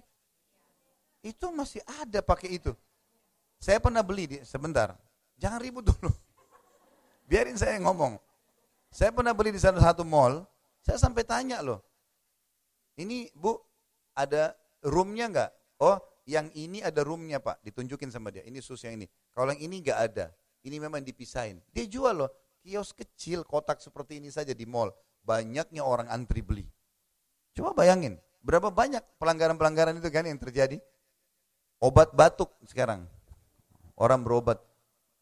Itu 1.25 1.49
masih 1.49 1.81
ada 2.01 2.21
pakai 2.21 2.61
itu. 2.61 2.71
Saya 3.57 3.81
pernah 3.81 4.05
beli 4.05 4.29
di, 4.29 4.37
sebentar. 4.45 4.93
Jangan 5.41 5.57
ribut 5.57 5.89
dulu. 5.89 6.13
Biarin 7.29 7.57
saya 7.57 7.81
ngomong. 7.81 8.21
Saya 8.93 9.09
pernah 9.09 9.33
beli 9.33 9.57
di 9.57 9.59
salah 9.59 9.81
satu 9.81 10.05
mall. 10.05 10.45
Saya 10.85 11.01
sampai 11.01 11.25
tanya 11.25 11.65
loh. 11.65 11.81
Ini 12.95 13.33
bu, 13.33 13.57
ada 14.13 14.53
roomnya 14.85 15.25
enggak? 15.27 15.51
Oh, 15.81 15.97
yang 16.25 16.49
ini 16.57 16.81
ada 16.81 17.05
roomnya 17.05 17.37
pak, 17.37 17.61
ditunjukin 17.61 18.09
sama 18.09 18.33
dia, 18.33 18.41
ini 18.43 18.57
sus 18.59 18.81
yang 18.81 18.97
ini. 18.97 19.05
Kalau 19.29 19.53
yang 19.53 19.61
ini 19.61 19.85
nggak 19.85 19.99
ada, 20.11 20.33
ini 20.65 20.81
memang 20.81 21.05
dipisahin. 21.05 21.61
Dia 21.69 21.85
jual 21.85 22.25
loh, 22.25 22.29
kios 22.65 22.91
kecil, 22.91 23.45
kotak 23.45 23.77
seperti 23.77 24.17
ini 24.17 24.33
saja 24.33 24.51
di 24.57 24.65
mall. 24.65 24.89
Banyaknya 25.21 25.85
orang 25.85 26.09
antri 26.09 26.41
beli. 26.41 26.65
Coba 27.53 27.77
bayangin, 27.77 28.17
berapa 28.41 28.73
banyak 28.73 29.01
pelanggaran-pelanggaran 29.21 29.97
itu 30.01 30.09
kan 30.09 30.25
yang 30.25 30.41
terjadi? 30.41 30.81
Obat 31.81 32.13
batuk 32.17 32.49
sekarang, 32.65 33.05
orang 33.97 34.25
berobat 34.25 34.57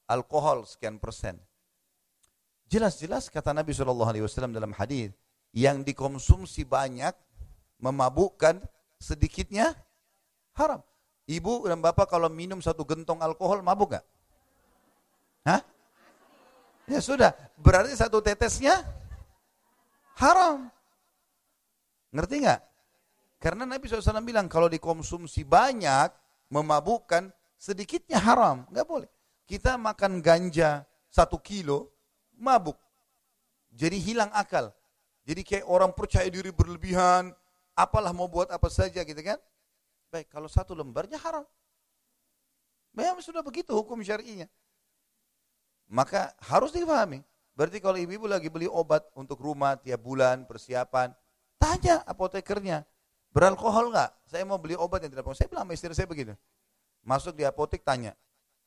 alkohol 0.07 0.63
sekian 0.63 0.99
persen. 0.99 1.39
Jelas-jelas 2.71 3.27
kata 3.27 3.51
Nabi 3.51 3.75
SAW 3.75 4.49
dalam 4.49 4.73
hadis 4.73 5.11
yang 5.53 5.85
dikonsumsi 5.85 6.65
banyak 6.65 7.13
memabukkan 7.77 8.63
sedikitnya 8.97 9.75
haram. 10.55 10.81
Ibu 11.23 11.71
dan 11.71 11.79
bapak 11.79 12.11
kalau 12.11 12.27
minum 12.27 12.59
satu 12.59 12.83
gentong 12.83 13.23
alkohol 13.23 13.63
mabuk 13.63 13.95
gak? 13.95 14.05
Hah? 15.47 15.61
Ya 16.83 16.99
sudah, 16.99 17.31
berarti 17.55 17.95
satu 17.95 18.19
tetesnya 18.19 18.83
haram. 20.19 20.67
Ngerti 22.11 22.43
nggak? 22.43 22.61
Karena 23.39 23.63
Nabi 23.63 23.87
SAW 23.87 24.23
bilang 24.23 24.51
kalau 24.51 24.67
dikonsumsi 24.67 25.47
banyak 25.47 26.11
memabukkan 26.51 27.31
sedikitnya 27.55 28.19
haram, 28.19 28.67
nggak 28.71 28.87
boleh. 28.87 29.09
Kita 29.47 29.79
makan 29.79 30.19
ganja 30.19 30.83
satu 31.07 31.39
kilo 31.39 31.91
mabuk, 32.35 32.75
jadi 33.71 33.95
hilang 33.95 34.31
akal. 34.35 34.71
Jadi 35.23 35.41
kayak 35.43 35.65
orang 35.71 35.95
percaya 35.95 36.27
diri 36.27 36.51
berlebihan, 36.51 37.31
apalah 37.75 38.11
mau 38.11 38.27
buat 38.27 38.51
apa 38.51 38.67
saja 38.67 39.01
gitu 39.07 39.19
kan? 39.23 39.39
Baik, 40.13 40.29
kalau 40.29 40.45
satu 40.45 40.77
lembarnya 40.77 41.17
haram. 41.17 41.41
Memang 42.93 43.17
sudah 43.25 43.41
begitu 43.41 43.73
hukum 43.73 43.97
syar'inya. 44.05 44.45
Maka 45.89 46.37
harus 46.37 46.69
difahami. 46.69 47.25
Berarti 47.57 47.81
kalau 47.81 47.97
ibu-ibu 47.97 48.29
lagi 48.29 48.45
beli 48.53 48.69
obat 48.69 49.01
untuk 49.17 49.41
rumah 49.41 49.73
tiap 49.73 50.05
bulan, 50.05 50.45
persiapan, 50.45 51.09
tanya 51.57 52.05
apotekernya, 52.05 52.85
beralkohol 53.33 53.89
nggak? 53.89 54.29
Saya 54.29 54.45
mau 54.45 54.61
beli 54.61 54.77
obat 54.77 55.01
yang 55.01 55.09
tidak 55.09 55.25
beralkohol. 55.25 55.41
Saya 55.41 55.49
bilang 55.49 55.65
sama 55.65 55.73
istri 55.73 55.93
saya 55.97 56.05
begitu. 56.05 56.37
Masuk 57.01 57.33
di 57.33 57.41
apotek 57.49 57.81
tanya, 57.81 58.13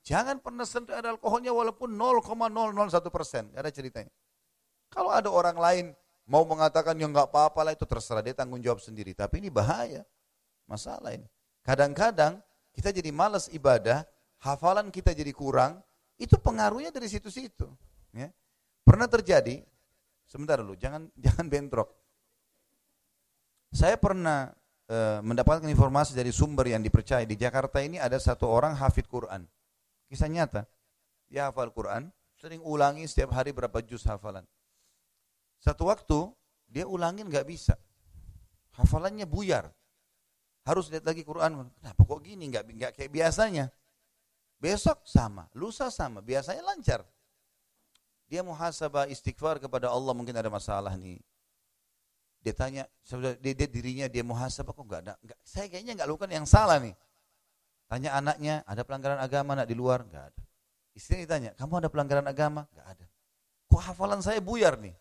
jangan 0.03 0.43
pernah 0.43 0.67
sentuh 0.67 0.99
ada 0.99 1.15
alkoholnya 1.15 1.55
walaupun 1.55 1.95
0,001 1.95 3.07
persen. 3.11 3.55
Ada 3.55 3.71
ceritanya. 3.71 4.11
Kalau 4.91 5.15
ada 5.15 5.31
orang 5.31 5.55
lain 5.55 5.85
mau 6.27 6.43
mengatakan 6.43 6.99
yang 6.99 7.15
nggak 7.15 7.31
apa-apa 7.31 7.71
lah 7.71 7.73
itu 7.75 7.87
terserah 7.87 8.23
dia 8.23 8.35
tanggung 8.35 8.59
jawab 8.59 8.83
sendiri. 8.83 9.15
Tapi 9.15 9.39
ini 9.39 9.51
bahaya. 9.51 10.03
Masalah 10.67 11.15
ini. 11.15 11.27
Kadang-kadang 11.67 12.39
kita 12.71 12.95
jadi 12.95 13.11
malas 13.11 13.51
ibadah, 13.51 14.07
hafalan 14.39 14.95
kita 14.95 15.11
jadi 15.11 15.35
kurang, 15.35 15.83
itu 16.15 16.39
pengaruhnya 16.39 16.95
dari 16.95 17.11
situ-situ. 17.11 17.67
Ya. 18.15 18.31
Pernah 18.87 19.11
terjadi, 19.11 19.67
sebentar 20.31 20.63
dulu, 20.63 20.79
jangan 20.79 21.11
jangan 21.25 21.51
bentrok. 21.51 21.91
Saya 23.75 23.99
pernah 23.99 24.55
e, 24.87 25.19
mendapatkan 25.27 25.67
informasi 25.67 26.15
dari 26.15 26.31
sumber 26.31 26.71
yang 26.71 26.87
dipercaya 26.87 27.27
di 27.27 27.35
Jakarta 27.35 27.83
ini 27.83 27.99
ada 27.99 28.15
satu 28.17 28.47
orang 28.47 28.79
hafid 28.79 29.11
Quran. 29.11 29.43
Kisah 30.07 30.31
nyata, 30.31 30.71
dia 31.27 31.51
hafal 31.51 31.75
Quran, 31.75 32.15
sering 32.39 32.63
ulangi 32.63 33.11
setiap 33.11 33.35
hari 33.35 33.51
berapa 33.51 33.83
juz 33.83 34.07
hafalan. 34.07 34.47
Satu 35.59 35.91
waktu 35.91 36.31
dia 36.71 36.87
ulangin 36.87 37.27
nggak 37.27 37.51
bisa, 37.51 37.75
hafalannya 38.79 39.27
buyar. 39.27 39.75
Harus 40.67 40.91
lihat 40.91 41.07
lagi 41.07 41.23
Quran. 41.23 41.71
Kenapa 41.79 42.01
kok 42.03 42.21
gini? 42.27 42.51
Enggak, 42.51 42.67
enggak 42.67 42.93
kayak 42.99 43.11
biasanya. 43.15 43.71
Besok 44.59 45.07
sama, 45.07 45.47
lusa 45.55 45.93
sama, 45.95 46.19
biasanya 46.19 46.67
lancar. 46.67 47.07
Dia 48.27 48.43
muhasabah 48.43 49.07
istighfar 49.07 49.63
kepada 49.63 49.87
Allah 49.87 50.11
mungkin 50.11 50.35
ada 50.35 50.51
masalah 50.51 50.99
nih. 50.99 51.23
Dia 52.43 52.51
tanya, 52.51 52.83
dia, 53.39 53.55
dia 53.55 53.69
dirinya 53.71 54.07
dia 54.11 54.27
muhasabah 54.27 54.75
kok 54.75 54.83
enggak 54.83 55.03
ada. 55.07 55.15
Enggak, 55.23 55.39
saya 55.47 55.71
kayaknya 55.71 55.93
enggak 55.95 56.09
lakukan 56.11 56.31
yang 56.35 56.47
salah 56.51 56.83
nih. 56.83 56.99
Tanya 57.87 58.19
anaknya, 58.19 58.67
ada 58.67 58.83
pelanggaran 58.83 59.23
agama 59.23 59.55
nak 59.55 59.71
di 59.71 59.79
luar? 59.79 60.03
Enggak 60.03 60.35
ada. 60.35 60.43
Istrinya 60.99 61.23
ditanya, 61.23 61.51
kamu 61.55 61.87
ada 61.87 61.89
pelanggaran 61.93 62.27
agama? 62.27 62.67
Enggak 62.75 62.89
ada. 62.99 63.07
Kok 63.71 63.83
hafalan 63.87 64.19
saya 64.19 64.43
buyar 64.43 64.75
nih? 64.83 64.99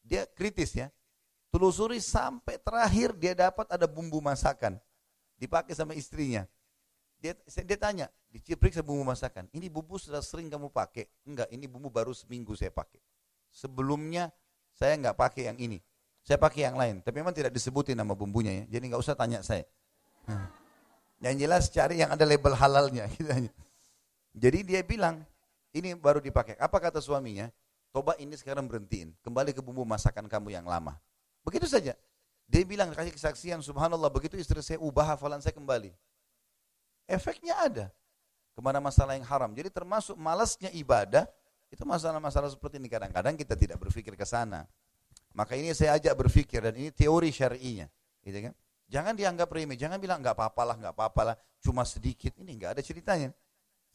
Dia 0.00 0.24
kritis 0.32 0.72
ya. 0.72 0.88
Telusuri 1.56 2.04
sampai 2.04 2.60
terakhir 2.60 3.16
dia 3.16 3.32
dapat 3.32 3.64
ada 3.72 3.88
bumbu 3.88 4.20
masakan. 4.20 4.76
Dipakai 5.40 5.72
sama 5.72 5.96
istrinya. 5.96 6.44
Dia, 7.16 7.32
dia 7.48 7.78
tanya, 7.80 8.12
diperiksa 8.28 8.84
bumbu 8.84 9.00
masakan. 9.00 9.48
Ini 9.56 9.72
bumbu 9.72 9.96
sudah 9.96 10.20
sering 10.20 10.52
kamu 10.52 10.68
pakai? 10.68 11.08
Enggak, 11.24 11.48
ini 11.48 11.64
bumbu 11.64 11.88
baru 11.88 12.12
seminggu 12.12 12.52
saya 12.52 12.68
pakai. 12.68 13.00
Sebelumnya 13.48 14.28
saya 14.76 15.00
enggak 15.00 15.16
pakai 15.16 15.48
yang 15.48 15.56
ini. 15.56 15.80
Saya 16.20 16.36
pakai 16.36 16.68
yang 16.68 16.76
lain. 16.76 17.00
Tapi 17.00 17.24
memang 17.24 17.32
tidak 17.32 17.56
disebutin 17.56 17.96
nama 17.96 18.12
bumbunya 18.12 18.52
ya. 18.52 18.76
Jadi 18.76 18.92
enggak 18.92 19.00
usah 19.00 19.16
tanya 19.16 19.40
saya. 19.40 19.64
Yang 21.24 21.34
jelas 21.40 21.62
cari 21.72 22.04
yang 22.04 22.12
ada 22.12 22.28
label 22.28 22.52
halalnya. 22.52 23.08
Gitu 23.16 23.32
Jadi 24.36 24.58
dia 24.60 24.84
bilang, 24.84 25.24
Ini 25.72 25.96
baru 25.96 26.20
dipakai. 26.20 26.60
Apa 26.60 26.76
kata 26.84 27.00
suaminya? 27.00 27.48
Coba 27.96 28.12
ini 28.20 28.36
sekarang 28.36 28.68
berhentiin. 28.68 29.16
Kembali 29.24 29.56
ke 29.56 29.64
bumbu 29.64 29.88
masakan 29.88 30.28
kamu 30.28 30.52
yang 30.52 30.68
lama. 30.68 31.00
Begitu 31.46 31.70
saja. 31.70 31.94
Dia 32.46 32.62
bilang, 32.66 32.90
kasih 32.90 33.14
kesaksian, 33.14 33.62
subhanallah, 33.62 34.10
begitu 34.10 34.34
istri 34.38 34.58
saya 34.62 34.82
ubah 34.82 35.14
hafalan 35.14 35.38
saya 35.38 35.54
kembali. 35.54 35.94
Efeknya 37.06 37.54
ada. 37.62 37.86
Ke 38.54 38.60
mana 38.62 38.82
masalah 38.82 39.14
yang 39.14 39.26
haram. 39.26 39.50
Jadi 39.54 39.70
termasuk 39.70 40.18
malasnya 40.18 40.70
ibadah, 40.74 41.26
itu 41.70 41.82
masalah-masalah 41.86 42.50
seperti 42.50 42.82
ini. 42.82 42.90
Kadang-kadang 42.90 43.34
kita 43.38 43.54
tidak 43.54 43.78
berpikir 43.78 44.18
ke 44.18 44.26
sana. 44.26 44.66
Maka 45.34 45.54
ini 45.54 45.70
saya 45.74 45.94
ajak 45.98 46.14
berpikir, 46.26 46.62
dan 46.62 46.74
ini 46.74 46.90
teori 46.90 47.30
syar'inya. 47.30 47.86
Gitu 48.26 48.50
kan? 48.50 48.54
Jangan 48.86 49.14
dianggap 49.18 49.50
remeh, 49.50 49.74
jangan 49.74 49.98
bilang 49.98 50.22
nggak 50.22 50.38
apa-apalah, 50.38 50.78
nggak 50.78 50.94
apa-apalah, 50.94 51.34
cuma 51.62 51.82
sedikit. 51.82 52.34
Ini 52.38 52.50
nggak 52.58 52.78
ada 52.78 52.82
ceritanya. 52.82 53.30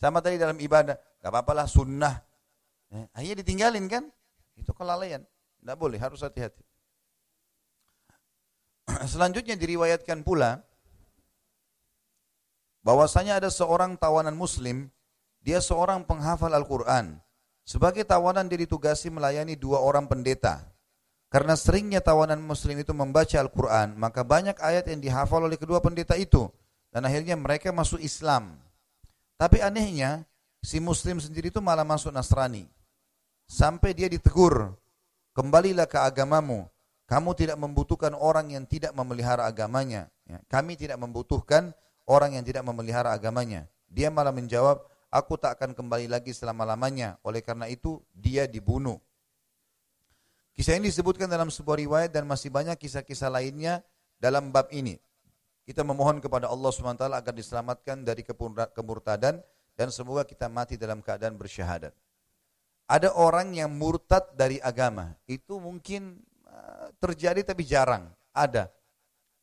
Sama 0.02 0.18
tadi 0.18 0.41
dalam 0.41 0.58
ibadah, 0.58 0.97
gak 1.22 1.30
apa-apa 1.30 1.54
lah 1.62 1.68
sunnah. 1.70 2.26
Eh, 2.89 3.06
akhirnya 3.14 3.45
ditinggalin 3.45 3.86
kan? 3.86 4.10
Itu 4.58 4.74
kelalaian. 4.74 5.22
Tidak 5.62 5.78
boleh, 5.78 6.02
harus 6.02 6.26
hati-hati. 6.26 6.66
Selanjutnya 9.02 9.58
diriwayatkan 9.58 10.22
pula 10.22 10.62
bahwasanya 12.86 13.41
ada 13.41 13.49
seorang 13.49 13.97
tawanan 13.97 14.38
muslim, 14.38 14.89
dia 15.41 15.58
seorang 15.62 16.06
penghafal 16.06 16.54
Al-Quran. 16.54 17.18
Sebagai 17.66 18.06
tawanan 18.06 18.49
dia 18.49 18.62
ditugasi 18.62 19.14
melayani 19.14 19.58
dua 19.58 19.82
orang 19.82 20.10
pendeta. 20.10 20.66
Karena 21.32 21.56
seringnya 21.56 22.04
tawanan 22.04 22.43
muslim 22.43 22.76
itu 22.84 22.91
membaca 22.91 23.39
Al-Quran, 23.39 23.95
maka 23.95 24.22
banyak 24.28 24.60
ayat 24.60 24.91
yang 24.91 24.99
dihafal 24.99 25.47
oleh 25.47 25.56
kedua 25.56 25.80
pendeta 25.80 26.20
itu. 26.20 26.52
Dan 26.91 27.08
akhirnya 27.08 27.39
mereka 27.39 27.72
masuk 27.72 28.04
Islam. 28.04 28.60
Tapi 29.39 29.64
anehnya, 29.64 30.28
si 30.60 30.84
muslim 30.84 31.24
sendiri 31.24 31.47
itu 31.47 31.64
malah 31.64 31.88
masuk 31.88 32.12
Nasrani. 32.12 32.68
Sampai 33.47 33.95
dia 33.95 34.12
ditegur, 34.12 34.76
kembalilah 35.32 35.88
ke 35.88 35.95
agamamu. 35.95 36.68
Kamu 37.12 37.36
tidak 37.36 37.59
membutuhkan 37.59 38.16
orang 38.16 38.55
yang 38.55 38.64
tidak 38.64 38.95
memelihara 38.95 39.43
agamanya. 39.43 40.07
Ya, 40.24 40.39
kami 40.47 40.80
tidak 40.80 40.95
membutuhkan 40.95 41.76
orang 42.07 42.39
yang 42.39 42.47
tidak 42.47 42.64
memelihara 42.64 43.12
agamanya. 43.12 43.68
Dia 43.91 44.07
malah 44.07 44.32
menjawab, 44.32 44.80
aku 45.12 45.36
tak 45.36 45.59
akan 45.59 45.76
kembali 45.76 46.07
lagi 46.07 46.32
selama-lamanya. 46.32 47.20
Oleh 47.28 47.43
karena 47.43 47.68
itu, 47.68 47.99
dia 48.16 48.47
dibunuh. 48.47 48.95
Kisah 50.55 50.80
ini 50.80 50.88
disebutkan 50.88 51.28
dalam 51.28 51.51
sebuah 51.51 51.84
riwayat 51.84 52.16
dan 52.16 52.24
masih 52.24 52.47
banyak 52.47 52.80
kisah-kisah 52.80 53.28
lainnya 53.28 53.84
dalam 54.16 54.47
bab 54.55 54.72
ini. 54.72 54.95
Kita 55.68 55.84
memohon 55.84 56.24
kepada 56.24 56.47
Allah 56.47 56.72
SWT 56.72 57.12
agar 57.12 57.34
diselamatkan 57.36 58.07
dari 58.07 58.24
kemurtadan 58.72 59.43
dan 59.76 59.88
semoga 59.91 60.24
kita 60.24 60.47
mati 60.47 60.80
dalam 60.80 61.03
keadaan 61.03 61.36
bersyahadat. 61.36 61.91
Ada 62.88 63.12
orang 63.20 63.51
yang 63.51 63.68
murtad 63.76 64.32
dari 64.32 64.64
agama. 64.64 65.12
Itu 65.28 65.59
mungkin 65.59 66.24
terjadi 67.02 67.41
tapi 67.41 67.66
jarang. 67.68 68.10
Ada. 68.32 68.72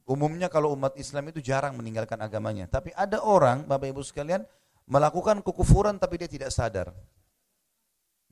Umumnya 0.09 0.49
kalau 0.49 0.73
umat 0.73 0.97
Islam 0.97 1.29
itu 1.29 1.45
jarang 1.45 1.77
meninggalkan 1.77 2.17
agamanya. 2.17 2.65
Tapi 2.65 2.97
ada 2.97 3.21
orang, 3.21 3.69
Bapak 3.69 3.93
Ibu 3.93 4.01
sekalian, 4.01 4.41
melakukan 4.89 5.45
kekufuran 5.45 6.01
tapi 6.01 6.17
dia 6.17 6.31
tidak 6.33 6.49
sadar. 6.49 6.97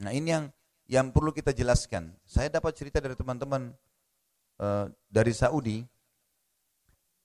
Nah 0.00 0.12
ini 0.12 0.32
yang 0.32 0.44
yang 0.88 1.12
perlu 1.12 1.34
kita 1.34 1.52
jelaskan. 1.52 2.16
Saya 2.24 2.48
dapat 2.48 2.72
cerita 2.72 2.96
dari 3.02 3.12
teman-teman 3.12 3.76
uh, 4.56 4.88
dari 5.12 5.36
Saudi 5.36 5.84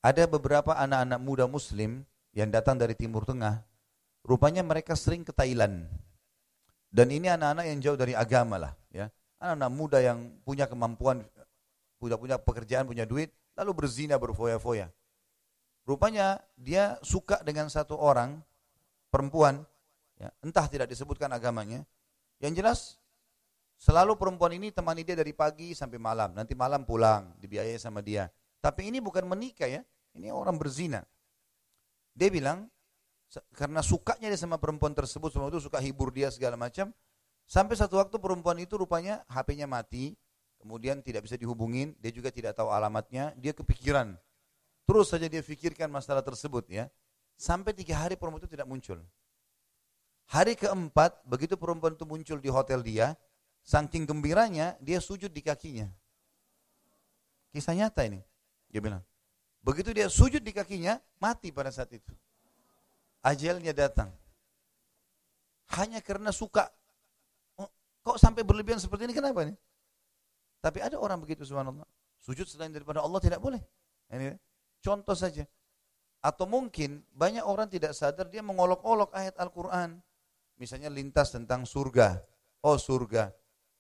ada 0.02 0.26
beberapa 0.26 0.74
anak-anak 0.74 1.20
muda 1.22 1.46
muslim 1.46 2.02
yang 2.34 2.50
datang 2.50 2.74
dari 2.76 2.98
Timur 2.98 3.22
Tengah, 3.22 3.62
rupanya 4.26 4.66
mereka 4.66 4.98
sering 4.98 5.22
ke 5.22 5.30
Thailand. 5.30 5.86
Dan 6.92 7.08
ini 7.14 7.30
anak-anak 7.32 7.66
yang 7.70 7.80
jauh 7.80 8.00
dari 8.00 8.18
agama 8.18 8.60
lah, 8.60 8.74
ya. 8.92 9.08
Anak-anak 9.40 9.72
muda 9.72 9.98
yang 10.04 10.20
punya 10.44 10.68
kemampuan, 10.68 11.24
punya 12.02 12.18
punya 12.18 12.42
pekerjaan, 12.42 12.90
punya 12.90 13.06
duit, 13.06 13.30
lalu 13.54 13.86
berzina 13.86 14.18
berfoya-foya. 14.18 14.90
Rupanya 15.86 16.42
dia 16.58 16.98
suka 17.06 17.46
dengan 17.46 17.70
satu 17.70 17.94
orang 17.94 18.42
perempuan, 19.14 19.62
ya, 20.18 20.34
entah 20.42 20.66
tidak 20.66 20.90
disebutkan 20.90 21.30
agamanya. 21.30 21.86
Yang 22.42 22.54
jelas 22.58 22.80
selalu 23.78 24.18
perempuan 24.18 24.58
ini 24.58 24.74
temani 24.74 25.06
dia 25.06 25.14
dari 25.14 25.30
pagi 25.30 25.78
sampai 25.78 26.02
malam. 26.02 26.34
Nanti 26.34 26.58
malam 26.58 26.82
pulang, 26.90 27.38
dibiayai 27.38 27.78
sama 27.78 28.02
dia. 28.02 28.34
Tapi 28.58 28.90
ini 28.90 28.98
bukan 28.98 29.30
menikah 29.30 29.70
ya, 29.70 29.86
ini 30.18 30.34
orang 30.34 30.58
berzina. 30.58 31.06
Dia 32.18 32.34
bilang, 32.34 32.66
karena 33.54 33.86
sukanya 33.86 34.28
dia 34.28 34.42
sama 34.42 34.58
perempuan 34.58 34.98
tersebut, 34.98 35.30
semua 35.30 35.54
itu 35.54 35.62
suka 35.62 35.78
hibur 35.78 36.10
dia 36.10 36.34
segala 36.34 36.58
macam. 36.58 36.90
Sampai 37.46 37.76
satu 37.76 37.98
waktu 38.00 38.16
perempuan 38.22 38.58
itu 38.62 38.78
rupanya 38.78 39.26
HP-nya 39.28 39.66
mati, 39.66 40.14
kemudian 40.62 41.02
tidak 41.02 41.26
bisa 41.26 41.36
dihubungin, 41.36 41.98
dia 41.98 42.14
juga 42.14 42.30
tidak 42.30 42.54
tahu 42.56 42.70
alamatnya, 42.70 43.34
dia 43.36 43.52
kepikiran. 43.52 44.16
Terus 44.86 45.10
saja 45.10 45.26
dia 45.26 45.42
pikirkan 45.42 45.90
masalah 45.90 46.22
tersebut 46.22 46.70
ya. 46.70 46.86
Sampai 47.36 47.74
tiga 47.74 47.98
hari 47.98 48.14
perempuan 48.14 48.46
itu 48.46 48.52
tidak 48.52 48.70
muncul. 48.70 49.02
Hari 50.30 50.56
keempat, 50.56 51.26
begitu 51.28 51.58
perempuan 51.58 51.98
itu 51.98 52.06
muncul 52.06 52.38
di 52.40 52.48
hotel 52.48 52.80
dia, 52.86 53.18
saking 53.66 54.06
gembiranya, 54.08 54.78
dia 54.80 55.02
sujud 55.02 55.28
di 55.28 55.42
kakinya. 55.44 55.90
Kisah 57.52 57.76
nyata 57.76 58.08
ini. 58.08 58.24
Dia 58.72 58.80
bilang. 58.80 59.04
Begitu 59.62 59.92
dia 59.94 60.08
sujud 60.08 60.42
di 60.42 60.54
kakinya, 60.56 60.98
mati 61.20 61.52
pada 61.52 61.70
saat 61.70 61.92
itu. 61.94 62.14
Ajalnya 63.22 63.76
datang. 63.76 64.10
Hanya 65.78 66.02
karena 66.02 66.34
suka. 66.34 66.72
Oh, 67.60 67.70
kok 68.02 68.18
sampai 68.18 68.42
berlebihan 68.42 68.82
seperti 68.82 69.06
ini, 69.06 69.14
kenapa 69.14 69.46
nih? 69.46 69.56
Tapi 70.62 70.80
ada 70.80 71.02
orang 71.02 71.18
begitu 71.18 71.42
subhanallah. 71.42 71.86
Sujud 72.22 72.46
selain 72.46 72.70
daripada 72.70 73.02
Allah 73.02 73.18
tidak 73.18 73.42
boleh. 73.42 73.60
Ini 74.14 74.38
contoh 74.80 75.18
saja. 75.18 75.42
Atau 76.22 76.46
mungkin 76.46 77.02
banyak 77.18 77.42
orang 77.42 77.66
tidak 77.66 77.98
sadar 77.98 78.30
dia 78.30 78.46
mengolok-olok 78.46 79.10
ayat 79.18 79.34
Al-Quran. 79.42 79.98
Misalnya 80.62 80.94
lintas 80.94 81.34
tentang 81.34 81.66
surga. 81.66 82.22
Oh 82.62 82.78
surga. 82.78 83.34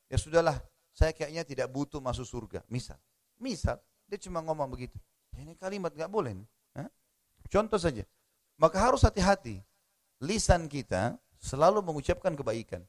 Ya 0.09 0.17
sudahlah, 0.17 0.57
saya 0.89 1.13
kayaknya 1.13 1.45
tidak 1.45 1.69
butuh 1.69 2.01
masuk 2.01 2.25
surga. 2.25 2.65
Misal. 2.65 2.97
Misal. 3.37 3.77
Dia 4.09 4.17
cuma 4.17 4.41
ngomong 4.41 4.73
begitu. 4.73 4.97
Ya, 5.37 5.45
ini 5.45 5.53
kalimat 5.53 5.93
nggak 5.93 6.09
boleh. 6.09 6.33
Hah? 6.73 6.89
Contoh 7.47 7.77
saja. 7.77 8.01
Maka 8.57 8.81
harus 8.81 9.05
hati-hati. 9.05 9.61
Lisan 10.17 10.65
kita 10.65 11.15
selalu 11.37 11.85
mengucapkan 11.85 12.33
kebaikan. 12.33 12.81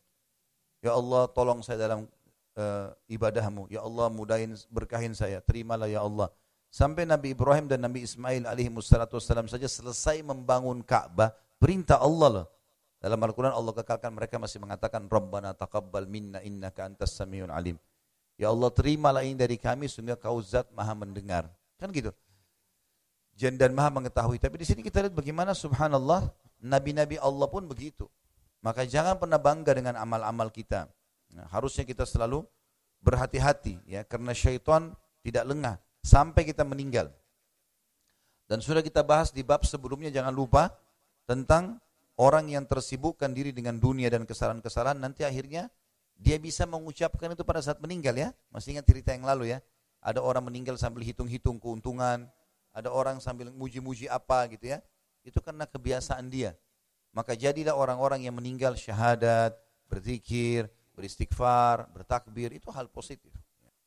Ya 0.80 0.96
Allah 0.96 1.30
tolong 1.30 1.60
saya 1.60 1.78
dalam 1.78 2.08
uh, 2.56 2.92
ibadahmu. 3.08 3.68
Ya 3.72 3.84
Allah 3.84 4.08
mudahin 4.08 4.56
berkahin 4.68 5.12
saya. 5.16 5.40
Terimalah 5.40 5.88
ya 5.88 6.04
Allah. 6.04 6.28
Sampai 6.72 7.04
Nabi 7.04 7.36
Ibrahim 7.36 7.68
dan 7.68 7.84
Nabi 7.84 8.00
Ismail 8.00 8.48
alaihi 8.48 8.72
wassalam 8.72 9.44
saja 9.44 9.68
selesai 9.68 10.24
membangun 10.24 10.80
Ka'bah. 10.80 11.36
Perintah 11.60 12.00
Allah 12.00 12.28
loh. 12.42 12.46
Dalam 13.02 13.18
Al-Quran 13.18 13.50
Allah 13.50 13.74
kekalkan 13.74 14.14
mereka 14.14 14.38
masih 14.38 14.62
mengatakan 14.62 15.10
Rabbana 15.10 15.52
taqabbal 15.58 16.06
minna 16.06 16.38
innaka 16.40 16.86
antas 16.86 17.18
samiun 17.18 17.50
alim. 17.50 17.76
Ya 18.40 18.48
Allah 18.48 18.70
terimalah 18.72 19.26
ini 19.26 19.36
dari 19.36 19.58
kami 19.58 19.90
sehingga 19.90 20.16
kau 20.16 20.38
zat 20.40 20.70
maha 20.72 20.94
mendengar. 20.94 21.50
Kan 21.76 21.90
gitu. 21.90 22.14
Dan 23.36 23.74
maha 23.74 23.90
mengetahui. 23.90 24.38
Tapi 24.38 24.62
di 24.62 24.66
sini 24.70 24.80
kita 24.86 25.02
lihat 25.02 25.18
bagaimana 25.18 25.50
subhanallah 25.50 26.30
nabi-nabi 26.62 27.18
Allah 27.18 27.50
pun 27.50 27.66
begitu. 27.66 28.06
Maka 28.62 28.86
jangan 28.86 29.18
pernah 29.18 29.36
bangga 29.36 29.74
dengan 29.74 29.98
amal-amal 29.98 30.48
kita. 30.48 30.86
Nah, 31.32 31.48
harusnya 31.48 31.82
kita 31.88 32.04
selalu 32.04 32.44
berhati-hati 33.02 33.82
ya 33.88 34.06
karena 34.06 34.30
syaitan 34.30 34.94
tidak 35.24 35.44
lengah 35.48 35.76
sampai 36.04 36.46
kita 36.46 36.62
meninggal. 36.62 37.10
Dan 38.46 38.60
sudah 38.60 38.84
kita 38.84 39.00
bahas 39.00 39.32
di 39.32 39.40
bab 39.40 39.64
sebelumnya 39.64 40.12
jangan 40.12 40.34
lupa 40.34 40.70
tentang 41.24 41.80
orang 42.20 42.52
yang 42.52 42.68
tersibukkan 42.68 43.32
diri 43.32 43.50
dengan 43.50 43.80
dunia 43.80 44.12
dan 44.12 44.28
kesalahan-kesalahan 44.28 45.00
nanti 45.00 45.24
akhirnya 45.24 45.72
dia 46.20 46.36
bisa 46.36 46.68
mengucapkan 46.68 47.32
itu 47.32 47.42
pada 47.42 47.64
saat 47.64 47.80
meninggal 47.80 48.14
ya. 48.14 48.28
Masih 48.52 48.76
ingat 48.76 48.86
cerita 48.86 49.10
yang 49.16 49.24
lalu 49.24 49.56
ya. 49.56 49.58
Ada 50.02 50.20
orang 50.20 50.46
meninggal 50.46 50.76
sambil 50.76 51.02
hitung-hitung 51.02 51.56
keuntungan. 51.58 52.28
Ada 52.76 52.88
orang 52.92 53.18
sambil 53.18 53.48
muji-muji 53.50 54.06
apa 54.06 54.46
gitu 54.52 54.70
ya. 54.76 54.78
Itu 55.24 55.40
karena 55.40 55.66
kebiasaan 55.66 56.28
dia. 56.28 56.54
Maka 57.12 57.36
jadilah 57.36 57.76
orang-orang 57.76 58.24
yang 58.24 58.36
meninggal 58.36 58.76
syahadat, 58.76 59.56
berzikir, 59.88 60.68
beristighfar, 60.96 61.88
bertakbir. 61.92 62.52
Itu 62.56 62.72
hal 62.72 62.88
positif. 62.88 63.32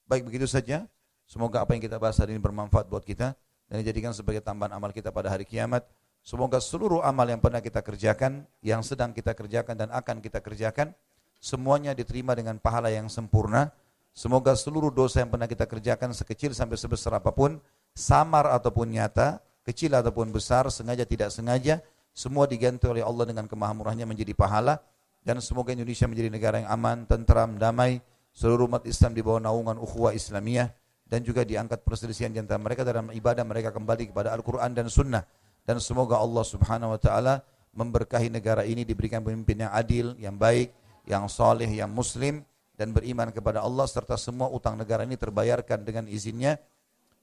Baik 0.06 0.26
begitu 0.26 0.46
saja. 0.46 0.86
Semoga 1.26 1.66
apa 1.66 1.74
yang 1.74 1.82
kita 1.82 1.98
bahas 1.98 2.18
hari 2.22 2.38
ini 2.38 2.42
bermanfaat 2.42 2.86
buat 2.86 3.02
kita. 3.02 3.34
Dan 3.66 3.82
dijadikan 3.82 4.14
sebagai 4.14 4.46
tambahan 4.46 4.78
amal 4.78 4.94
kita 4.94 5.10
pada 5.10 5.34
hari 5.34 5.46
kiamat. 5.46 5.86
Semoga 6.26 6.58
seluruh 6.58 7.06
amal 7.06 7.30
yang 7.30 7.38
pernah 7.38 7.62
kita 7.62 7.86
kerjakan, 7.86 8.50
yang 8.66 8.82
sedang 8.82 9.14
kita 9.14 9.38
kerjakan 9.38 9.78
dan 9.78 9.94
akan 9.94 10.26
kita 10.26 10.42
kerjakan, 10.42 10.90
semuanya 11.38 11.94
diterima 11.94 12.34
dengan 12.34 12.58
pahala 12.58 12.90
yang 12.90 13.06
sempurna. 13.14 13.70
Semoga 14.10 14.58
seluruh 14.58 14.90
dosa 14.90 15.22
yang 15.22 15.30
pernah 15.30 15.46
kita 15.46 15.70
kerjakan 15.70 16.18
sekecil 16.18 16.58
sampai 16.58 16.82
sebesar 16.82 17.22
apa 17.22 17.30
pun, 17.30 17.62
samar 17.94 18.50
ataupun 18.58 18.98
nyata, 18.98 19.38
kecil 19.70 19.94
ataupun 19.94 20.34
besar, 20.34 20.66
sengaja 20.74 21.06
tidak 21.06 21.30
sengaja, 21.30 21.86
semua 22.10 22.50
diganti 22.50 22.90
oleh 22.90 23.06
Allah 23.06 23.30
dengan 23.30 23.46
kemahamurahnya 23.46 24.10
menjadi 24.10 24.34
pahala 24.34 24.82
dan 25.26 25.42
semoga 25.42 25.74
Indonesia 25.74 26.06
menjadi 26.06 26.30
negara 26.30 26.56
yang 26.62 26.70
aman, 26.70 27.10
tentram, 27.10 27.58
damai, 27.58 27.98
seluruh 28.30 28.70
umat 28.70 28.86
Islam 28.86 29.18
di 29.18 29.26
bawah 29.26 29.42
naungan 29.42 29.82
ukhuwah 29.82 30.14
Islamiyah. 30.14 30.70
Dan 31.06 31.22
juga 31.22 31.46
diangkat 31.46 31.86
perselisihan 31.86 32.34
di 32.34 32.42
antara 32.42 32.58
mereka 32.58 32.82
dalam 32.82 33.14
ibadah 33.14 33.46
mereka 33.46 33.70
kembali 33.70 34.10
kepada 34.10 34.34
Al-Qur'an 34.34 34.74
dan 34.74 34.90
Sunnah. 34.90 35.26
Dan 35.66 35.82
semoga 35.82 36.18
Allah 36.22 36.46
Subhanahu 36.46 36.94
wa 36.94 37.02
taala 37.02 37.42
memberkahi 37.74 38.30
negara 38.30 38.66
ini 38.66 38.86
diberikan 38.86 39.22
pemimpin 39.22 39.66
yang 39.66 39.74
adil, 39.74 40.18
yang 40.18 40.34
baik, 40.34 40.74
yang 41.06 41.30
saleh, 41.30 41.70
yang 41.70 41.90
muslim 41.94 42.42
dan 42.74 42.90
beriman 42.90 43.30
kepada 43.30 43.62
Allah 43.62 43.86
serta 43.86 44.18
semua 44.18 44.50
utang 44.50 44.78
negara 44.78 45.06
ini 45.06 45.18
terbayarkan 45.18 45.86
dengan 45.86 46.06
izinnya. 46.10 46.58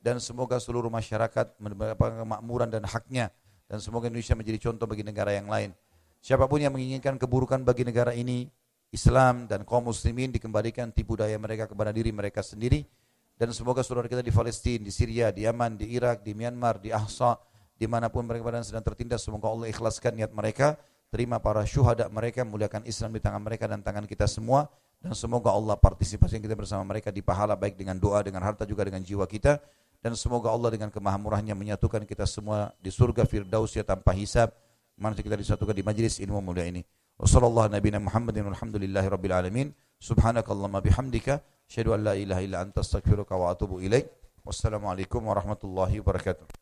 Dan 0.02 0.18
semoga 0.18 0.58
seluruh 0.58 0.90
masyarakat 0.90 1.58
mendapatkan 1.62 2.26
kemakmuran 2.26 2.70
dan 2.70 2.82
haknya. 2.86 3.30
Dan 3.70 3.78
semoga 3.78 4.10
Indonesia 4.10 4.34
menjadi 4.34 4.58
contoh 4.70 4.86
bagi 4.90 5.06
negara 5.06 5.34
yang 5.34 5.46
lain. 5.46 5.70
Siapa 6.22 6.46
pun 6.46 6.62
yang 6.62 6.70
menginginkan 6.70 7.18
keburukan 7.18 7.66
bagi 7.66 7.82
negara 7.82 8.14
ini, 8.14 8.46
Islam 8.94 9.50
dan 9.50 9.66
kaum 9.66 9.90
muslimin 9.90 10.30
dikembalikan 10.30 10.94
tipu 10.94 11.18
daya 11.18 11.34
mereka 11.34 11.66
kepada 11.66 11.90
diri 11.90 12.14
mereka 12.14 12.46
sendiri. 12.46 12.86
Dan 13.34 13.50
semoga 13.50 13.82
saudara 13.82 14.06
kita 14.06 14.22
di 14.22 14.30
Palestina, 14.30 14.86
di 14.86 14.94
Syria, 14.94 15.34
di 15.34 15.42
Yaman, 15.42 15.74
di 15.74 15.90
Irak, 15.90 16.22
di 16.22 16.30
Myanmar, 16.30 16.78
di 16.78 16.94
Ahsa, 16.94 17.34
di 17.74 17.90
mana 17.90 18.06
pun 18.06 18.22
mereka 18.22 18.54
sedang 18.62 18.86
tertindas, 18.86 19.26
semoga 19.26 19.50
Allah 19.50 19.66
ikhlaskan 19.66 20.14
niat 20.14 20.30
mereka, 20.30 20.78
terima 21.10 21.42
para 21.42 21.66
syuhada 21.66 22.06
mereka, 22.06 22.46
muliakan 22.46 22.86
Islam 22.86 23.18
di 23.18 23.20
tangan 23.20 23.42
mereka 23.42 23.66
dan 23.66 23.82
tangan 23.82 24.06
kita 24.06 24.30
semua, 24.30 24.70
dan 25.02 25.18
semoga 25.18 25.50
Allah 25.50 25.74
partisipasi 25.74 26.38
kita 26.38 26.54
bersama 26.54 26.86
mereka 26.86 27.10
di 27.10 27.18
pahala 27.18 27.58
baik 27.58 27.74
dengan 27.74 27.98
doa, 27.98 28.22
dengan 28.22 28.46
harta 28.46 28.62
juga 28.62 28.86
dengan 28.86 29.02
jiwa 29.02 29.26
kita, 29.26 29.58
dan 29.98 30.14
semoga 30.14 30.54
Allah 30.54 30.70
dengan 30.70 30.94
kemahamurahnya 30.94 31.58
menyatukan 31.58 32.06
kita 32.06 32.30
semua 32.30 32.70
di 32.78 32.94
surga 32.94 33.26
Firdaus 33.26 33.74
ya 33.74 33.82
tanpa 33.82 34.14
hisab, 34.14 34.54
mana 35.00 35.16
kita 35.16 35.38
disatukan 35.38 35.72
di 35.72 35.82
majlis 35.82 36.20
ilmu 36.20 36.44
mulia 36.44 36.68
ini. 36.68 36.84
Wassallallahu 37.16 37.72
nabiyana 37.72 38.02
Muhammadin 38.02 38.44
walhamdulillahi 38.52 39.08
rabbil 39.08 39.32
alamin. 39.32 39.68
Subhanakallahumma 40.02 40.82
bihamdika 40.82 41.40
asyhadu 41.70 41.94
an 41.96 42.04
la 42.04 42.14
ilaha 42.18 42.40
illa 42.44 42.60
anta 42.60 42.84
astaghfiruka 42.84 43.32
wa 43.38 43.54
atubu 43.54 43.80
ilaik. 43.80 44.10
Wassalamualaikum 44.44 45.22
warahmatullahi 45.22 46.02
wabarakatuh. 46.02 46.58